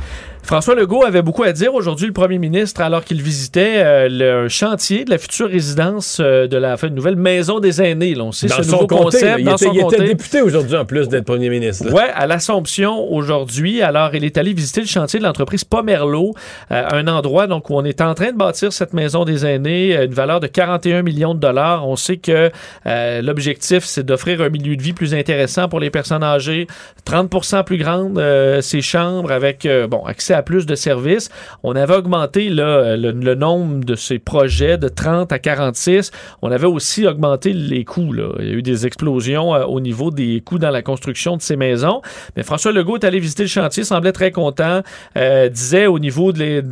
[0.42, 4.48] François Legault avait beaucoup à dire aujourd'hui, le premier ministre, alors qu'il visitait euh, le
[4.48, 8.14] chantier de la future résidence euh, de la enfin, nouvelle maison des aînés.
[8.14, 10.04] Là, on sait Dans ce son nouveau comté, concept il dans était, son il était
[10.04, 11.92] député aujourd'hui en plus d'être premier ministre.
[11.92, 13.82] Ouais, à l'Assomption aujourd'hui.
[13.82, 16.34] Alors, il est allé visiter le chantier de l'entreprise Pomerlo,
[16.70, 19.96] euh, un endroit donc où on est en train de bâtir cette maison des aînés,
[19.96, 21.88] euh, une valeur de 41 millions de dollars.
[21.88, 22.50] On sait que
[22.86, 26.66] euh, l'objectif, c'est d'offrir un milieu de vie plus intéressant pour les personnes âgées,
[27.06, 31.30] 30% plus grande euh, ces chambres avec euh, bon accès à plus de services.
[31.62, 36.10] On avait augmenté le, le nombre de ces projets de 30 à 46.
[36.42, 38.14] On avait aussi augmenté les coûts.
[38.38, 41.42] Il y a eu des explosions euh, au niveau des coûts dans la construction de
[41.42, 42.02] ces maisons.
[42.36, 44.82] Mais François Legault est allé visiter le chantier, semblait très content,
[45.16, 46.62] euh, disait au niveau des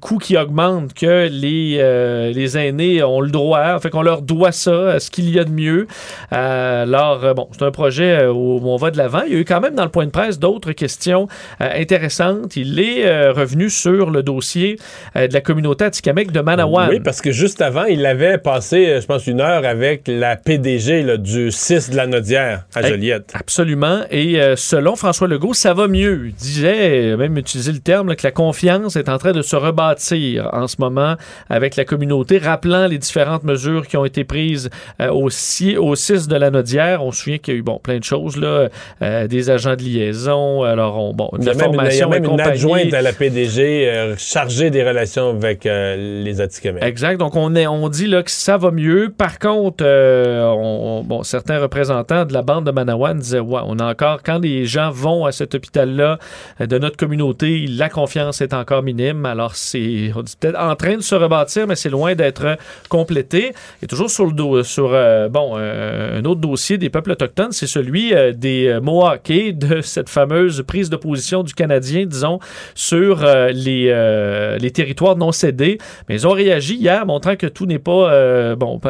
[0.00, 4.52] coûts qui augmentent que les, euh, les aînés ont le droit, fait qu'on leur doit
[4.52, 5.86] ça, ce qu'il y a de mieux.
[6.30, 9.22] Alors, bon, c'est un projet où on va de l'avant.
[9.26, 11.28] Il y a eu quand même dans le point de presse d'autres questions
[11.60, 12.56] intéressantes.
[12.56, 14.78] Il est euh, revenu sur le dossier
[15.16, 16.88] euh, de la communauté Atikamek de Manawan.
[16.90, 20.36] Oui, parce que juste avant, il avait passé, euh, je pense, une heure avec la
[20.36, 23.32] PDG là, du 6 de la Nodière à Joliette.
[23.34, 24.00] Absolument.
[24.10, 26.26] Et selon François Legault, ça va mieux.
[26.28, 29.56] Il disait, même utilisé le terme, là, que la confiance est en train de se
[29.56, 31.16] rebâtir en ce moment
[31.48, 34.70] avec la communauté, rappelant les différentes mesures qui ont été prises
[35.00, 37.04] au, si- au 6 de la Nodière.
[37.04, 38.68] On se souvient qu'il y a eu bon, plein de choses, là,
[39.02, 42.58] euh, des agents de liaison, alors on, bon, une, formation et compagnie.
[42.74, 46.82] Adjointe à la PDG euh, chargée des relations avec euh, les Atikamekw.
[46.84, 47.18] Exact.
[47.18, 49.12] Donc, on, est, on dit là, que ça va mieux.
[49.16, 53.60] Par contre, euh, on- on- bon, certains représentants de la bande de Manawan disaient Ouais,
[53.64, 56.18] on a encore, quand les gens vont à cet hôpital-là
[56.60, 59.26] euh, de notre communauté, la confiance est encore minime.
[59.26, 60.10] Alors, c'est
[60.40, 62.56] peut-être en train de se rebâtir, mais c'est loin d'être
[62.88, 63.52] complété.
[63.82, 64.90] Et toujours sur le dos, sur
[65.30, 70.62] bon, un autre dossier des peuples autochtones, c'est celui des Mohawks et de cette fameuse
[70.66, 72.38] prise de position du Canadien, disons,
[72.74, 75.78] sur euh, les, euh, les territoires non cédés.
[76.08, 78.80] Mais ils ont réagi hier, montrant que tout n'est pas, euh, bon,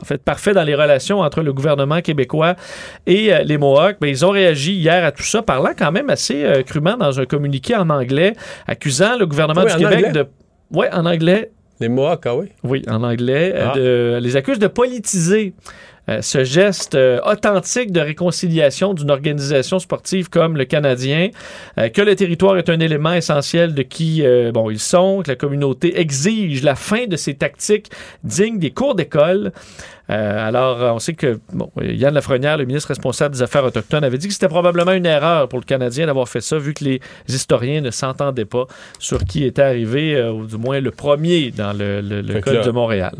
[0.00, 2.54] en fait, parfait dans les relations entre le gouvernement québécois
[3.06, 3.96] et les Mohawks.
[4.00, 7.24] Mais ils ont réagi hier à tout ça, parlant quand même assez crûment dans un
[7.26, 8.34] communiqué en anglais,
[8.66, 10.12] accusant le gouvernement Oui, du Québec anglais?
[10.12, 10.26] de...
[10.76, 11.50] Ouais, en anglais.
[11.80, 12.46] Les Mohawks, ah oui?
[12.62, 13.52] Oui, en anglais.
[13.58, 13.72] Ah.
[13.74, 15.54] de- les accuse de politiser
[16.08, 21.30] euh, ce geste euh, authentique de réconciliation d'une organisation sportive comme le Canadien,
[21.78, 25.30] euh, que le territoire est un élément essentiel de qui euh, bon ils sont, que
[25.30, 27.90] la communauté exige la fin de ces tactiques
[28.22, 29.52] dignes des cours d'école.
[30.10, 34.18] Euh, alors, on sait que bon, Yann Lafrenière, le ministre responsable des Affaires autochtones, avait
[34.18, 37.00] dit que c'était probablement une erreur pour le Canadien d'avoir fait ça, vu que les
[37.28, 38.66] historiens ne s'entendaient pas
[38.98, 42.64] sur qui était arrivé, euh, ou du moins le premier dans le, le- code là-
[42.64, 43.14] de Montréal.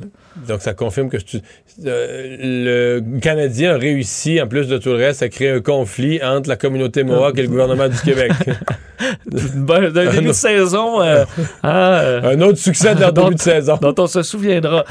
[0.48, 1.39] Donc, ça confirme que tu-
[1.86, 2.36] euh,
[3.01, 6.48] le Canadien a réussi, en plus de tout le reste, à créer un conflit entre
[6.48, 8.32] la communauté Mohawk et le gouvernement du Québec.
[9.56, 11.01] Ben, D'un début de saison.
[11.02, 11.24] hein,
[11.62, 13.77] un autre succès de leur dont- début de saison.
[13.81, 14.85] Dont on se souviendra.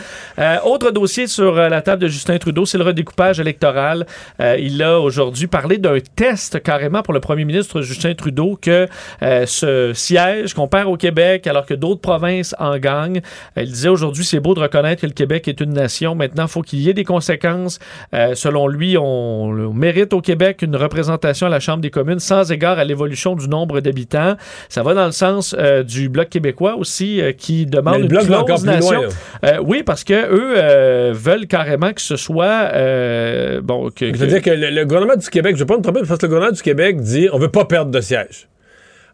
[0.66, 4.06] Autre dossier sur la table de Justin Trudeau, c'est le redécoupage électoral.
[4.40, 8.88] Euh, il a aujourd'hui parlé d'un test carrément pour le premier ministre Justin Trudeau que
[9.22, 13.22] euh, ce siège qu'on perd au Québec alors que d'autres provinces en gagnent.
[13.58, 16.16] Euh, il disait aujourd'hui, c'est beau de reconnaître que le Québec est une nation.
[16.16, 17.80] Maintenant, il faut qu'il y ait des conséquences.
[18.14, 22.20] Euh, selon lui, on, on mérite au Québec une représentation à la Chambre des communes
[22.20, 24.36] sans égard à l'évolution du nombre d'habitants.
[24.70, 28.22] Ça va dans le sens euh, du Bloc québécois aussi euh, qui demande Mais le
[28.22, 29.02] une Bloc encore plus nation.
[29.02, 29.10] loin,
[29.46, 33.90] Euh, oui, parce que eux euh, veulent carrément que ce soit euh, bon.
[33.90, 36.00] Que, que- C'est-à-dire que le, le gouvernement du Québec, je ne vais pas me tromper,
[36.08, 38.48] parce que le gouvernement du Québec dit on veut pas perdre de sièges.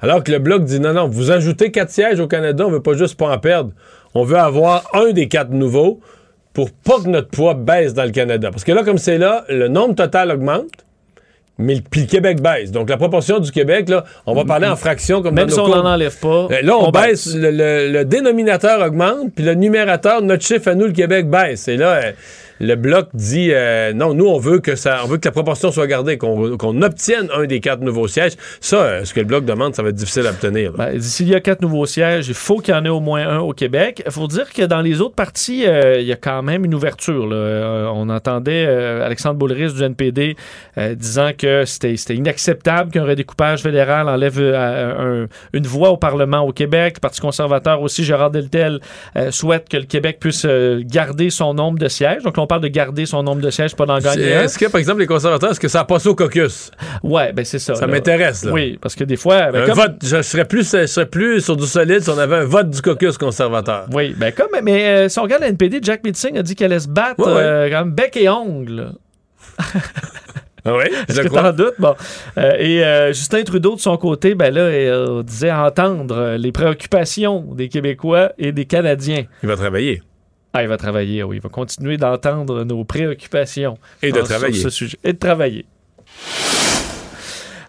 [0.01, 2.81] Alors que le Bloc dit non, non, vous ajoutez quatre sièges au Canada, on veut
[2.81, 3.71] pas juste pas en perdre.
[4.15, 5.99] On veut avoir un des quatre nouveaux
[6.53, 8.49] pour pas que notre poids baisse dans le Canada.
[8.51, 10.69] Parce que là, comme c'est là, le nombre total augmente,
[11.61, 12.71] mais le, puis le Québec baisse.
[12.71, 15.59] Donc la proportion du Québec, là, on va parler en fractions comme même dans si
[15.59, 16.47] nos on n'en enlève pas.
[16.49, 20.69] Euh, Là, on, on baisse, Le, le- le dénominateur augmente, puis le numérateur, notre chiffre
[20.69, 21.67] à nous, le Québec, baisse.
[21.67, 22.11] Et là, euh,
[22.59, 25.71] le bloc dit euh, non, nous, on veut que ça, on veut que la proportion
[25.71, 28.33] soit gardée, qu'on qu'on obtienne un des quatre nouveaux sièges.
[28.59, 30.73] Ça, euh, ce que le bloc demande, ça va être difficile à obtenir.
[30.73, 33.27] Ben, S'il y a quatre nouveaux sièges, il faut qu'il y en ait au moins
[33.27, 34.01] un au Québec.
[34.05, 36.73] Il faut dire que dans les autres parties, euh, il y a quand même une
[36.75, 37.27] ouverture.
[37.27, 37.35] là.
[37.35, 40.35] Euh, on entendait Alexandre Boulris du NPD
[40.95, 46.95] disant que c'était inacceptable qu'un redécoupage fédéral enlève un- une voix au Parlement au Québec.
[46.97, 48.79] Le Parti conservateur aussi, Gérard Deltel,
[49.31, 50.45] souhaite que le Québec puisse
[50.81, 52.23] garder son nombre de sièges.
[52.23, 54.23] Donc, parle de garder son nombre de sièges, pas d'en gagner.
[54.23, 56.71] Est-ce que, par exemple, les conservateurs, est-ce que ça a passé au caucus?
[57.03, 57.75] Ouais, ben c'est ça.
[57.75, 58.51] Ça m'intéresse, là.
[58.51, 59.51] Oui, parce que des fois...
[59.51, 62.17] ben, un comme- vote, je serais, plus, je serais plus sur du solide si on
[62.17, 63.85] avait un vote du caucus conservateur.
[63.93, 66.71] Oui, ben comme, mais euh, si on regarde la NPD, Jack Meeting a dit qu'elle
[66.73, 67.41] allait se battre Ouais, ouais.
[67.41, 68.91] euh, quand même bec et ongle.
[70.65, 71.75] Ah oui, je que t'en doutes?
[71.79, 71.95] Bon.
[72.37, 77.45] Euh, et euh, Justin Trudeau, de son côté, ben là, euh, disait entendre les préoccupations
[77.53, 79.23] des Québécois et des Canadiens.
[79.41, 80.01] Il va travailler.
[80.53, 81.37] Ah, il va travailler, oui.
[81.37, 83.77] Il va continuer d'entendre nos préoccupations.
[84.01, 84.59] Et de en- sur travailler.
[84.61, 84.97] ce sujet.
[85.03, 85.65] Et de travailler.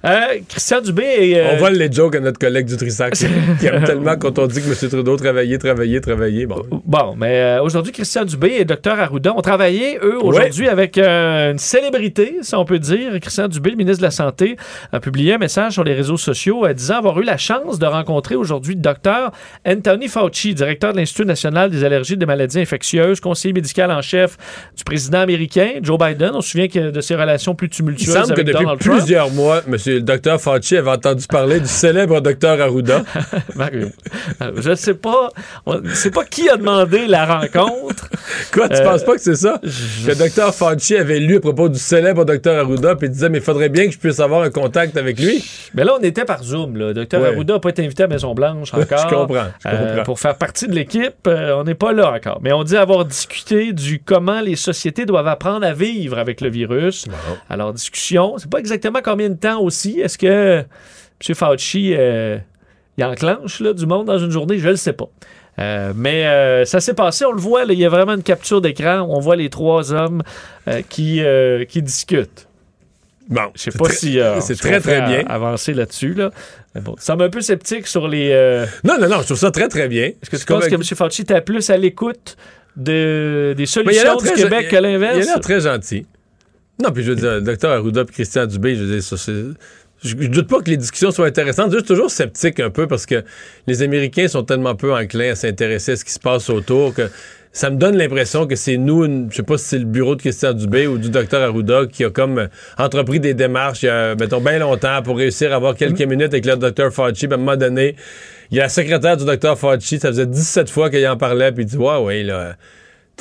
[0.02, 1.38] Euh, Christian Dubé et...
[1.38, 3.26] euh, On vole les jokes à notre collègue du Trissac qui
[3.66, 4.88] aime tellement quand on dit que M.
[4.88, 6.46] Trudeau travaillait, travaillait, travaillait.
[6.46, 6.62] Bon.
[6.86, 11.58] Bon, mais euh, aujourd'hui, Christian Dubé et Dr Arruda ont travaillé, eux, aujourd'hui, avec une
[11.58, 13.12] célébrité, si on peut dire.
[13.20, 14.56] Christian Dubé, le ministre de la Santé,
[14.90, 18.36] a publié un message sur les réseaux sociaux disant avoir eu la chance de rencontrer
[18.36, 19.32] aujourd'hui le docteur
[19.66, 24.00] Anthony Fauci, directeur de l'Institut national des allergies et des maladies infectieuses, conseiller médical en
[24.00, 24.38] chef
[24.76, 26.30] du président américain, Joe Biden.
[26.32, 28.98] On se souvient que de ses relations plus Il tumultueuses semble que depuis Donald Trump.
[28.98, 29.76] plusieurs mois, M.
[29.94, 33.02] le docteur Fauci avait entendu parler du célèbre docteur Arruda.
[33.54, 33.88] Mario,
[34.42, 35.30] euh, je ne sais pas,
[35.66, 38.08] on- c'est pas qui a demandé la rencontre.
[38.52, 39.60] Quoi, tu Euh, penses pas que c'est ça?
[39.62, 43.28] Que le docteur Fauci avait lu à propos du célèbre docteur Arruda, puis il disait,
[43.28, 45.44] mais il faudrait bien que je puisse avoir un contact avec lui.
[45.74, 46.76] Mais là, on était par Zoom.
[46.76, 46.92] Là.
[46.92, 47.28] Docteur Ouais.
[47.28, 49.06] Arruda n'a pas été invité à Maison-Blanche Je encore.
[49.26, 50.02] comprends, je Euh, comprends.
[50.04, 52.40] pour faire partie de l'équipe, euh, on n'est pas là encore.
[52.42, 56.48] Mais on dit avoir discuté du comment les sociétés doivent apprendre à vivre avec le
[56.50, 57.06] virus.
[57.48, 58.34] Alors, discussion.
[58.38, 59.79] C'est pas exactement combien de temps aussi.
[59.88, 60.58] Est-ce que
[61.28, 61.34] M.
[61.34, 62.38] Fauci, euh,
[62.98, 64.58] il enclenche là, du monde dans une journée?
[64.58, 65.08] Je ne le sais pas.
[65.58, 68.60] Euh, mais euh, ça s'est passé, on le voit, il y a vraiment une capture
[68.60, 69.06] d'écran.
[69.08, 70.22] On voit les trois hommes
[70.68, 71.22] euh, qui,
[71.68, 72.46] qui discutent.
[73.28, 75.24] Bon, Je sais pas très- si euh, c'est très, très bien.
[75.26, 76.14] a- avancer là-dessus.
[76.14, 76.30] Là.
[76.76, 78.30] Bon, ça m'a un peu sceptique sur les.
[78.32, 80.04] euh, Non, non, non, je trouve ça très, très bien.
[80.06, 80.82] Est-ce que tu penses que M.
[80.82, 82.36] Fauci était plus à l'écoute
[82.76, 85.16] de, des solutions du Québec que l'inverse?
[85.18, 86.06] Il a l'air très gentil.
[86.82, 89.32] Non, puis je veux dire, docteur Arruda et Christian Dubé, je veux dire, ça, c'est.
[90.02, 91.72] Je, je doute pas que les discussions soient intéressantes.
[91.72, 93.22] Je suis toujours sceptique un peu parce que
[93.66, 97.10] les Américains sont tellement peu enclins à s'intéresser à ce qui se passe autour que
[97.52, 100.14] ça me donne l'impression que c'est nous, une- je sais pas si c'est le bureau
[100.16, 102.46] de Christian Dubé ou du docteur Arruda qui a comme euh,
[102.78, 106.32] entrepris des démarches il y a, mettons, bien longtemps pour réussir à avoir quelques minutes
[106.32, 107.26] avec le docteur Fauci.
[107.26, 107.94] Puis à un moment donné,
[108.52, 111.52] il y a la secrétaire du docteur Fauci, ça faisait 17 fois qu'il en parlait,
[111.52, 112.54] puis il dit Ouais, ouais, là,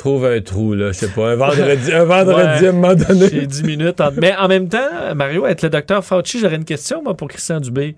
[0.00, 2.94] trouve un trou, là, je sais pas, un vendredi, un vendredi Ouais, à un moment
[2.94, 3.28] donné.
[3.30, 4.00] J'ai 10 minutes.
[4.00, 7.28] en- Mais en même temps, Mario, être le docteur Fauci, j'aurais une question, moi, pour
[7.28, 7.94] Christian Dubé.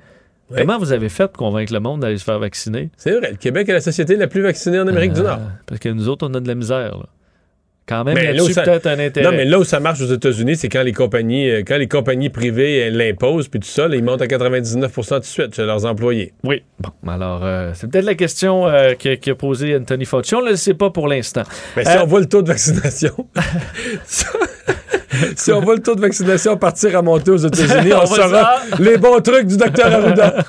[0.55, 2.91] Comment vous avez fait pour convaincre le monde d'aller se faire vacciner?
[2.99, 5.39] C'est vrai, le Québec est la société la plus vaccinée en Amérique du Euh, Nord.
[5.66, 6.99] Parce que nous autres, on a de la misère.
[6.99, 7.07] là.
[7.87, 9.29] Quand même, Mais là où là-dessus, ça- peut-être un intérêt.
[9.29, 11.89] Non, mais là où ça marche aux États-Unis, c'est quand les compagnies, euh, quand les
[11.89, 15.65] compagnies privées l'imposent, puis tout ça, là, ils montent à 99 tout de suite chez
[15.65, 16.33] leurs employés.
[16.45, 16.63] Oui.
[16.79, 20.35] Bon, alors, euh, c'est peut-être la question euh, qu'a posée Anthony Fauci.
[20.37, 21.43] On ne le sait pas pour l'instant.
[21.77, 23.27] Mais si on voit le taux de vaccination,
[24.05, 24.25] si
[25.37, 28.97] si on voit le taux de vaccination partir à monter aux États-Unis, on, saura les
[28.97, 30.37] bons trucs du docteur Arruda.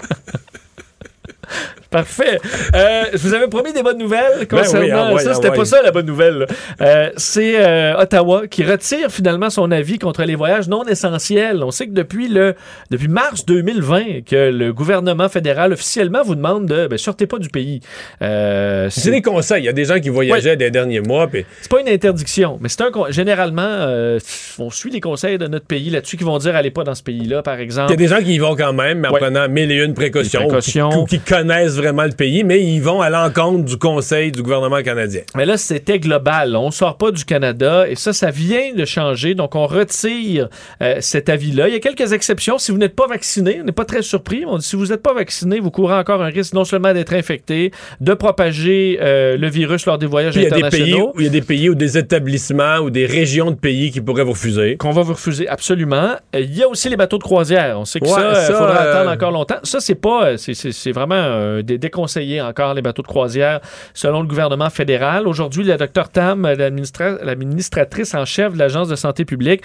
[1.93, 2.39] Parfait.
[2.75, 5.29] Euh, je vous avais promis des bonnes nouvelles concernant oui, ah ouais, ça.
[5.29, 5.55] ah C'était ouais.
[5.57, 6.47] pas ça la bonne nouvelle.
[6.81, 11.63] Euh, c'est euh, Ottawa qui retire finalement son avis contre les voyages non essentiels.
[11.63, 12.55] On sait que depuis le
[12.89, 17.49] depuis mars 2020 que le gouvernement fédéral officiellement vous demande de ben, sortez pas du
[17.49, 17.81] pays.
[18.19, 19.61] C'est des conseils.
[19.61, 22.57] Il y a des gens qui voyageaient des derniers mois, puis c'est pas une interdiction,
[22.59, 23.85] mais c'est un con- généralement
[24.57, 27.03] on suit les conseils de notre pays là-dessus qui vont dire allez pas dans ce
[27.03, 27.91] pays-là par il exemple.
[27.91, 29.19] y a des gens qui y vont quand même, mais en Ouais.
[29.19, 31.05] prenant mille et une précautions, précautions.
[31.05, 35.22] Qui connaissent vraiment le pays, mais ils vont à l'encontre du conseil du gouvernement canadien.
[35.35, 36.55] Mais là, c'était global.
[36.55, 39.35] On sort pas du Canada et ça, ça vient de changer.
[39.35, 40.47] Donc, on retire
[40.81, 41.68] euh, cet avis-là.
[41.68, 42.57] Il y a quelques exceptions.
[42.57, 44.43] Si vous n'êtes pas vacciné, on n'est pas très surpris.
[44.47, 47.14] On dit si vous n'êtes pas vacciné, vous courez encore un risque non seulement d'être
[47.14, 50.81] infecté, de propager euh, le virus lors des voyages Puis il y a des pays
[50.93, 51.14] internationaux.
[51.18, 54.23] il y a des pays ou des établissements ou des régions de pays qui pourraient
[54.23, 54.77] vous refuser.
[54.77, 56.15] Qu'on va vous refuser absolument.
[56.35, 57.80] Euh, Il y a aussi les bateaux de croisière.
[57.80, 59.60] On sait que Ouais, ça, il ça, faudra euh, attendre encore longtemps.
[59.64, 63.59] Ça, c'est pas, euh, c'est- vraiment euh, dé- déconseillé encore les bateaux de croisière
[63.93, 65.27] selon le gouvernement fédéral.
[65.27, 69.61] Aujourd'hui, le docteur Tam, euh, l'administra- l'administratrice en chef de l'agence de santé publique,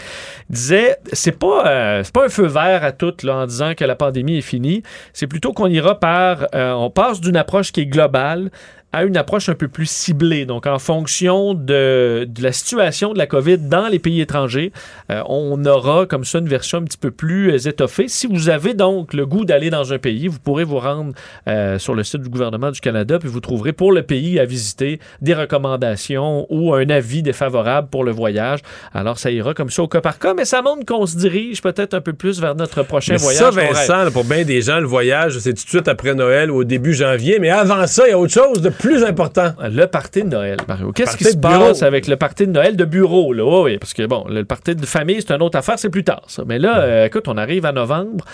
[0.51, 3.94] disait c'est pas euh, pas un feu vert à tout là, en disant que la
[3.97, 4.82] pandémie est finie.
[5.12, 8.51] C'est plutôt qu'on ira par, euh, on passe d'une approche qui est globale
[8.93, 10.47] à une approche un peu plus ciblée.
[10.47, 14.73] Donc, en fonction de, de la situation de la COVID dans les pays étrangers,
[15.10, 18.09] euh, on aura comme ça une version un petit peu plus euh, étoffée.
[18.09, 21.12] Si vous avez donc le goût d'aller dans un pays, vous pourrez vous rendre
[21.48, 24.47] euh, sur le site du gouvernement du Canada, puis vous trouverez pour le pays à
[24.47, 28.60] visiter des recommandations ou un avis défavorable pour le voyage.
[28.94, 31.60] Alors, ça ira comme ça au cas par cas, mais ça montre qu'on se dirige
[31.60, 33.43] peut-être un peu plus vers notre prochain Mais voyage.
[33.43, 33.51] ça.
[33.51, 36.56] Vincent, là, pour bien des gens, le voyage, c'est tout de suite après Noël ou
[36.56, 37.39] au début janvier.
[37.39, 39.52] Mais avant ça, il y a autre chose de plus important.
[39.60, 40.92] Le party de Noël, Mario.
[40.92, 43.32] Qu'est-ce qui se passe avec le party de Noël de bureau?
[43.32, 43.44] Là?
[43.44, 46.05] Oui, oui, parce que bon, le party de famille, c'est une autre affaire, c'est plus
[46.05, 46.42] tard, ça.
[46.46, 48.24] Mais là, euh, écoute, on arrive à novembre.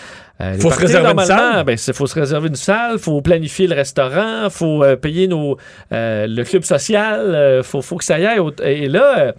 [0.41, 1.65] Euh, Faut se réserver une salle?
[1.65, 5.57] Ben, faut se réserver une salle, faut planifier le restaurant, faut euh, payer nos,
[5.93, 8.41] euh, le club social, faut, faut que ça y aille.
[8.65, 9.33] Et là,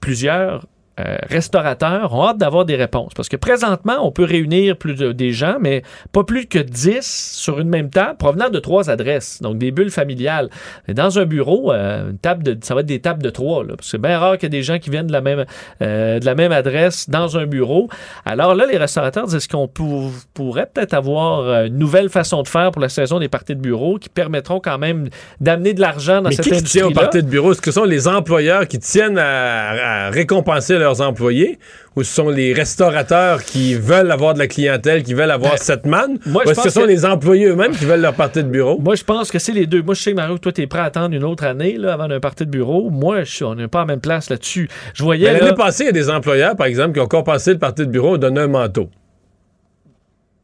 [0.00, 0.66] plusieurs
[0.98, 3.12] euh, restaurateurs ont hâte d'avoir des réponses.
[3.14, 5.82] Parce que présentement, on peut réunir plus de, des gens, mais
[6.12, 7.00] pas plus que 10
[7.36, 10.48] sur une même table, provenant de trois adresses, donc des bulles familiales.
[10.88, 13.62] Mais dans un bureau, euh, une table de, ça va être des tables de trois.
[13.62, 15.20] Là, parce que c'est bien rare qu'il y ait des gens qui viennent de la,
[15.20, 15.44] même,
[15.82, 17.88] euh, de la même adresse dans un bureau.
[18.24, 22.48] Alors là, les restaurateurs disent qu'on pour- pourrait peut-être avoir euh, une nouvelle façon de
[22.48, 25.08] faire pour la saison des parties de bureau qui permettront quand même
[25.40, 27.00] d'amener de l'argent dans Mais cette qui, qui tient au industrie-là.
[27.10, 27.52] party de bureau?
[27.52, 31.58] Est-ce que ce sont les employeurs qui tiennent à, à récompenser leurs employés
[31.96, 35.84] ou ce sont les restaurateurs qui veulent avoir de la clientèle, qui veulent avoir cette
[35.86, 36.18] manne?
[36.24, 38.42] Ben, moi, ou est-ce que ce sont que- les employés eux-mêmes qui veulent leur party
[38.44, 38.78] de bureau?
[38.78, 39.82] Moi, je pense que c'est les deux.
[39.82, 42.08] Moi, je sais, Mario, que toi, t'es prêt à attendre une autre année là, avant
[42.08, 42.90] d'un parti de bureau.
[42.90, 44.68] Moi, je suis- on n'est pas à la même place là-dessus.
[44.94, 45.32] Je voyais.
[45.32, 47.82] Là- L'année passée, il y a des employeurs, par exemple, qui ont compensé le party
[47.86, 48.88] de bureau en donnant un manteau.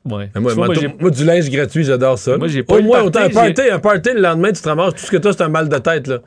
[0.05, 0.31] Ouais.
[0.35, 2.37] Ah, Moi, Tu vois, manteau- moi, j'ai- moi, du linge gratuit, j'adore ça.
[2.37, 4.69] Moi, j'ai pas Au moins, autant un party, party, un party, le lendemain, tu te
[4.69, 4.95] ramasses.
[4.95, 6.09] Tout ce que tu as, c'est un mal de tête.
[6.09, 6.19] Là.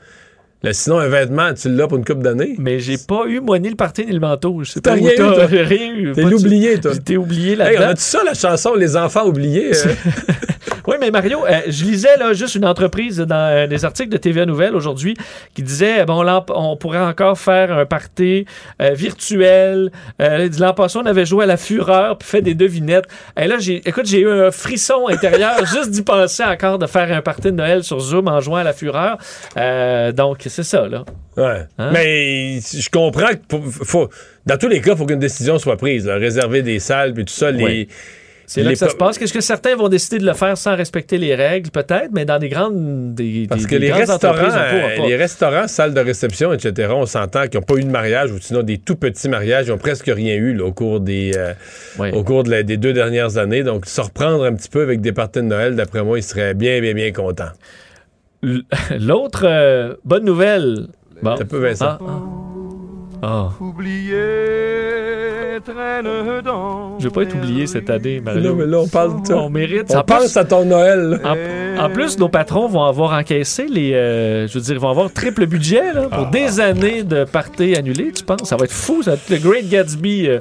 [0.64, 2.56] Là, sinon, un vêtement, tu l'as pour une couple d'années.
[2.58, 4.64] Mais j'ai pas eu, moi, ni le parti ni le manteau.
[4.64, 5.48] Je sais T'as pas rien eu, t'as- toi?
[5.50, 6.12] j'ai rien eu.
[6.14, 6.92] T'es l'oublié, toi.
[7.04, 7.82] T'es oublié Hey, là-dedans.
[7.86, 9.72] on a-tu ça, la chanson Les enfants oubliés?
[9.76, 9.94] euh?
[10.88, 14.18] Oui, mais Mario, euh, je lisais là, juste une entreprise dans euh, des articles de
[14.18, 15.16] TVA Nouvelles aujourd'hui
[15.56, 18.46] qui disait bon, on pourrait encore faire un party
[18.80, 19.92] virtuel.
[20.20, 23.06] L'an passé, on avait joué à la fureur puis fait des devinettes.
[23.40, 27.12] Et là, j'ai, écoute, j'ai eu un frisson intérieur juste d'y penser encore de faire
[27.12, 29.18] un party de Noël sur Zoom en jouant à la fureur.
[30.14, 31.04] Donc, c'est ça, là.
[31.38, 31.62] Ouais.
[31.78, 31.90] Hein?
[31.94, 34.10] Mais je comprends que pour- faut,
[34.46, 36.06] dans tous les cas, il faut qu'une décision soit prise.
[36.06, 36.16] là.
[36.16, 37.52] Réserver des salles, puis tout ça.
[37.52, 37.88] Les.
[38.48, 39.18] C'est là que ça se passe.
[39.18, 42.38] Qu'est-ce que certains vont décider de le faire sans respecter les règles, peut-être, mais dans
[42.38, 43.16] des grandes.
[43.16, 47.08] Des, Parce des- que des les restaurants, euh, les restaurants, salles de réception, etc., on
[47.08, 49.66] s'entend qu'ils n'ont pas eu de mariage ou sinon des tout petits mariages.
[49.66, 51.54] Ils n'ont presque rien eu là, au cours, des, euh,
[52.14, 53.64] au cours de la- des deux dernières années.
[53.64, 56.54] Donc, se reprendre un petit peu avec des parties de Noël, d'après moi, ils seraient
[56.54, 57.50] bien, bien, bien contents.
[59.00, 60.88] L'autre euh, bonne nouvelle.
[61.22, 61.36] Bon.
[61.38, 61.98] Ça peut, Vincent.
[62.00, 62.00] Ah,
[63.22, 63.50] ah.
[63.50, 63.50] Ah.
[67.00, 68.42] Je vais pas être oublié cette année, Mario.
[68.42, 69.38] Non, mais là, on parle de ça.
[69.38, 69.88] On mérite.
[69.90, 71.20] On En plus- pense à ton Noël.
[71.24, 73.94] En, en plus, nos patrons vont avoir encaissé les.
[73.94, 76.16] euh, je veux dire, ils vont avoir triple budget là, Ah.
[76.18, 78.44] pour des années de parties annulées, tu penses?
[78.44, 80.40] Ça va être fou, ça va être le Great Gatsby, euh,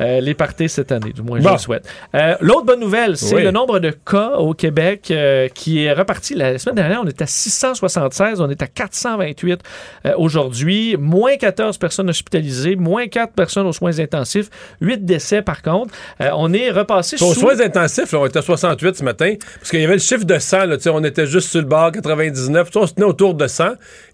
[0.00, 1.86] euh, les parties cette année, du moins, je le souhaite.
[2.14, 3.42] Euh, L'autre bonne nouvelle, c'est Oui.
[3.42, 6.34] le nombre de cas au Québec euh, qui est reparti.
[6.34, 9.60] La semaine dernière, on était à 676, on est à 428
[10.06, 10.96] euh, aujourd'hui.
[10.98, 14.50] Moins 14 personnes hospitalisées, moins 4 personnes aux soins intensifs,
[14.80, 15.94] 8 décès par contre.
[16.20, 17.40] On est repassé Aux sous...
[17.40, 20.24] soins intensifs, là, on était à 68 ce matin, parce qu'il y avait le chiffre
[20.24, 22.86] de 100, là, tu sais, on était juste sur le bord, 99, tu sais, on
[22.86, 23.64] se tenait autour de 100,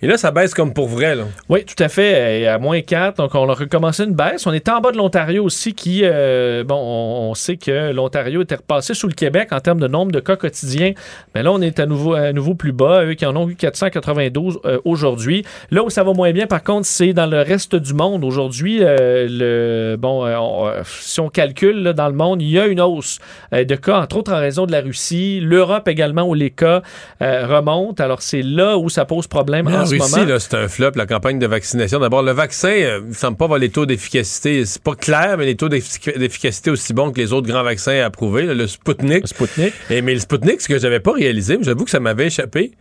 [0.02, 1.14] et là, ça baisse comme pour vrai.
[1.14, 1.24] Là.
[1.48, 2.46] Oui, tout à fait.
[2.46, 4.46] À moins 4, donc on a recommencé une baisse.
[4.46, 8.42] On est en bas de l'Ontario aussi, qui, euh, bon, on, on sait que l'Ontario
[8.42, 10.92] était repassé sous le Québec en termes de nombre de cas quotidiens.
[11.34, 13.04] Mais là, on est à nouveau, à nouveau plus bas.
[13.04, 15.44] Eux qui en ont eu 492 euh, aujourd'hui.
[15.70, 18.24] Là où ça va moins bien, par contre, c'est dans le reste du monde.
[18.24, 22.66] Aujourd'hui, euh, le, bon, on- si on calcule là, dans le monde, il y a
[22.66, 23.18] une hausse
[23.52, 26.82] de cas, entre autres en raison de la Russie, l'Europe également, où les cas
[27.20, 28.02] remontent.
[28.02, 30.24] Alors, c'est là où ça pose problème en en ce Russie, moment.
[30.28, 31.98] là, c'est un flop, la campagne de vaccination.
[31.98, 32.72] D'abord, le vaccin,
[33.08, 34.64] il semble pas avoir les taux d'efficacité.
[34.64, 38.44] C'est pas clair, mais les taux d'efficacité aussi bons que les autres grands vaccins approuvés,
[38.44, 39.28] là, le Sputnik.
[39.28, 39.74] Sputnik.
[39.90, 42.72] Et, mais le Sputnik, ce que j'avais pas réalisé, j'avoue que ça m'avait échappé.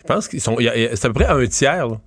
[0.00, 0.56] Je pense qu'ils sont.
[0.58, 2.00] C'est à peu près un tiers là,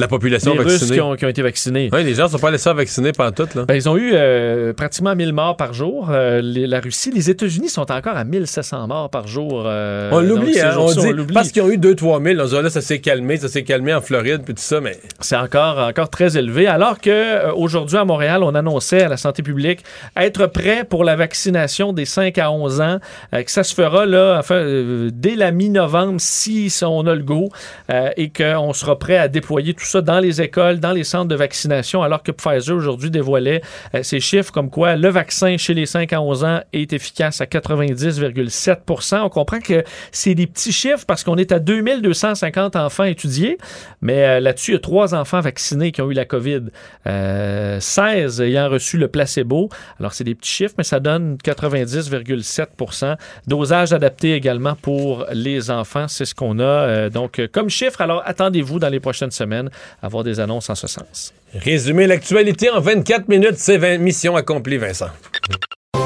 [0.00, 0.94] la population les Russes vaccinée.
[0.94, 1.90] qui ont, qui ont été vaccinés.
[1.92, 3.48] Oui, les gens sont pas laissés vacciner pendant tout.
[3.54, 3.64] Là.
[3.66, 6.08] Ben, ils ont eu euh, pratiquement 1000 morts par jour.
[6.10, 9.64] Euh, les- la Russie, les États-Unis sont encore à 1700 morts par jour.
[9.66, 11.32] euh, on donc l'oublie, hein, on dit.
[11.32, 12.40] parce qu'ils ont eu 2-3 000.
[12.40, 14.98] On dit, là, ça s'est calmé, ça s'est calmé en Floride, puis tout ça, mais.
[15.20, 16.66] C'est encore, encore très élevé.
[16.66, 19.84] Alors que euh, aujourd'hui à Montréal, on annonçait à la santé publique
[20.16, 22.98] être prêt pour la vaccination des 5 à 11 ans,
[23.32, 24.64] que ça se fera là, enfin,
[25.12, 27.48] dès la mi-novembre si, si on a le go,
[27.90, 31.28] euh, et qu'on sera prêt à déployer tout ça dans les écoles, dans les centres
[31.28, 33.62] de vaccination, alors que Pfizer aujourd'hui dévoilait
[33.94, 37.40] euh, ces chiffres comme quoi le vaccin chez les 5 à 11 ans est efficace
[37.40, 43.04] à 90,7% On comprend que c'est des petits chiffres parce qu'on est à 2250 enfants
[43.04, 43.58] étudiés,
[44.00, 46.64] mais euh, là-dessus, il y a trois enfants vaccinés qui ont eu la COVID,
[47.06, 49.68] euh, 16 ayant reçu le placebo.
[49.98, 53.16] Alors, c'est des petits chiffres, mais ça donne 90,7%
[53.46, 58.00] Dosage adapté également pour les enfants, c'est ce qu'on a donc comme chiffre.
[58.00, 59.67] Alors, attendez-vous dans les prochaines semaines
[60.02, 61.32] avoir des annonces en ce sens.
[61.54, 65.08] Résumer l'actualité en 24 minutes, c'est 20 mission accomplie, Vincent.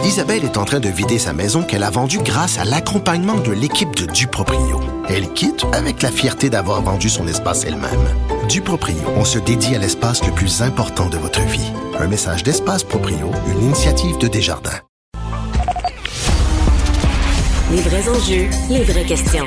[0.05, 3.52] Isabelle est en train de vider sa maison qu'elle a vendue grâce à l'accompagnement de
[3.52, 4.80] l'équipe de Duproprio.
[5.09, 8.06] Elle quitte avec la fierté d'avoir vendu son espace elle-même.
[8.48, 11.72] Duproprio, on se dédie à l'espace le plus important de votre vie.
[11.98, 14.80] Un message d'Espace Proprio, une initiative de Desjardins.
[17.70, 19.47] Les vrais enjeux, les vraies questions.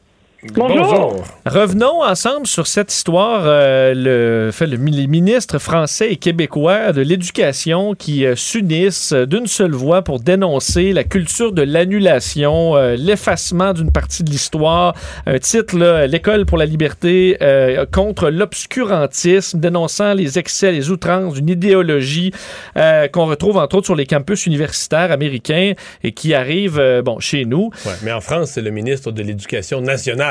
[0.55, 1.23] Bonjour.
[1.45, 3.43] Revenons ensemble sur cette histoire.
[3.45, 9.27] euh, le, fait, le, les ministres français et québécois de l'éducation qui euh, s'unissent euh,
[9.27, 14.95] d'une seule voix pour dénoncer la culture de l'annulation, euh, l'effacement d'une partie de l'histoire.
[15.27, 15.77] Un titre,
[16.07, 22.31] L'école pour la liberté euh, contre l'obscurantisme, dénonçant les excès, les outrances d'une idéologie
[22.77, 25.73] euh, qu'on retrouve entre autres sur les campus universitaires américains
[26.03, 27.69] et qui arrive euh, bon, chez nous.
[27.85, 30.30] Ouais, mais en France, c'est le ministre de l'Éducation nationale.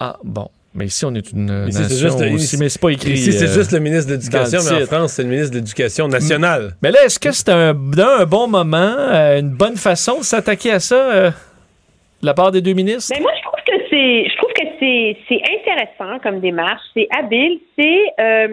[0.00, 0.48] Ah, bon.
[0.74, 3.12] Mais ici, on est une Ici, c'est nation juste- aussi, mais c'est pas écrit.
[3.12, 4.86] Ici, c'est euh, juste le ministre de l'Éducation, mais en.
[4.86, 6.74] France, c'est le ministre de l'Éducation nationale.
[6.82, 10.80] Mais là, est-ce que c'est un, bon moment, euh, une bonne façon de s'attaquer à
[10.80, 13.12] ça euh, de la part des deux ministres?
[13.16, 17.08] Mais moi, je trouve que c'est, je trouve que c'est, c'est intéressant comme démarche, c'est
[17.18, 18.48] habile, c'est euh,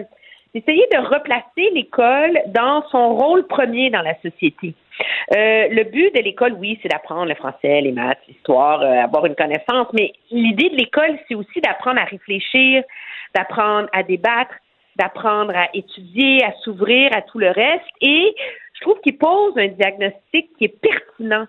[0.54, 4.74] essayer de replacer l'école dans son rôle premier dans la société.
[5.34, 9.26] Euh, le but de l'école, oui, c'est d'apprendre le français, les maths, l'histoire, euh, avoir
[9.26, 12.82] une connaissance, mais l'idée de l'école, c'est aussi d'apprendre à réfléchir,
[13.34, 14.54] d'apprendre à débattre,
[14.96, 17.84] d'apprendre à étudier, à s'ouvrir à tout le reste.
[18.00, 18.34] Et
[18.74, 21.46] je trouve qu'il pose un diagnostic qui est pertinent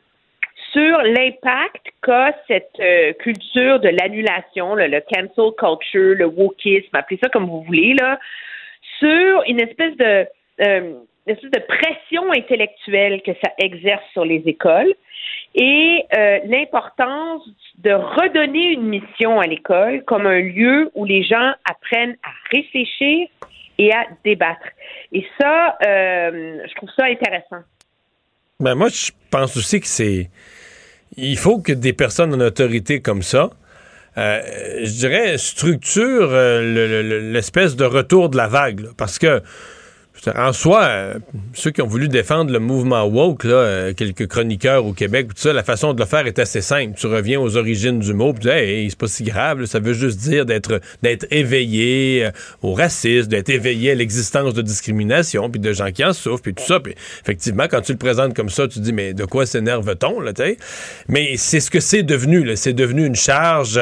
[0.74, 7.30] sur l'impact qu'a cette euh, culture de l'annulation, le, cancel culture, le wokisme, appelez ça
[7.30, 8.20] comme vous voulez, là,
[9.00, 10.28] sur une espèce de
[11.28, 14.94] de pression intellectuelle que ça exerce sur les écoles
[15.56, 17.42] et euh, l'importance
[17.80, 23.28] de redonner une mission à l'école comme un lieu où les gens apprennent à réfléchir
[23.78, 24.66] et à débattre.
[25.12, 27.64] Et ça, euh, je trouve ça intéressant.
[28.60, 30.30] Ben moi, je pense aussi que c'est.
[31.16, 33.50] Il faut que des personnes en autorité comme ça,
[34.18, 34.42] euh,
[34.84, 38.82] je dirais, structurent euh, le- l'espèce de retour de la vague.
[38.98, 39.42] parce que
[40.36, 41.14] en soi, euh,
[41.54, 45.42] ceux qui ont voulu défendre le mouvement woke, là, euh, quelques chroniqueurs au Québec, tout
[45.42, 46.94] ça, la façon de le faire est assez simple.
[46.98, 50.20] Tu reviens aux origines du mot, puis hey, c'est pas si grave, ça veut juste
[50.20, 52.32] dire d'être d'être éveillé euh,
[52.62, 56.54] au racisme, d'être éveillé à l'existence de discrimination, puis de gens qui en souffrent, puis
[56.54, 56.80] tout ça.
[56.80, 60.32] Puis effectivement, quand tu le présentes comme ça, tu dis, mais de quoi s'énerve-t-on, là?
[61.08, 62.56] Mais c'est ce que c'est devenu.
[62.56, 63.80] C'est devenu une charge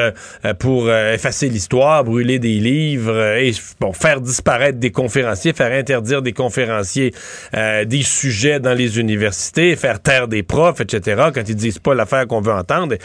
[0.58, 6.32] pour effacer l'histoire, brûler des livres, et bon, faire disparaître des conférenciers, faire interdire des
[6.32, 7.12] conférenciers
[7.54, 11.94] euh, des sujets dans les universités, faire taire des profs, etc., quand ils disent pas
[11.94, 12.96] l'affaire qu'on veut entendre.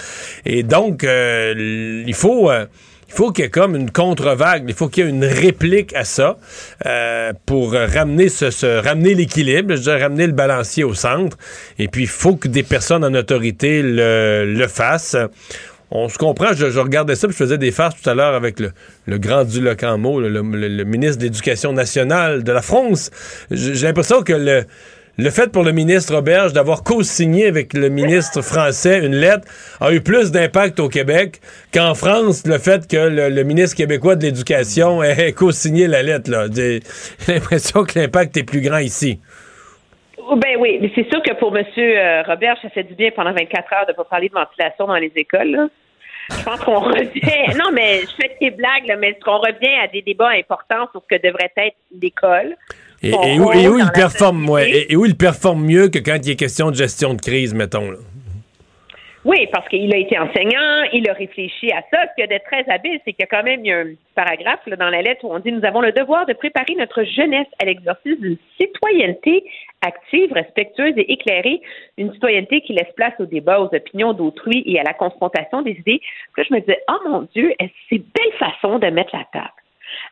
[0.45, 2.49] Et donc, euh, il faut...
[2.49, 2.65] euh,
[3.13, 5.93] il faut qu'il y ait comme une contre-vague, il faut qu'il y ait une réplique
[5.95, 6.37] à ça
[7.45, 11.37] pour ramener ce, ramener l'équilibre, ramener le balancier au centre.
[11.77, 15.17] Et puis il faut que des personnes en autorité le, le fassent.
[15.93, 18.33] On se comprend, je, je regardais ça, puis je faisais des farces tout à l'heure
[18.33, 18.71] avec le,
[19.07, 23.11] le grand Duloc en le, le- le ministre de l'Éducation nationale de la France.
[23.51, 24.63] J'ai l'impression que le,
[25.17, 29.45] le fait pour le ministre Roberge d'avoir co-signé avec le ministre français une lettre
[29.81, 31.41] a eu plus d'impact au Québec
[31.73, 36.31] qu'en France, le fait que le, le ministre québécois de l'Éducation ait co-signé la lettre.
[36.55, 36.79] J'ai
[37.27, 39.19] l'impression que l'impact est plus grand ici.
[40.17, 41.65] Oh, Ben oui, mais c'est sûr que pour M.
[42.27, 44.95] Robert, ça fait du bien pendant 24 heures de ne pas parler de ventilation dans
[44.95, 45.51] les écoles.
[45.51, 45.67] là.
[46.39, 47.57] Je pense qu'on revient.
[47.57, 50.87] Non, mais je fais des blagues, là, mais est-ce qu'on revient à des débats importants
[50.91, 52.55] sur ce que devrait être l'école?
[53.03, 56.17] Et, où, et rôle où il performe, ouais, et où il performe mieux que quand
[56.23, 57.89] il est question de gestion de crise, mettons.
[57.91, 57.97] là?
[59.23, 62.07] Oui, parce qu'il a été enseignant, il a réfléchi à ça.
[62.09, 64.65] Ce qu'il y a de très habile, c'est qu'il y a quand même un paragraphe
[64.65, 67.47] là, dans la lettre où on dit Nous avons le devoir de préparer notre jeunesse
[67.61, 69.43] à l'exercice d'une citoyenneté
[69.85, 71.61] active, respectueuse et éclairée,
[71.97, 75.71] une citoyenneté qui laisse place au débat, aux opinions d'autrui et à la confrontation des
[75.71, 76.01] idées.
[76.33, 79.25] Puis là, je me disais Oh mon Dieu, c'est une belle façon de mettre la
[79.31, 79.53] table.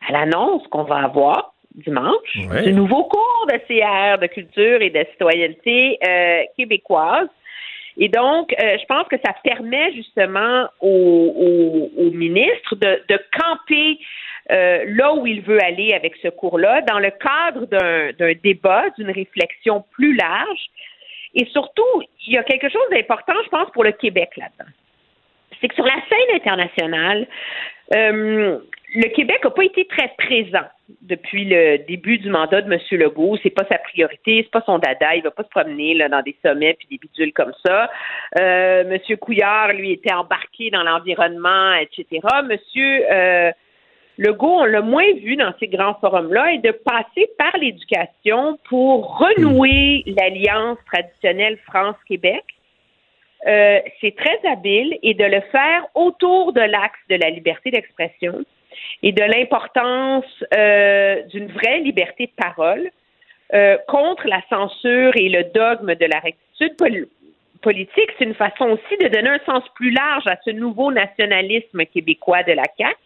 [0.08, 2.62] Elle annonce qu'on va avoir dimanche Ouais.
[2.62, 7.28] du nouveau cours de CR, de culture et de citoyenneté euh, québécoise.
[8.02, 10.90] Et donc, euh, je pense que ça permet justement au,
[11.98, 13.98] au- au ministre de, de camper
[14.50, 19.10] euh, là où il veut aller avec ce cours-là, dans le cadre d'un débat, d'une
[19.10, 20.64] réflexion plus large.
[21.34, 24.70] Et surtout, il y a quelque chose d'important, je pense, pour le Québec là-dedans.
[25.60, 27.26] C'est que sur la scène internationale,
[27.94, 28.58] euh,
[28.94, 30.66] le Québec n'a pas été très présent
[31.02, 32.80] depuis le début du mandat de M.
[32.92, 33.38] Legault.
[33.42, 35.14] C'est pas sa priorité, c'est pas son dada.
[35.14, 37.88] Il va pas se promener là, dans des sommets puis des bidules comme ça.
[38.40, 39.16] Euh, M.
[39.18, 42.20] Couillard, lui, était embarqué dans l'environnement, etc.
[42.44, 43.52] Monsieur euh,
[44.18, 49.18] Legault, on l'a moins vu dans ces grands forums-là, et de passer par l'éducation pour
[49.18, 52.44] renouer l'alliance traditionnelle France-Québec.
[53.46, 58.44] Euh, c'est très habile et de le faire autour de l'axe de la liberté d'expression
[59.02, 60.24] et de l'importance
[60.56, 62.90] euh, d'une vraie liberté de parole
[63.54, 67.08] euh, contre la censure et le dogme de la rectitude pol-
[67.62, 68.10] politique.
[68.18, 72.42] C'est une façon aussi de donner un sens plus large à ce nouveau nationalisme québécois
[72.42, 72.96] de la CAQ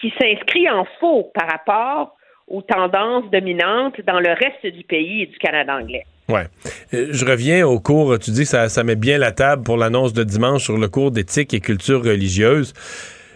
[0.00, 5.26] qui s'inscrit en faux par rapport aux tendances dominantes dans le reste du pays et
[5.26, 6.04] du Canada anglais.
[6.28, 6.46] Ouais.
[6.94, 9.76] Euh, je reviens au cours, tu dis que ça, ça met bien la table pour
[9.76, 12.72] l'annonce de dimanche sur le cours d'éthique et culture religieuse.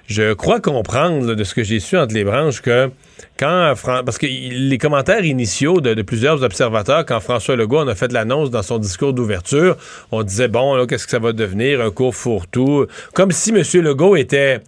[0.07, 2.91] Je crois comprendre de ce que j'ai su entre les branches que
[3.39, 3.75] quand
[4.05, 8.51] parce que les commentaires initiaux de, plusieurs observateurs quand François Legault en a fait l'annonce
[8.51, 9.77] dans son discours d'ouverture,
[10.11, 11.81] on disait bon qu'est-ce que ça va devenir?
[11.81, 13.63] Un cours fourre-tout, comme si M.
[13.83, 14.61] Legault était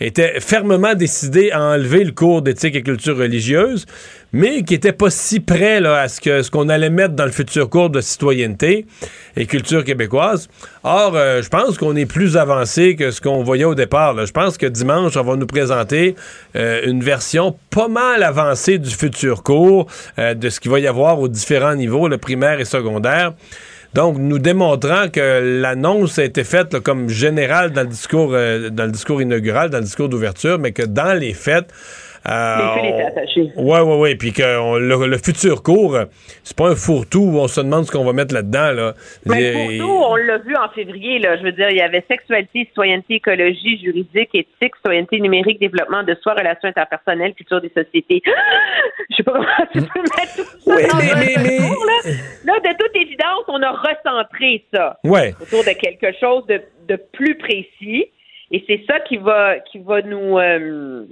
[0.00, 3.84] était fermement décidé à enlever le cours d'éthique et culture religieuse,
[4.32, 7.24] mais qui était pas si prêt là, à ce que ce qu'on allait mettre dans
[7.24, 8.86] le futur cours de citoyenneté
[9.36, 10.48] et culture québécoise.
[10.84, 14.24] Or, euh, je pense qu'on est plus avancé que ce qu'on voyait au départ.
[14.24, 16.14] Je pense que dimanche, on va nous présenter
[16.56, 19.86] euh, une version pas mal avancée du futur cours,
[20.18, 23.34] euh, de ce qu'il va y avoir aux différents niveaux, le primaire et secondaire.
[23.94, 28.84] Donc, nous démontrant que l'annonce a été faite comme générale dans le discours, euh, dans
[28.84, 31.72] le discours inaugural, dans le discours d'ouverture, mais que dans les faits,
[32.28, 33.52] euh, Les fils étaient on- attachés.
[33.56, 34.14] Ouais, ouais, ouais.
[34.16, 35.96] Puis que on- le, le futur cours,
[36.44, 38.72] c'est pas un fourre-tout où on se demande ce qu'on va mettre là-dedans.
[38.72, 38.94] Là.
[39.26, 41.36] Mais pour nous, on l'a vu en février, là.
[41.38, 46.14] Je veux dire, il y avait sexualité, citoyenneté, écologie, juridique, éthique, citoyenneté numérique, développement de
[46.22, 48.22] soi, relations interpersonnelles, culture des sociétés.
[49.10, 51.56] Je sais pas comment tu peux mettre tout ça Oui, dans mais- un mais- mais-
[51.58, 52.10] cours, là.
[52.44, 55.34] Là, de toute évidence, on a recentré ça Ouais.
[55.40, 58.06] autour de quelque chose de, de plus précis.
[58.52, 61.04] Et c'est ça qui va, qui va nous, euh,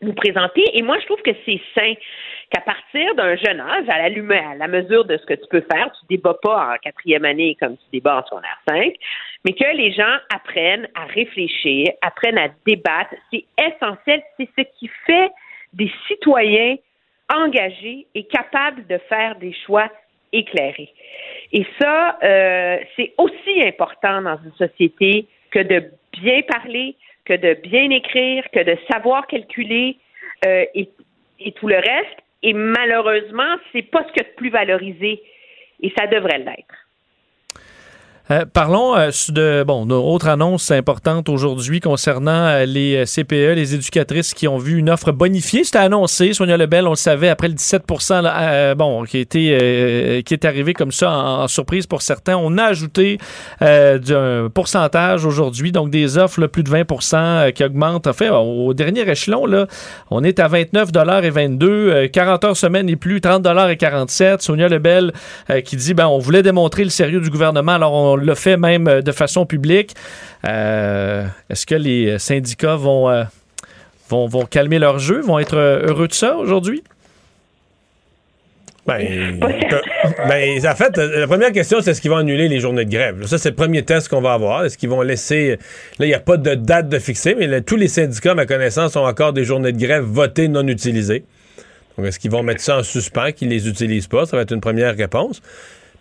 [0.00, 0.64] nous présenter.
[0.74, 1.94] Et moi, je trouve que c'est sain
[2.50, 5.64] qu'à partir d'un jeune âge, à la, à la mesure de ce que tu peux
[5.70, 8.94] faire, tu débats pas en quatrième année comme tu débats en secondaire 5,
[9.44, 13.14] mais que les gens apprennent à réfléchir, apprennent à débattre.
[13.32, 14.22] C'est essentiel.
[14.36, 15.30] C'est ce qui fait
[15.72, 16.76] des citoyens
[17.32, 19.90] engagés et capables de faire des choix
[20.32, 20.92] éclairés.
[21.52, 27.54] Et ça, euh, c'est aussi important dans une société que de bien parler, que de
[27.54, 29.96] bien écrire, que de savoir calculer
[30.46, 30.88] euh, et,
[31.56, 32.18] tout le reste.
[32.42, 35.22] Et malheureusement, c'est pas ce qu'il y a de plus valorisé.
[35.80, 36.83] Et ça devrait l'être.
[38.30, 43.74] Euh, parlons euh, de bon, autre annonce importante aujourd'hui concernant euh, les euh, CPE, les
[43.74, 45.62] éducatrices qui ont vu une offre bonifiée.
[45.62, 47.82] C'était annoncé, Sonia Lebel, on le savait, après le 17
[48.22, 52.38] là, bon, qui, euh, qui est arrivé comme ça en, surprise pour certains.
[52.38, 53.18] On a ajouté
[53.60, 58.06] euh, du- un pourcentage aujourd'hui, donc des offres, là, plus de 20% euh, qui augmentent.
[58.06, 59.66] En fait, au dernier échelon, là,
[60.10, 60.88] on est à 29
[61.24, 64.40] et 22, euh, 40 heures semaine et plus, 30 et 47.
[64.40, 65.12] Sonia Lebel
[65.64, 68.88] qui dit, ben, on voulait démontrer le sérieux du gouvernement, alors on l'a fait même
[68.88, 69.94] euh, de façon publique.
[70.46, 73.24] Euh, Est-ce que les syndicats vont, euh,
[74.08, 76.82] vont, calmer leur jeu, vont être euh, heureux de ça aujourd'hui?
[78.86, 79.40] Ben,
[80.28, 82.90] ben, en fait, euh, la première question, c'est est-ce qu'ils vont annuler les journées de
[82.90, 83.24] grève?
[83.24, 84.64] Ça, c'est le premier test qu'on va avoir.
[84.64, 85.58] Est-ce qu'ils vont laisser.
[85.98, 88.44] Là, il n'y a pas de date de fixer, mais tous les syndicats, à ma
[88.44, 91.24] connaissance, ont encore des journées de grève votées non utilisées.
[91.96, 94.26] Donc, est-ce qu'ils vont mettre ça en suspens, qu'ils les utilisent pas?
[94.26, 95.40] Ça va être une première réponse.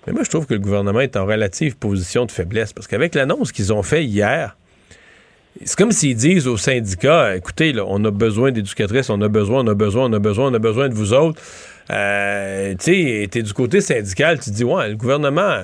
[0.05, 3.15] Mais moi, je trouve que le gouvernement est en relative position de faiblesse parce qu'avec
[3.15, 4.57] l'annonce qu'ils ont fait hier,
[5.63, 9.63] c'est comme s'ils disent aux syndicats écoutez, là, on a besoin d'éducatrices, on a besoin,
[9.63, 11.41] on a besoin, on a besoin, on a besoin de vous autres.
[11.91, 15.63] Euh, tu sais, du côté syndical, tu dis ouais, le gouvernement.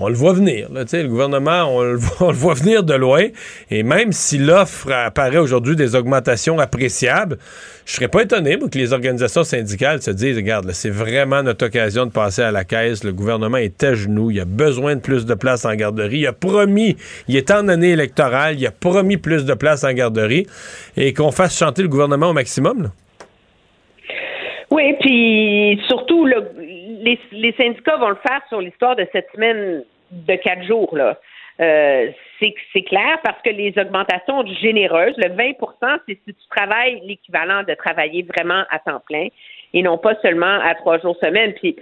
[0.00, 0.68] On le voit venir.
[0.72, 3.26] Là, le gouvernement, on le, voit, on le voit venir de loin.
[3.70, 7.36] Et même si l'offre apparaît aujourd'hui des augmentations appréciables,
[7.84, 12.06] je serais pas étonné que les organisations syndicales se disent regarde, c'est vraiment notre occasion
[12.06, 13.04] de passer à la caisse.
[13.04, 14.30] Le gouvernement est à genoux.
[14.30, 16.20] Il a besoin de plus de place en garderie.
[16.20, 16.96] Il a promis,
[17.28, 20.46] il est en année électorale, il a promis plus de place en garderie
[20.96, 22.84] et qu'on fasse chanter le gouvernement au maximum.
[22.84, 22.88] là.
[24.70, 26.36] Oui, puis surtout, là,
[27.00, 30.96] les, les syndicats vont le faire sur l'histoire de cette semaine de quatre jours.
[30.96, 31.18] Là.
[31.60, 37.00] Euh, c'est c'est clair parce que les augmentations généreuses, le 20% c'est si tu travailles
[37.04, 39.26] l'équivalent de travailler vraiment à temps plein
[39.74, 41.52] et non pas seulement à trois jours semaine.
[41.54, 41.76] Puis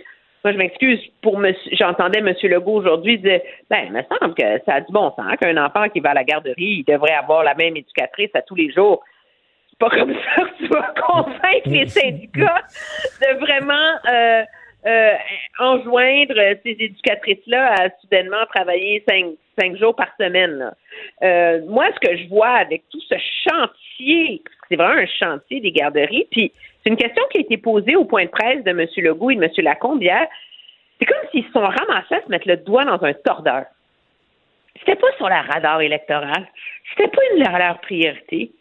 [0.44, 2.32] moi, je m'excuse pour monsieur, j'entendais M.
[2.42, 3.40] Legault aujourd'hui dire
[3.70, 6.14] ben, il me semble que ça a du bon sens qu'un enfant qui va à
[6.14, 9.02] la garderie, il devrait avoir la même éducatrice à tous les jours.
[9.70, 12.64] C'est pas comme ça que tu vas convaincre les syndicats
[13.20, 14.42] de vraiment euh,
[14.86, 15.14] euh,
[15.58, 19.26] enjoindre ces éducatrices-là à soudainement travailler cinq,
[19.58, 20.72] cinq jours par semaine.
[21.22, 23.14] Euh, moi, ce que je vois avec tout ce
[23.48, 26.52] chantier, c'est vraiment un chantier des garderies, puis
[26.82, 28.86] c'est une question qui a été posée au point de presse de M.
[28.98, 29.50] Legault et de M.
[29.58, 30.02] Lacombe.
[30.02, 33.64] C'est comme s'ils se sont ramassés à se mettre le doigt dans un tordeur.
[34.78, 36.46] C'était pas sur la radar électorale.
[36.90, 38.52] C'était pas une de leurs priorités.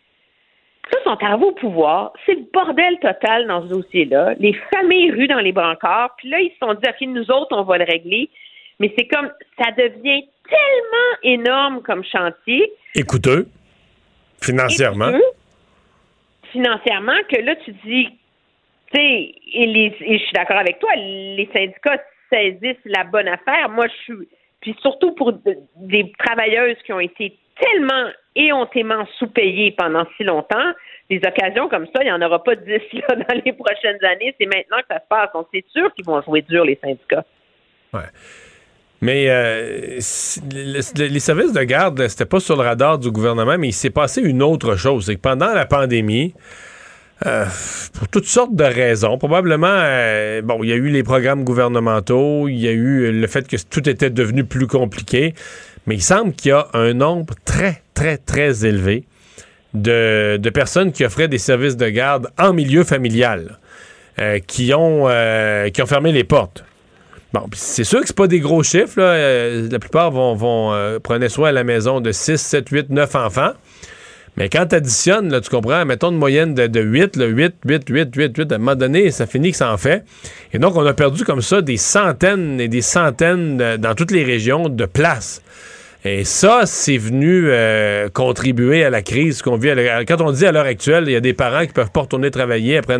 [0.91, 2.13] Ils sont arrivés au pouvoir.
[2.25, 4.33] C'est le bordel total dans ce dossier-là.
[4.39, 6.15] Les familles rues dans les brancards.
[6.17, 8.29] Puis là, ils se sont dit, OK, nous autres, on va le régler.
[8.79, 9.31] Mais c'est comme,
[9.61, 12.71] ça devient tellement énorme comme chantier.
[12.95, 13.47] Et coûteux,
[14.41, 15.09] financièrement.
[15.09, 15.23] et coûteux,
[16.51, 18.07] financièrement, que là, tu dis,
[18.93, 22.01] tu sais, et, les- et je suis d'accord avec toi, les syndicats
[22.31, 23.69] saisissent la bonne affaire.
[23.69, 24.27] Moi, je suis.
[24.61, 30.73] Puis surtout pour de- des travailleuses qui ont été tellement éhontément sous-payées pendant si longtemps,
[31.09, 34.35] des occasions comme ça, il n'y en aura pas dix dans les prochaines années.
[34.39, 35.29] C'est maintenant que ça se passe.
[35.33, 37.25] Donc, c'est sûr qu'ils vont jouer dur, les syndicats.
[39.01, 43.73] Mais euh, les services de garde, c'était pas sur le radar du gouvernement, mais il
[43.73, 45.05] s'est passé une autre chose.
[45.05, 46.33] C'est que pendant la pandémie,
[47.25, 47.45] euh,
[47.93, 52.47] pour toutes sortes de raisons, probablement, euh, bon, il y a eu les programmes gouvernementaux,
[52.47, 55.35] il y a eu le fait que tout était devenu plus compliqué,
[55.87, 59.05] mais il semble qu'il y a un nombre très, très, très élevé
[59.73, 63.57] de, personnes qui offraient des services de garde en milieu familial,
[64.19, 66.63] euh, qui, ont, euh, qui ont fermé les portes.
[67.33, 68.99] Bon, c'est sûr que c'est pas des gros chiffres.
[68.99, 73.15] Euh, la plupart vont, vont prenaient soin à la maison de 6, 7, 8, 9
[73.15, 73.51] enfants.
[74.37, 77.89] Mais quand tu additionnes, tu comprends, mettons une moyenne de, de 8, là, 8, 8,
[77.89, 80.03] 8, 8, 8, à un moment donné, ça finit que ça en fait.
[80.53, 84.23] Et donc, on a perdu comme ça des centaines et des centaines dans toutes les
[84.23, 85.41] régions de places.
[86.07, 89.71] Et ça, c'est venu euh, contribuer à la crise qu'on vit.
[90.07, 92.31] Quand on dit à l'heure actuelle, il y a des parents qui peuvent pas retourner
[92.31, 92.95] travailler après,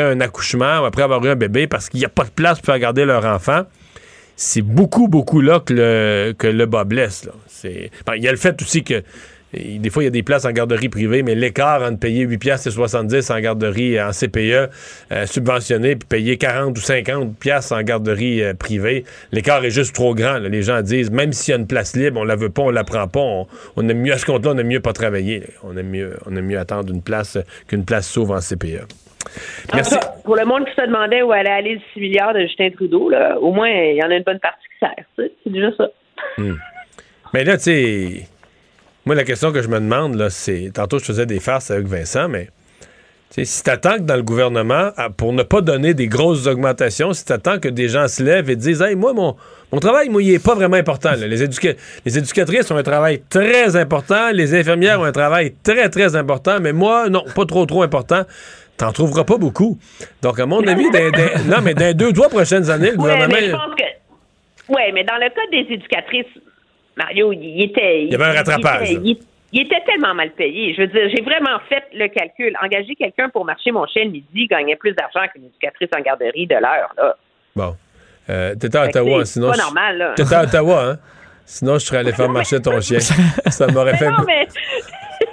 [0.00, 2.60] un accouchement ou après avoir eu un bébé parce qu'il n'y a pas de place
[2.60, 3.62] pour garder leur enfant.
[4.36, 7.28] C'est beaucoup, beaucoup là que le, bas blesse.
[8.06, 9.02] bon, il y a le fait aussi que
[9.54, 12.24] et des fois, il y a des places en garderie privée, mais l'écart entre payer
[12.24, 14.68] 8 piastres et 70 en garderie en CPE
[15.10, 19.94] euh, subventionné puis payer 40 ou 50 piastres en garderie euh, privée, l'écart est juste
[19.94, 20.38] trop grand.
[20.38, 20.48] là.
[20.48, 22.70] Les gens disent, même s'il y a une place libre, on la veut pas, on
[22.70, 23.46] la prend pas, on,
[23.76, 25.40] on aime mieux, à ce compte-là, on aime mieux pas travailler.
[25.40, 25.46] là.
[25.62, 28.86] On aime mieux, on aime mieux attendre une place euh, qu'une place s'ouvre en CPE.
[29.74, 29.96] Merci.
[30.24, 33.08] Pour le monde qui se demandait où allait aller le 6 milliards de Justin Trudeau,
[33.08, 35.04] là, au moins, il y en a une bonne partie qui sert.
[35.16, 35.88] C'est déjà ça.
[36.36, 36.56] Hmm.
[37.34, 38.28] Mais là, tu sais,
[39.08, 40.70] moi, la question que je me demande, là, c'est.
[40.74, 42.48] Tantôt, je faisais des farces avec Vincent, mais.
[43.30, 47.24] Si t'attends que dans le gouvernement, à- pour ne pas donner des grosses augmentations, si
[47.24, 49.34] t'attends que des gens se lèvent et disent Hey, moi, mon,
[49.72, 51.10] mon travail, moi, il est pas vraiment important.
[51.12, 51.26] là.
[51.26, 55.88] Les, éduca- les éducatrices ont un travail très important, les infirmières ont un travail très,
[55.88, 58.22] très important, mais moi, non, pas trop, trop important.
[58.76, 59.78] T'en trouveras pas beaucoup.
[60.22, 62.92] Donc, à mon avis, dans, dans- non, mais dans les deux, trois prochaines années, le
[62.92, 63.34] Ouais, gouvernement.
[63.40, 63.84] mais je pense que.
[64.70, 66.26] Oui, mais dans le cas des éducatrices,
[66.98, 68.04] Mario, il était.
[68.04, 69.18] Il y avait un rattrapage, Il était, il-
[69.52, 70.74] il était tellement mal payé.
[70.74, 72.54] Je veux dire, j'ai vraiment fait le calcul.
[72.62, 76.46] Engager quelqu'un pour marcher mon chien le midi gagnait plus d'argent qu'une éducatrice en garderie
[76.46, 77.16] de l'heure, là.
[77.56, 77.74] Bon.
[78.28, 79.48] Euh, T'étais à Ottawa, c'est sinon.
[79.48, 80.12] pas je- normal, là.
[80.16, 80.98] T'étais à Ottawa, hein?
[81.46, 82.98] Sinon, je serais allé faire marcher ton chien.
[83.48, 84.10] Ça m'aurait fait.
[84.10, 84.46] Non, mais.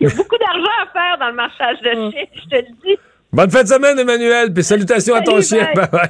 [0.00, 2.62] il y a beaucoup d'argent à faire dans le marchage de chien, je te le
[2.86, 2.96] dis.
[3.32, 5.68] Bonne fin de semaine, Emmanuel, puis salutations à ton chien.
[5.74, 5.88] bye.
[5.92, 6.08] Bye.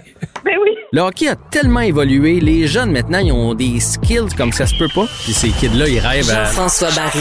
[0.97, 4.74] Le hockey a tellement évolué, les jeunes maintenant, ils ont des skills comme ça se
[4.78, 5.05] peut pas.
[5.24, 6.47] Puis ces kids-là, ils rêvent à...
[6.47, 7.20] Jean-François Barry.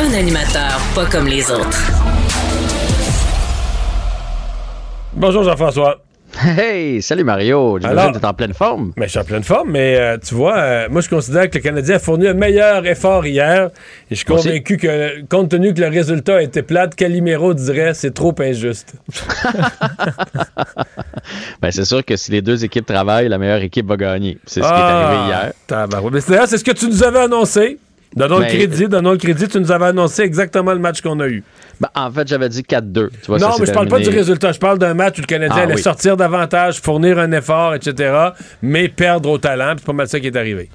[0.00, 1.80] Un animateur pas comme les autres.
[5.12, 5.98] Bonjour, Jean-François.
[6.38, 7.78] Hey, salut Mario.
[7.80, 8.92] J'imagine que t'es en pleine forme.
[8.96, 11.56] Mais je suis en pleine forme, mais euh, tu vois, euh, moi, je considère que
[11.56, 13.70] le Canadien a fourni un meilleur effort hier.
[14.10, 14.48] Et je suis aussi.
[14.48, 18.94] convaincu que, compte tenu que le résultat a été plate, Calimero dirait c'est trop injuste.
[21.60, 24.38] Ben, c'est sûr que si les deux équipes travaillent, la meilleure équipe va gagner.
[24.46, 25.52] C'est ce qui est Ah, arrivé hier.
[25.66, 26.12] tabarouette.
[26.14, 27.78] Mais c'est- ce que tu nous avais annoncé.
[28.14, 29.48] Donnons Mais- le crédit, donnons le crédit.
[29.48, 31.42] Tu nous avais annoncé exactement le match qu'on a eu.
[31.80, 33.10] Ben, en fait, j'avais dit 4-2.
[33.10, 34.52] Tu vois, non, mais je parle pas du résultat.
[34.52, 35.82] Je parle d'un match où le Canadien Ah, allait oui.
[35.82, 38.14] sortir davantage, fournir un effort, etc.,
[38.62, 39.74] mais perdre au talent.
[39.76, 40.70] C'est pas mal ça qui est arrivé.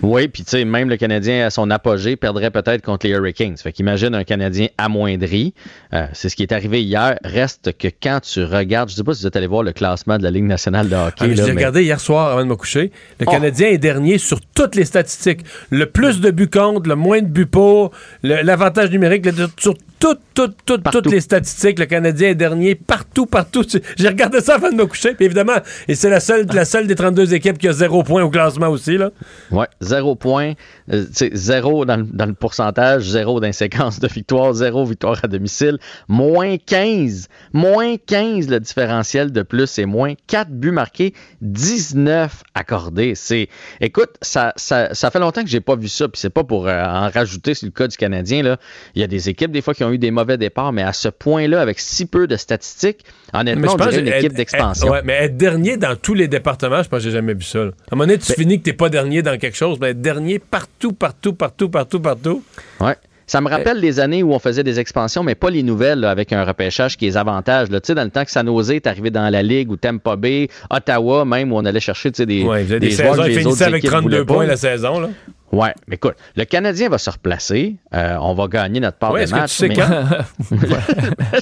[0.00, 3.56] Oui, puis tu sais, même le Canadien à son apogée perdrait peut-être contre les Hurricanes.
[3.58, 5.54] Fait qu'imagine un Canadien amoindri.
[5.92, 7.18] Euh, c'est ce qui est arrivé hier.
[7.24, 10.16] Reste que quand tu regardes, je sais pas si vous êtes allé voir le classement
[10.18, 11.14] de la Ligue nationale de hockey.
[11.20, 12.90] Ah, mais- regardé hier soir avant de me coucher.
[13.20, 13.30] Le Oh.
[13.30, 15.40] Canadien est dernier sur toutes les statistiques.
[15.70, 17.90] Le plus de buts contre, le moins de buts pour,
[18.22, 21.78] l'avantage numérique, le- sur toutes, toutes, toutes, toutes les statistiques.
[21.78, 23.64] Le Canadien est dernier partout, partout.
[23.96, 25.14] J'ai regardé ça avant de me coucher.
[25.14, 25.56] Puis évidemment,
[25.88, 28.68] et c'est la seule, la seule des 32 équipes qui a zéro point au classement
[28.68, 28.96] aussi.
[28.96, 29.10] Là.
[29.50, 30.54] Ouais, zéro point,
[30.92, 35.78] euh, zéro dans, le- dans le pourcentage, zéro séquences de victoire, zéro victoire à domicile,
[36.08, 43.14] moins 15, moins 15 le différentiel de plus et moins 4 buts marqués, 19 accordés.
[43.14, 43.48] C'est,
[43.80, 46.66] écoute, ça, ça, ça fait longtemps que j'ai pas vu ça, puis c'est pas pour
[46.68, 48.58] euh, en rajouter sur le cas du Canadien là.
[48.94, 50.92] Il y a des équipes des fois qui ont eu des mauvais départs, mais à
[50.92, 54.90] ce point-là, avec si peu de statistiques, honnêtement, on dirait une équipe d'expansion.
[54.90, 57.60] ouais, mais être dernier dans tous les départements, je pense que j'ai jamais vu ça.
[57.64, 57.64] là.
[57.64, 59.90] À un moment donné, tu Ben- finis que t'es pas dernier dans quelque chose, mais
[59.90, 62.42] être dernier partout, partout, partout, partout, partout.
[62.80, 62.94] Ouais.
[63.26, 66.10] Ça me rappelle les années où on faisait des expansions, mais pas les nouvelles, là,
[66.10, 67.68] avec un repêchage qui est avantage.
[67.68, 70.16] Tu sais, dans le temps que San Jose est arrivé dans la Ligue, ou Tampa
[70.16, 73.36] Bay, Ottawa, même, où on allait chercher des, Ouais, des des joueurs saisons, que ils
[73.38, 74.34] les autres avec équipes 32 voulaient pas.
[74.34, 75.00] points la saison.
[75.00, 75.08] Là.
[75.52, 77.76] Ouais, mais écoute, le Canadien va se replacer.
[77.94, 79.50] Euh, on va gagner notre part Ouais, de est-ce que match.
[79.50, 80.64] tu sais mais- quand?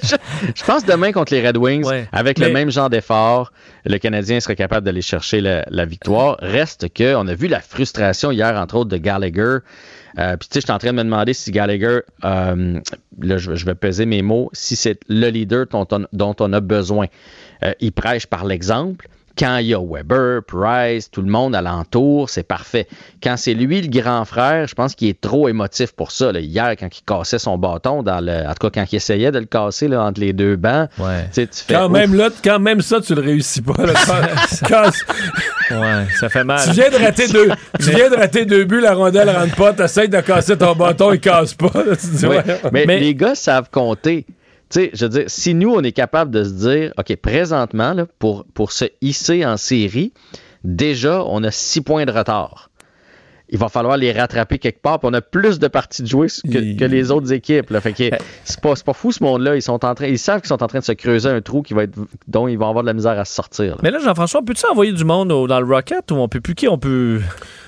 [0.03, 0.17] je,
[0.57, 3.53] je pense demain contre les Red Wings, avec Mais- le même genre d'effort,
[3.85, 6.37] le Canadien serait capable d'aller chercher la, la victoire.
[6.41, 9.59] Reste que on a vu la frustration hier, entre autres, de Gallagher.
[10.19, 12.81] Euh, Puis tu sais, je suis en train de me demander si Gallagher, euh,
[13.21, 16.61] là, je, vais peser mes mots, si c'est le leader dont on, dont on a
[16.61, 17.07] besoin.
[17.63, 19.09] Euh, il prêche par l'exemple.
[19.39, 22.87] Quand il y a Weber, Price, tout le monde alentour, c'est parfait.
[23.23, 26.33] Quand c'est lui le grand frère, je pense qu'il est trop émotif pour ça.
[26.33, 26.41] là.
[26.41, 29.39] Hier, quand il cassait son bâton, dans le, en tout cas quand il essayait de
[29.39, 31.03] le casser là, entre les deux bancs, tu
[31.33, 31.93] sais, tu fais, Quand ouf.
[31.93, 33.87] même, là, quand même ça, tu le réussis pas.
[33.87, 33.93] là.
[34.67, 34.91] Quand- quand-
[35.81, 36.61] Ouais, ça fait mal.
[36.65, 37.49] tu viens de rater deux,
[37.79, 41.13] tu viens de rater deux buts, la rondelle rentre pas, t'essayes de casser ton bâton,
[41.13, 41.71] il casse pas.
[41.87, 41.95] là.
[41.97, 42.87] tu te dis, Oui, ouais.
[42.87, 44.27] mais, les gars savent compter.
[44.71, 47.97] Tu sais, je veux dire, si nous, on est capable de se dire, OK, présentement,
[48.19, 50.13] pour, pour se hisser en série,
[50.63, 52.70] déjà, on a six points de retard.
[53.53, 56.29] Il va falloir les rattraper quelque part, puis on a plus de parties de jouer
[56.29, 57.71] que, que les autres équipes.
[57.71, 57.81] Là.
[57.81, 58.05] Fait que
[58.45, 59.57] c'est pas, c'est pas fou ce monde-là.
[59.57, 61.63] Ils sont en train, ils savent qu'ils sont en train de se creuser un trou
[61.63, 61.99] qui va être,
[62.29, 63.73] dont ils vont avoir de la misère à se sortir.
[63.75, 63.81] là.
[63.83, 66.55] Mais là, Jean-François, peux-tu envoyer du monde au- dans le Rocket ou on peut plus?
[66.55, 67.21] Qui on peut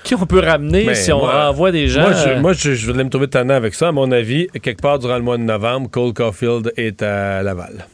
[0.03, 2.53] qui on peut ramener Mais si on moi- envoie des gens Moi, je, euh, moi,
[2.53, 3.89] je, je voulais me trouver tannant avec ça.
[3.89, 7.87] À mon avis, quelque part durant le mois de novembre, Cole Caulfield est à Laval.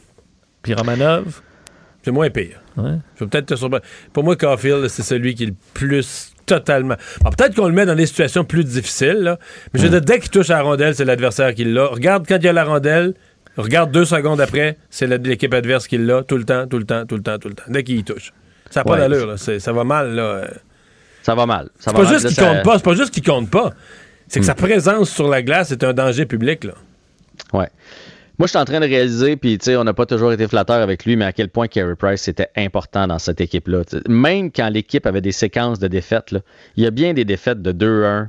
[0.62, 1.40] Puis Romanov?
[2.02, 2.60] C'est moins pire.
[2.76, 2.92] Ouais.
[3.16, 3.82] Je vais peut-être te surprendre.
[4.12, 6.96] Pour moi, Caulfield, c'est celui qui est le plus totalement.
[7.36, 9.38] Peut-être qu'on le met dans des situations plus difficiles, là,
[9.72, 11.86] mais je veux dire, dès qu'il touche à la rondelle, c'est l'adversaire qui l'a.
[11.86, 13.14] Regarde quand il y a la rondelle,
[13.56, 17.06] regarde deux secondes après, c'est l'équipe adverse qui l'a, tout le temps, tout le temps,
[17.06, 18.32] tout le temps, tout le temps, dès qu'il y touche.
[18.70, 18.98] Ça n'a pas Ouais.
[18.98, 19.36] d'allure, là.
[19.36, 20.44] Ça va mal, là.
[21.22, 21.68] Ça va mal.
[21.78, 23.70] Ça C'est pas juste qu'il ça- compte pas, c'est pas juste qu'il compte pas.
[24.28, 26.72] C'est que sa présence sur la glace est un danger public, là.
[27.52, 27.68] Ouais.
[28.40, 30.48] Moi, je suis en train de réaliser, puis tu sais, on n'a pas toujours été
[30.48, 33.82] flatteur avec lui, mais à quel point Carey Price était important dans cette équipe-là.
[34.08, 36.40] Même quand l'équipe avait des séquences de défaites, là,
[36.76, 38.28] il y a bien des défaites de 2-1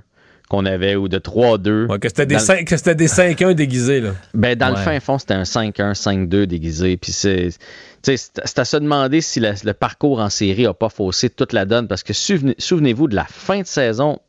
[0.49, 1.85] qu'on avait ou de 3-2.
[1.87, 4.09] Ouais, que c'était des le- des 5-1 déguisés, là.
[4.33, 6.97] Ben, dans le fin fond, c'était un 5-1, 5-2 déguisé.
[6.97, 7.51] Puis c'est,
[8.03, 10.89] tu sais, c'est c'est à se demander si la- le parcours en série n'a pas
[10.89, 11.87] faussé toute la donne.
[11.87, 14.19] Parce que souvenez- souvenez-vous de la fin de saison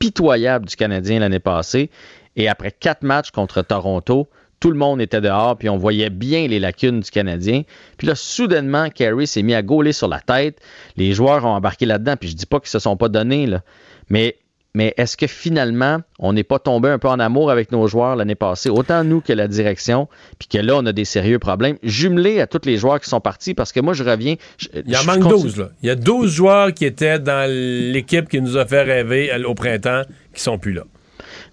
[0.00, 1.90] pitoyable du Canadien l'année passée.
[2.34, 4.26] Et après quatre matchs contre Toronto,
[4.60, 7.62] tout le monde était dehors, puis on voyait bien les lacunes du Canadien.
[7.96, 10.58] Puis là, soudainement, Carey s'est mis à gauler sur la tête.
[10.96, 13.62] Les joueurs ont embarqué là-dedans, puis je dis pas qu'ils se sont pas donnés, là.
[14.10, 14.36] Mais,
[14.74, 18.16] mais est-ce que finalement, on n'est pas tombé un peu en amour avec nos joueurs
[18.16, 20.08] l'année passée, autant nous que la direction,
[20.38, 23.20] puis que là, on a des sérieux problèmes, jumelés à tous les joueurs qui sont
[23.20, 24.34] partis, parce que moi, je reviens...
[24.56, 25.68] je- Il en je manque continue- 12, là.
[25.82, 29.38] Il y a 12 joueurs qui étaient dans l'équipe qui nous a fait rêver à-
[29.48, 30.02] au printemps
[30.34, 30.82] qui sont plus là.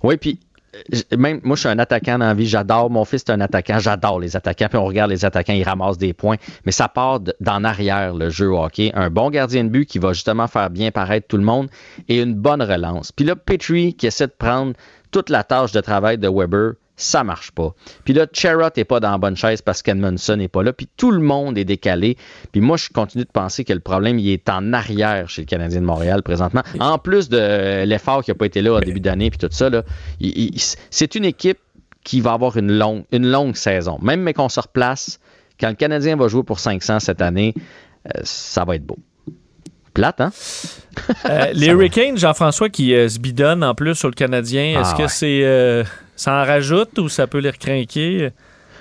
[0.03, 0.45] Oui, puis euh,
[1.18, 2.47] même moi, je suis un attaquant dans la vie.
[2.47, 2.89] J'adore.
[2.89, 3.80] Mon fils est un attaquant.
[3.80, 4.68] J'adore les attaquants.
[4.69, 6.38] Puis on regarde les attaquants, ils ramassent des points.
[6.65, 8.91] Mais ça part de- d'en arrière, le jeu au hockey.
[8.93, 11.68] Un bon gardien de but qui va justement faire bien paraître tout le monde
[12.07, 13.11] et une bonne relance.
[13.11, 14.73] Puis là, Petrie qui essaie de prendre
[15.11, 16.73] toute la tâche de travail de Weber.
[16.98, 17.74] Ça marche pas.
[18.06, 20.72] Puis là, Cherrott n'est pas dans la bonne chaise parce qu'Edmondson n'est pas là.
[20.72, 22.18] Puis tout le monde est décalé.
[22.54, 25.46] Puis moi, je continue de penser que le problème, il est en arrière chez le
[25.46, 26.64] Canadien de Montréal présentement.
[26.80, 29.70] En plus de l'effort qui n'a pas été là au début d'année, puis tout ça,
[30.90, 31.60] c'est une équipe
[32.04, 33.98] qui va avoir une longue, une longue saison.
[34.02, 35.20] Même mais qu'on se replace,
[35.60, 37.54] quand le Canadien va jouer pour 500 cette année,
[38.08, 38.98] euh, ça va être beau.
[39.94, 40.32] Plate, hein?
[41.26, 44.98] Euh, les Hurricanes, Jean-François, qui euh, se bidonnent en plus sur le Canadien, est-ce Ah
[44.98, 45.08] que ouais.
[45.08, 45.84] c'est euh,
[46.16, 48.32] ça en rajoute ou ça peut les recrinquer?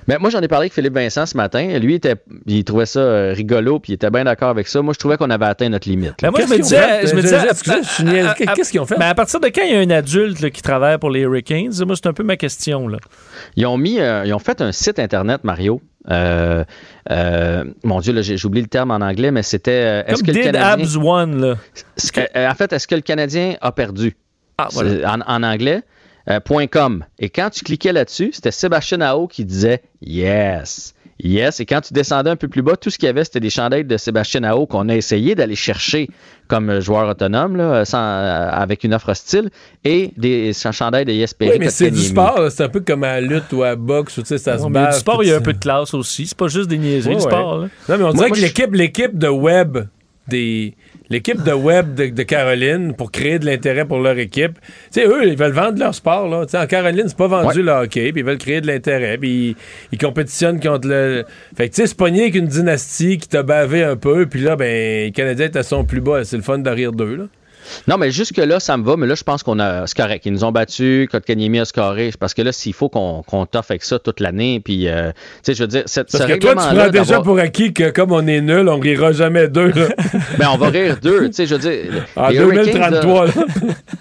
[0.06, 1.78] Ben, moi, j'en ai parlé avec Philippe Vincent ce matin.
[1.78, 2.16] Lui, était,
[2.47, 4.82] il trouvait ça euh, rigolo, puis il était bien d'accord avec ça.
[4.82, 6.12] Moi, je trouvais qu'on avait atteint notre limite.
[6.20, 8.55] Ben, moi, je me disais, je me.
[8.55, 8.98] Qu'est-ce qu'ils ont fait?
[8.98, 11.20] Ben, à partir de quand il y a un adulte là, qui travaille pour les
[11.20, 12.86] Hurricanes, moi, c'est un peu ma question.
[12.86, 12.98] Là.
[13.56, 15.81] Ils ont mis, euh, ils ont fait un site internet, Mario.
[16.11, 16.65] Euh,
[17.11, 19.70] euh, mon Dieu, là, j'ai oublié le terme en anglais, mais c'était.
[19.70, 22.51] euh, est-ce Comme que le Did Canadien, Abs One, là.
[22.51, 24.15] En fait, est-ce que le Canadien a perdu?
[24.59, 24.90] Ah, voilà.
[24.90, 25.81] C'est en, en anglais.
[26.30, 26.40] Euh,
[26.70, 27.05] .com.
[27.18, 30.94] Et quand tu cliquais là-dessus, c'était Sébastien Nao qui disait Yes.
[31.22, 31.60] Yes.
[31.60, 33.51] Et quand tu descendais un peu plus bas, tout ce qu'il y avait, c'était des
[33.51, 36.09] chandails de Sébastien Nao qu'on a essayé d'aller chercher
[36.48, 39.48] comme joueur autonome, là, sans, euh, avec une offre hostile,
[39.84, 42.51] et des chandails de Jesper Oui, mais c'est du sport.
[42.51, 44.18] C'est un peu comme à la lutte ou à la boxe.
[44.18, 44.92] ou, Tu sais, ça se Ouais, mais bat.
[44.92, 46.26] du sport, il y a un peu de classe aussi.
[46.26, 47.30] C'est pas juste des niaiseries, Ouais, du ouais.
[47.30, 47.59] sport.
[47.60, 47.68] là.
[47.88, 49.78] Non, mais on dirait moi, que l'équipe de web
[50.28, 50.74] des.
[51.10, 54.59] L'équipe de web de, de Caroline pour créer de l'intérêt pour leur équipe.
[54.93, 56.28] Tu sais, eux, ils veulent vendre leur sport.
[56.28, 56.47] Là.
[56.55, 59.56] En Caroline, c'est pas vendu le hockey, puis ils veulent créer de l'intérêt, puis ils,
[59.93, 61.24] ils compétitionnent contre le.
[61.56, 64.40] Fait que tu sais, c'est pogné avec une dynastie qui t'a bavé un peu, puis
[64.40, 66.24] là, ben, les Canadiens étaient à son plus bas.
[66.24, 67.24] C'est le fun de rire d'eux, là.
[67.89, 69.86] Non, mais jusque-là, ça me va, mais là, je pense qu'on a.
[69.86, 70.24] C'est correct.
[70.27, 72.11] Ils nous ont battus, Kotkaniemi a scoré.
[72.19, 75.16] Parce que là, s'il faut qu'on qu'on toffe avec ça toute l'année, puis, euh, tu
[75.43, 77.91] sais, je veux dire, cette, Parce ce que toi, tu prends déjà pour acquis que
[77.91, 79.73] comme on est nul, on rira jamais d'eux.
[79.74, 79.89] là.
[80.39, 82.07] Ben, on va rire d'eux, tu sais, je veux dire.
[82.16, 83.45] En les Hurricanes, 2033, là, là.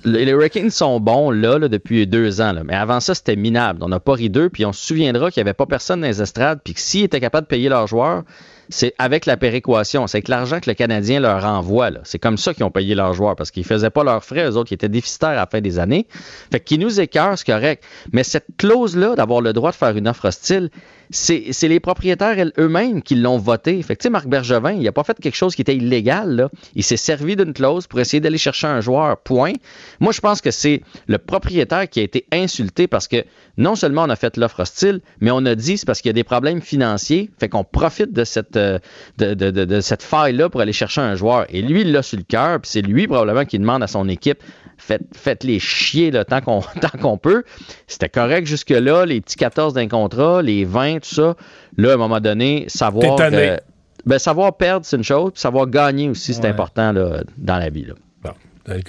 [0.05, 2.61] les les Hurricanes sont bons, là, là, depuis deux ans, là.
[2.63, 3.79] Mais avant ça, c'était minable.
[3.83, 6.07] On n'a pas ri d'eux, puis on se souviendra qu'il n'y avait pas personne dans
[6.07, 8.23] les estrades, puis que s'ils étaient capables de payer leurs joueurs,
[8.69, 10.07] c'est avec la péréquation.
[10.07, 11.91] C'est avec l'argent que le Canadien leur envoie.
[12.03, 14.57] C'est comme ça qu'ils ont payé leurs joueurs, parce qu'ils faisaient pas leurs frais, eux
[14.57, 16.07] autres, qui étaient déficitaires à la fin des années.
[16.51, 17.83] Fait qu'ils nous écœurent, c'est correct.
[18.11, 20.69] Mais cette clause-là, d'avoir le droit de faire une offre hostile,
[21.13, 23.81] c'est les propriétaires eux-mêmes qui l'ont voté.
[23.83, 26.35] Fait que, Marc Bergevin, il n'a pas fait quelque chose qui était illégal.
[26.35, 26.49] Là.
[26.75, 29.53] Il s'est servi d'une clause pour essayer d'aller chercher un joueur, point.
[29.99, 33.23] Moi, je pense que c'est le propriétaire qui a été insulté parce que
[33.57, 36.11] non seulement on a fait l'offre hostile, mais on a dit c'est parce qu'il y
[36.11, 37.29] a des problèmes financiers.
[37.39, 38.79] Fait qu'on profite de cette, euh,
[39.19, 41.45] de, de- de- cette faille-là pour aller chercher un joueur.
[41.49, 44.09] Et lui, il l'a sur le cœur, puis c'est lui probablement qui demande à son
[44.09, 44.41] équipe
[44.77, 47.43] faites, faites-les chier le tant qu'on peut.
[47.87, 51.35] C'était correct jusque-là, les petits 14 d'un contrat, les 20, tout ça.
[51.77, 53.19] Là, à un moment donné, savoir.
[53.19, 53.57] Euh,
[54.05, 57.69] ben, savoir perdre, c'est une chose, puis savoir gagner aussi, c'est important là, dans la
[57.69, 57.85] vie.
[57.85, 57.93] Là.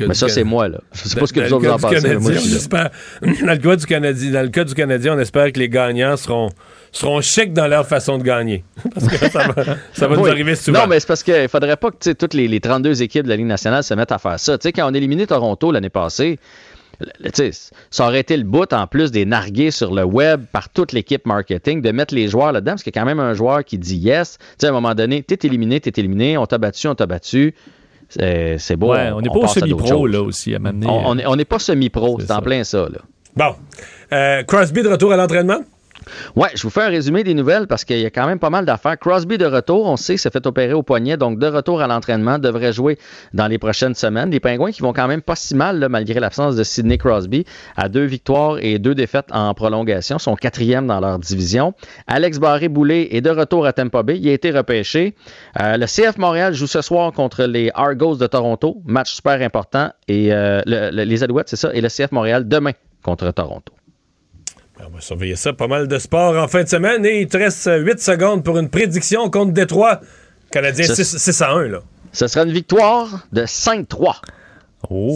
[0.01, 0.69] Mais ça, c'est moi.
[0.69, 0.78] Là.
[0.93, 2.01] Je sais pas ce que vous autres en pensez.
[2.09, 2.69] mais moi, je-
[3.45, 6.16] dans, le cas du Canadien, dans le cas du Canadien, on espère que les gagnants
[6.16, 6.51] seront,
[6.93, 8.65] seront chics dans leur façon de gagner.
[8.95, 10.31] Parce que ça va, ça va nous Oui.
[10.31, 10.82] arriver souvent.
[10.82, 13.36] Non, mais c'est parce qu'il faudrait pas que toutes les, les 32 équipes de la
[13.36, 14.57] Ligue nationale se mettent à faire ça.
[14.59, 16.39] Tu sais, quand on a éliminé Toronto l'année passée,
[17.91, 21.27] ça aurait été le bout, en plus des nargués sur le web par toute l'équipe
[21.27, 23.79] marketing, de mettre les joueurs là-dedans, parce qu'il y a quand même un joueur qui
[23.79, 24.39] dit yes.
[24.39, 27.07] Tu sais, à un moment donné, t'es éliminé, t'es éliminé, on t'a battu, on t'a
[27.07, 27.55] battu.
[28.09, 28.93] C'est c'est beau.
[28.93, 30.87] Ouais, on n'est pas au semi-pro, là, aussi, à m'amener.
[30.89, 32.89] On- On n'est on n'est pas semi-pro, c'est en plein ça.
[32.91, 32.99] Là.
[33.37, 33.55] Bon.
[34.12, 35.61] Euh, Crosby de retour à l'entraînement?
[36.36, 38.51] Ouais, je vous fais un résumé des nouvelles parce qu'il y a quand même pas
[38.51, 38.98] mal d'affaires.
[38.98, 42.39] Crosby de retour, on sait, s'est fait opérer au poignet, donc de retour à l'entraînement,
[42.39, 42.98] devrait jouer
[43.32, 44.31] dans les prochaines semaines.
[44.31, 47.44] Les Pingouins qui vont quand même pas si mal, malgré l'absence de Sidney Crosby,
[47.76, 51.74] à deux victoires et deux défaites en prolongation, sont quatrièmes dans leur division.
[52.06, 55.14] Alex Barré-Boulet est de retour à Tampa Bay, il a été repêché.
[55.60, 59.90] Euh, le CF Montréal joue ce soir contre les Argos de Toronto, match super important,
[60.09, 62.72] et euh, le- le- les Alouettes, c'est ça, et le CF Montréal demain
[63.02, 63.72] contre Toronto.
[64.86, 65.52] On va surveiller ça.
[65.52, 67.05] Pas mal de sport en fin de semaine.
[67.06, 70.01] Et il te reste 8 secondes pour une prédiction contre Détroit.
[70.51, 71.69] Canadien Ce- 6, 6 à 1.
[71.69, 71.78] Là.
[72.12, 74.20] Ce sera une victoire de 5-3.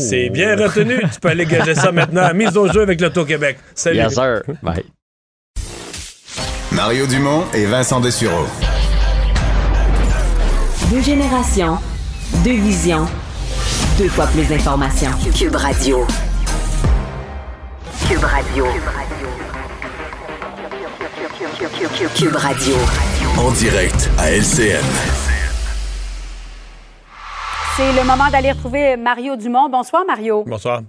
[0.00, 0.98] C'est bien retenu.
[1.12, 2.28] tu peux aller gager ça maintenant.
[2.34, 3.58] Mise au jeu avec l'Auto-Québec.
[3.74, 3.98] Salut.
[3.98, 4.42] Yes, sir.
[4.62, 4.84] Bye.
[6.72, 8.46] Mario Dumont et Vincent Dessureau.
[10.90, 11.76] Deux générations,
[12.44, 13.06] deux visions,
[13.98, 15.10] deux fois plus d'informations.
[15.38, 16.06] Cube Radio.
[18.08, 18.64] Cube Radio.
[18.64, 19.26] Cube Radio.
[23.36, 24.84] En direct à LCN.
[27.76, 29.68] C'est le moment d'aller retrouver Mario Dumont.
[29.68, 30.44] Bonsoir, Mario.
[30.46, 30.82] Bonsoir.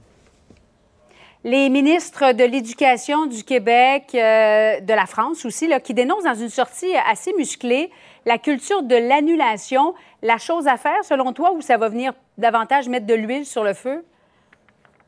[1.44, 6.36] Les ministres de l'Éducation du Québec, euh, de la France aussi, là, qui dénoncent dans
[6.36, 7.90] une sortie assez musclée
[8.28, 9.96] la culture de l'annulation.
[10.22, 13.64] La chose à faire, selon toi, ou ça va venir davantage mettre de l'huile sur
[13.64, 14.06] le feu?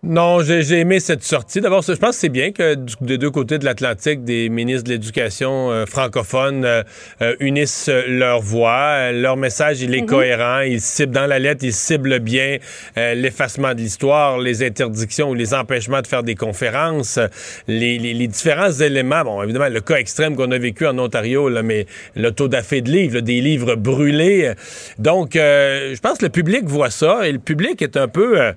[0.03, 1.61] Non, j'ai aimé cette sortie.
[1.61, 4.85] D'abord, je pense que c'est bien que du- des deux côtés de l'Atlantique, des ministres
[4.85, 6.81] de l'Éducation euh, francophones euh,
[7.21, 9.11] euh, unissent leur voix.
[9.11, 10.07] Leur message, il est Mhm.
[10.07, 10.61] cohérent.
[10.61, 12.57] Ils ciblent dans la lettre, ils ciblent bien
[12.97, 17.19] euh, l'effacement de l'histoire, les interdictions ou les empêchements de faire des conférences,
[17.67, 19.23] les, les- les différents éléments.
[19.23, 22.81] Bon, évidemment, le cas extrême qu'on a vécu en Ontario, là, mais le taux d'affaires
[22.81, 24.53] de livres, là, des livres brûlés.
[24.97, 28.51] Donc, euh, je pense que le public voit ça et le public est un peu...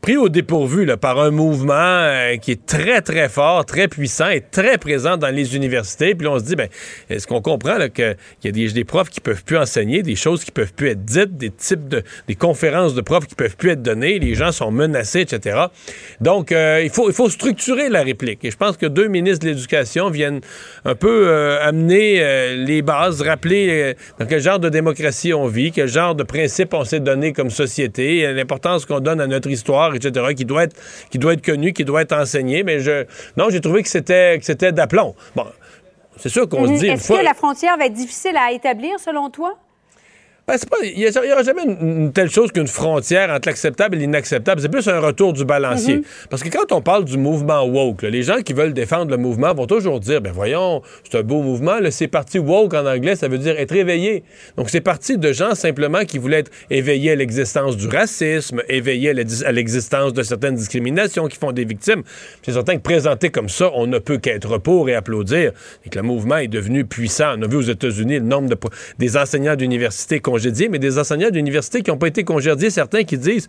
[0.00, 4.40] pris au dépourvu par un mouvement euh, qui est très, très fort, très puissant et
[4.40, 6.14] très présent dans les universités.
[6.14, 6.68] Puis là, on se dit, ben,
[7.10, 10.50] est-ce qu'on comprend qu'il y a des, profs qui peuvent plus enseigner, des choses qui
[10.50, 13.82] peuvent plus être dites, des types de des conférences de profs qui peuvent plus être
[13.82, 15.66] données, les gens sont menacés, etc.
[16.20, 18.44] Donc, euh, il, faut, il faut structurer la réplique.
[18.44, 20.40] Et je pense que deux ministres de l'Éducation viennent
[20.84, 25.88] un peu euh, amener les bases, rappeler dans quel genre de démocratie on vit, quel
[25.88, 30.34] genre de principes on s'est donné comme société, l'importance qu'on donne à notre histoire, etc.,
[30.36, 30.76] qui doit être,
[31.10, 32.62] qui doit être connu, qui doit être enseigné.
[32.62, 33.04] Mais je,
[33.36, 35.14] non, j'ai trouvé que c'était, que c'était d'aplomb.
[35.36, 35.46] Bon,
[36.16, 36.74] c'est sûr qu'on Mhm.
[36.76, 37.18] se dit une Est-ce fois.
[37.20, 39.56] que la frontière va être difficile à établir, selon toi?
[40.48, 43.96] Ben, c'est pas- Il n'y aura jamais une, une telle chose qu'une frontière entre l'acceptable
[43.96, 44.62] et l'inacceptable.
[44.62, 45.96] C'est plus un retour du balancier.
[45.96, 46.02] Mhm.
[46.30, 49.18] Parce que quand on parle du mouvement woke, là, les gens qui veulent défendre le
[49.18, 51.78] mouvement vont toujours dire, ben voyons, c'est un beau mouvement.
[51.80, 54.24] là, C'est parti woke en anglais, ça veut dire être éveillé.
[54.56, 59.10] Donc c'est parti de gens simplement qui voulaient être éveillés à l'existence du racisme, éveillés
[59.10, 62.02] à l'exi- à l'existence de certaines discriminations qui font des victimes.
[62.42, 65.52] C'est certain que présenté comme ça, on ne peut qu'être pour et applaudir.
[65.84, 67.34] Et que le mouvement est devenu puissant.
[67.38, 68.56] On a vu aux États-Unis le nombre de,
[68.98, 73.18] des enseignants d'université congédiés, mais des enseignants d'université qui n'ont pas été congédiés, certains qui
[73.18, 73.48] disent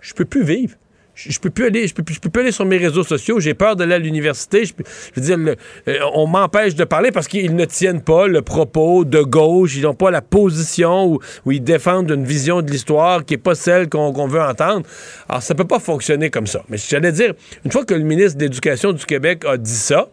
[0.00, 0.74] Je peux plus vivre.
[1.14, 3.38] Je, peux plus aller, je peux, plus- aller sur mes réseaux sociaux.
[3.38, 4.64] J'ai peur d'aller à l'université.
[4.64, 4.72] Je,
[5.14, 5.54] je veux dire,
[5.86, 9.76] euh, on m'empêche de parler parce qu'ils ne tiennent pas le propos de gauche.
[9.76, 13.54] Ils n'ont pas la position où, ils défendent une vision de l'histoire qui n'est pas
[13.54, 14.84] celle qu'on qu'on veut entendre.
[15.28, 16.64] Alors, ça peut pas fonctionner comme ça.
[16.68, 17.34] Mais j'allais dire,
[17.64, 20.08] une fois que le ministre de l'Éducation du Québec a dit ça,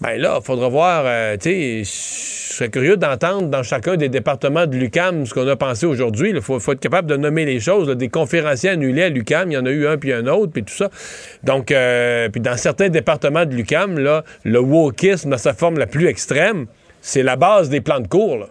[0.00, 4.08] ben là, il faudra voir, euh, tu sais, je serais curieux d'entendre dans chacun des
[4.08, 6.30] départements de l'UCAM ce qu'on a pensé aujourd'hui.
[6.30, 7.88] Il faut, faut être capable de nommer les choses.
[7.88, 7.96] là.
[7.96, 10.62] Des conférenciers annulés à l'UCAM, il y en a eu un puis un autre, puis
[10.62, 10.88] tout ça.
[11.42, 15.86] Donc, euh, puis dans certains départements de l'UCAM, là, le wokisme dans sa forme la
[15.86, 16.66] plus extrême,
[17.00, 18.38] c'est la base des plans de cours.
[18.38, 18.46] là.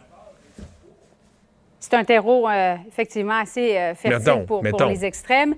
[1.80, 5.56] C'est un terreau, euh, effectivement, assez fertile Mettons, pour, les extrêmes.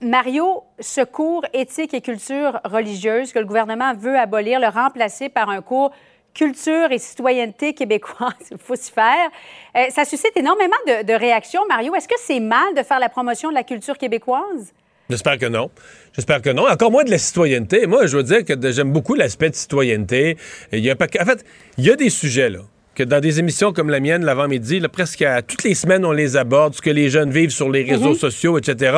[0.00, 5.48] Mario, ce cours éthique et culture religieuse que le gouvernement veut abolir, le remplacer par
[5.48, 5.92] un cours
[6.34, 9.28] culture et citoyenneté québécoise, il faut s'y faire.
[9.76, 11.62] Euh, ça suscite énormément de, réactions.
[11.68, 14.72] Mario, est-ce que c'est mal de faire la promotion de la culture québécoise?
[15.10, 15.70] J'espère que non.
[16.14, 16.66] J'espère que non.
[16.68, 17.86] Encore moins de la citoyenneté.
[17.86, 20.38] Moi, je veux dire que j'aime beaucoup l'aspect de citoyenneté.
[20.72, 21.44] Y a En fait,
[21.76, 22.60] il y a des sujets, là,
[22.94, 26.36] que dans des émissions comme la mienne, l'avant-midi, presque à, toutes les semaines, on les
[26.36, 28.14] aborde, ce que les jeunes vivent sur les réseaux Mhm.
[28.16, 28.96] sociaux, etc.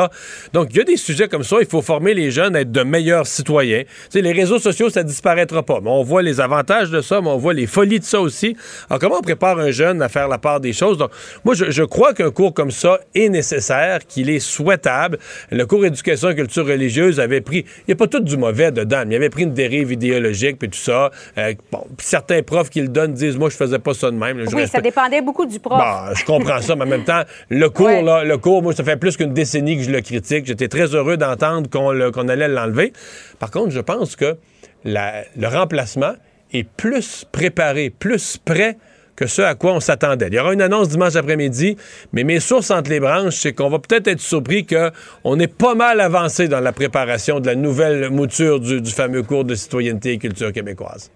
[0.52, 1.56] Donc, il y a des sujets comme ça.
[1.60, 3.82] Il faut former les jeunes à être de meilleurs citoyens.
[3.84, 5.80] Tu sais, les réseaux sociaux, ça disparaîtra pas.
[5.82, 8.56] Mais on voit les avantages de ça, mais on voit les folies de ça aussi.
[8.90, 10.98] Alors, comment on prépare un jeune à faire la part des choses?
[10.98, 11.10] Donc,
[11.44, 15.18] moi, je, je crois qu'un cours comme ça est nécessaire, qu'il est souhaitable.
[15.52, 18.72] Le cours éducation et culture religieuse avait pris, il n'y a pas tout du mauvais
[18.72, 21.10] dedans, mais il avait pris une dérive idéologique, puis tout ça.
[21.38, 24.39] Euh, bon, certains profs qui le donnent disent, moi, je faisais pas ça de même.
[24.39, 24.44] là.
[24.52, 25.78] Oui, ça dépendait beaucoup du prof.
[25.78, 28.82] Bah, je comprends ça, mais en même temps, le cours, là, le cours, moi, ça
[28.82, 30.47] fait plus qu'une décennie que je le critique.
[30.47, 32.93] J'étais très heureux d'entendre qu'on le- allait l'enlever.
[33.39, 34.36] Par contre, je pense que
[34.85, 36.15] la- le remplacement
[36.52, 38.77] est plus préparé, plus prêt
[39.16, 40.27] que ce à quoi on s'attendait.
[40.27, 41.77] Il y aura une annonce dimanche après-midi,
[42.12, 45.77] mais mes sources entre les branches, c'est qu'on va peut-être être surpris qu'on est pas
[45.77, 50.15] mal avancé dans la préparation de la nouvelle mouture du, du fameux cours de citoyenneté
[50.15, 51.12] et culture québécoise.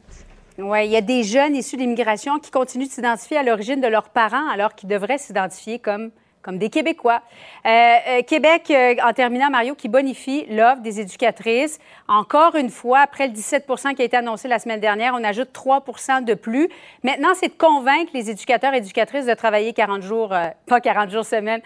[0.61, 3.81] Oui, il y a des jeunes issus de l'immigration qui continuent de s'identifier à l'origine
[3.81, 6.11] de leurs parents alors qu'ils devraient s'identifier comme,
[6.43, 7.23] comme des Québécois.
[7.65, 11.79] Euh, euh, Québec, euh, en terminant, Mario, qui bonifie l'offre des éducatrices.
[12.09, 15.51] Encore une fois, après le 17% qui a été annoncé la semaine dernière, on ajoute
[15.55, 16.69] 3% de plus.
[17.05, 20.35] Maintenant, c'est de convaincre les éducateurs et éducatrices de travailler 40 jours,
[20.67, 21.61] pas 40 jours semaine,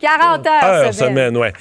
[0.00, 1.10] 40 heures, Heures semaine.
[1.10, 1.52] semaine, ouais.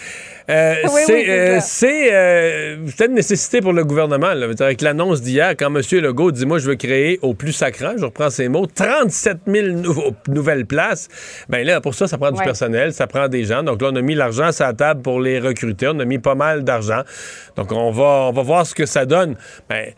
[0.50, 4.34] Euh, Oui, oui, c'est c'est euh, euh, une nécessité pour le gouvernement.
[4.34, 4.48] là.
[4.60, 5.82] Avec l'annonce d'hier, quand M.
[6.02, 9.68] Legault dit Moi, je veux créer au plus sacrant, je reprends ses mots, 37 000
[9.68, 11.08] nouveaux- nouvelles places.
[11.48, 13.64] Bien là, pour ça, ça prend du personnel, ça prend des gens.
[13.64, 15.88] Donc là, on a mis l'argent sur la table pour les recruter.
[15.88, 17.02] On a mis pas mal d'argent.
[17.56, 19.36] Donc on va, on va voir ce que ça donne.
[19.70, 19.94] Ben,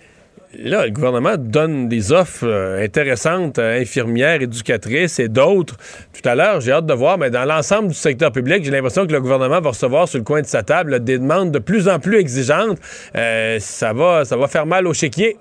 [0.60, 5.78] Là, le gouvernement donne des offres euh, intéressantes à infirmières, éducatrices et d'autres.
[6.14, 9.08] Tout à l'heure, j'ai hâte de voir, mais dans l'ensemble du secteur public, j'ai l'impression
[9.08, 11.60] que le gouvernement va recevoir sur le coin de sa table là, des demandes de
[11.60, 12.78] plus en plus exigeantes.
[13.16, 15.38] Euh, ça, va, ça va faire mal au chéquier.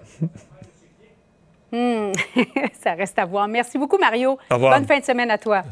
[1.72, 2.12] Hmm.
[2.82, 3.48] ça reste à voir.
[3.48, 4.39] Merci beaucoup, Mario.
[4.51, 4.78] Au revoir.
[4.78, 5.62] Bonne fin de semaine à toi.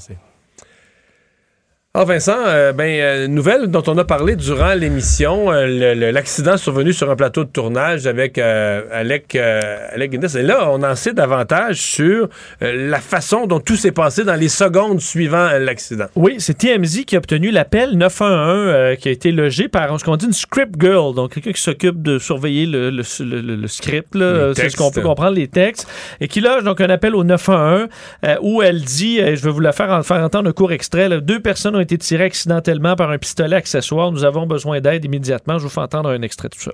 [1.92, 6.92] Ah, Vincent, euh, ben, euh, nouvelle dont on a parlé durant l'émission, euh, l'accident survenu
[6.92, 10.36] sur un plateau de tournage avec euh, Alec, Alec Guinness.
[10.36, 12.28] Et là, on en sait davantage sur
[12.60, 16.04] la façon dont tout s'est passé dans les secondes suivant l'accident.
[16.14, 18.38] Oui, c'est TMZ qui a obtenu l'appel 911
[18.68, 21.60] euh, qui a été logé par ce qu'on dit une script girl, donc quelqu'un qui
[21.60, 24.16] s'occupe de surveiller le, le- le- le- le script,
[24.54, 25.88] c'est ce qu'on peut comprendre, les textes,
[26.20, 27.88] et qui loge donc un appel au 911
[28.26, 31.08] euh, où elle dit, je vais vous la faire, en- faire entendre un court extrait,
[31.08, 35.05] là, deux personnes ont été tirées accidentellement par un pistolet accessoire, nous avons besoin d'aide
[35.05, 36.73] immédiatement, je vous fais entendre un extrait de tout ça.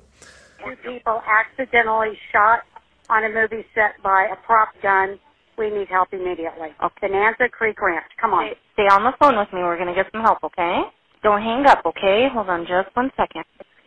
[0.65, 2.66] Two people accidentally shot
[3.09, 5.19] on a movie set by a prop gun.
[5.57, 6.74] We need help immediately.
[6.83, 7.09] Okay.
[7.09, 8.11] Bonanza Creek Ranch.
[8.20, 8.51] Come on.
[8.74, 9.62] Stay on the phone with me.
[9.62, 10.83] We're going to get some help, okay?
[11.23, 12.27] Don't hang up, okay?
[12.35, 13.45] Hold on just one second.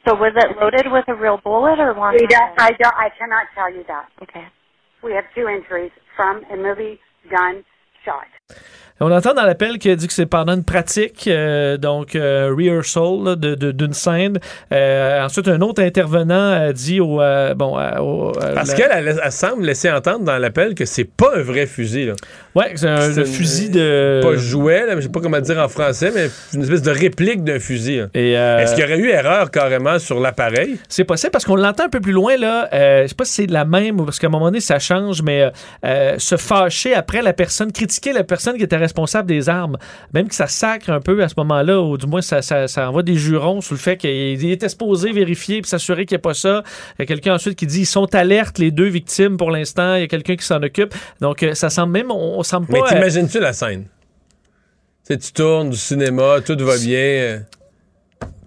[0.08, 2.16] So was it loaded with a real bullet or one?
[2.16, 4.08] We don't, I don't, I cannot tell you that.
[4.24, 4.48] Okay.
[5.04, 7.64] We have two injuries from a movie gun
[8.04, 8.26] shot.
[9.02, 12.54] On entend dans l'appel qu'il a dit que c'est pendant une pratique, euh, donc euh,
[12.56, 14.40] rehearsal là, de- de- d'une scène.
[14.74, 17.22] Euh, ensuite, un autre intervenant a dit au...
[17.22, 21.06] euh, bon, au- Parce la- qu'elle elle, elle semble laisser entendre dans l'appel que c'est
[21.10, 22.08] pas un vrai fusil.
[22.08, 22.14] Là.
[22.56, 24.20] Ouais, c'est un C'est le une- fusil de...
[24.24, 26.92] Pas jouet, là, mais je sais pas comment dire en français, mais une espèce de
[26.92, 28.02] réplique d'un fusil.
[28.14, 30.78] Et, Est-ce qu'il y aurait eu erreur carrément sur l'appareil?
[30.90, 32.68] C'est possible parce qu'on l'entend un peu plus loin, là.
[33.04, 35.22] Je sais pas si c'est la même ou parce qu'à un moment donné, ça change,
[35.22, 35.50] mais
[36.18, 39.78] se fâcher après la personne, critiquer la personne qui était responsable des armes,
[40.14, 42.90] même que ça sacre un peu à ce moment-là, ou du moins ça, ça, ça
[42.90, 46.24] envoie des jurons sur le fait qu'il était supposé vérifier puis s'assurer qu'il n'y a
[46.24, 46.64] pas ça.
[46.98, 49.96] Il y a quelqu'un ensuite qui dit ils sont alertes, les deux victimes pour l'instant.
[49.96, 50.94] Il y a quelqu'un qui s'en occupe.
[51.22, 52.74] Donc euh, ça semble même, on, on semble pas.
[52.74, 53.86] Mais euh, t'imagines-tu la scène?
[55.10, 57.44] Tu tournes du cinéma, tout va bien.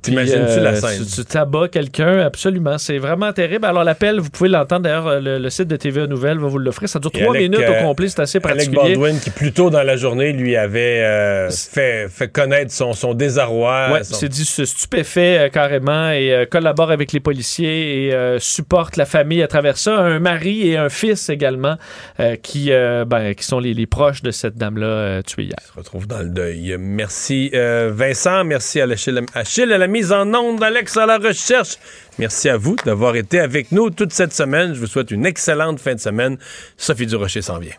[0.08, 1.04] Euh, T'imagines-tu la euh, scène?
[1.06, 2.78] Tu, tu tabats quelqu'un, absolument.
[2.78, 3.64] C'est vraiment terrible.
[3.66, 4.82] Alors, l'appel, vous pouvez l'entendre.
[4.82, 6.88] D'ailleurs, euh, le, le site de TVA Nouvelle va vous l'offrir.
[6.88, 8.08] Ça dure trois Alec, minutes euh, au complet.
[8.08, 8.96] C'est assez Alec particulier.
[8.96, 13.14] Baldwin, qui plus tôt dans la journée, lui avait euh, fait, fait connaître son, son
[13.14, 13.90] désarroi.
[13.92, 18.14] Ouais, son- c'est dit se stupéfait euh, carrément et euh, collabore avec les policiers et
[18.14, 19.98] euh, supporte la famille à travers ça.
[19.98, 21.76] Un mari et un fils également
[22.20, 25.56] euh, qui, euh, ben, qui sont les, les proches de cette dame-là euh, tuée hier.
[25.66, 26.76] se retrouve dans le deuil.
[26.78, 31.76] Merci euh, Vincent, merci à Achille, Achille Lamy mise en onde, Alex à la recherche.
[32.18, 34.74] Merci à vous d'avoir été avec nous toute cette semaine.
[34.74, 36.38] Je vous souhaite une excellente fin de semaine.
[36.76, 37.76] Sophie Durocher s'en vient.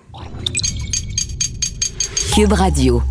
[2.34, 3.04] Cube Radio.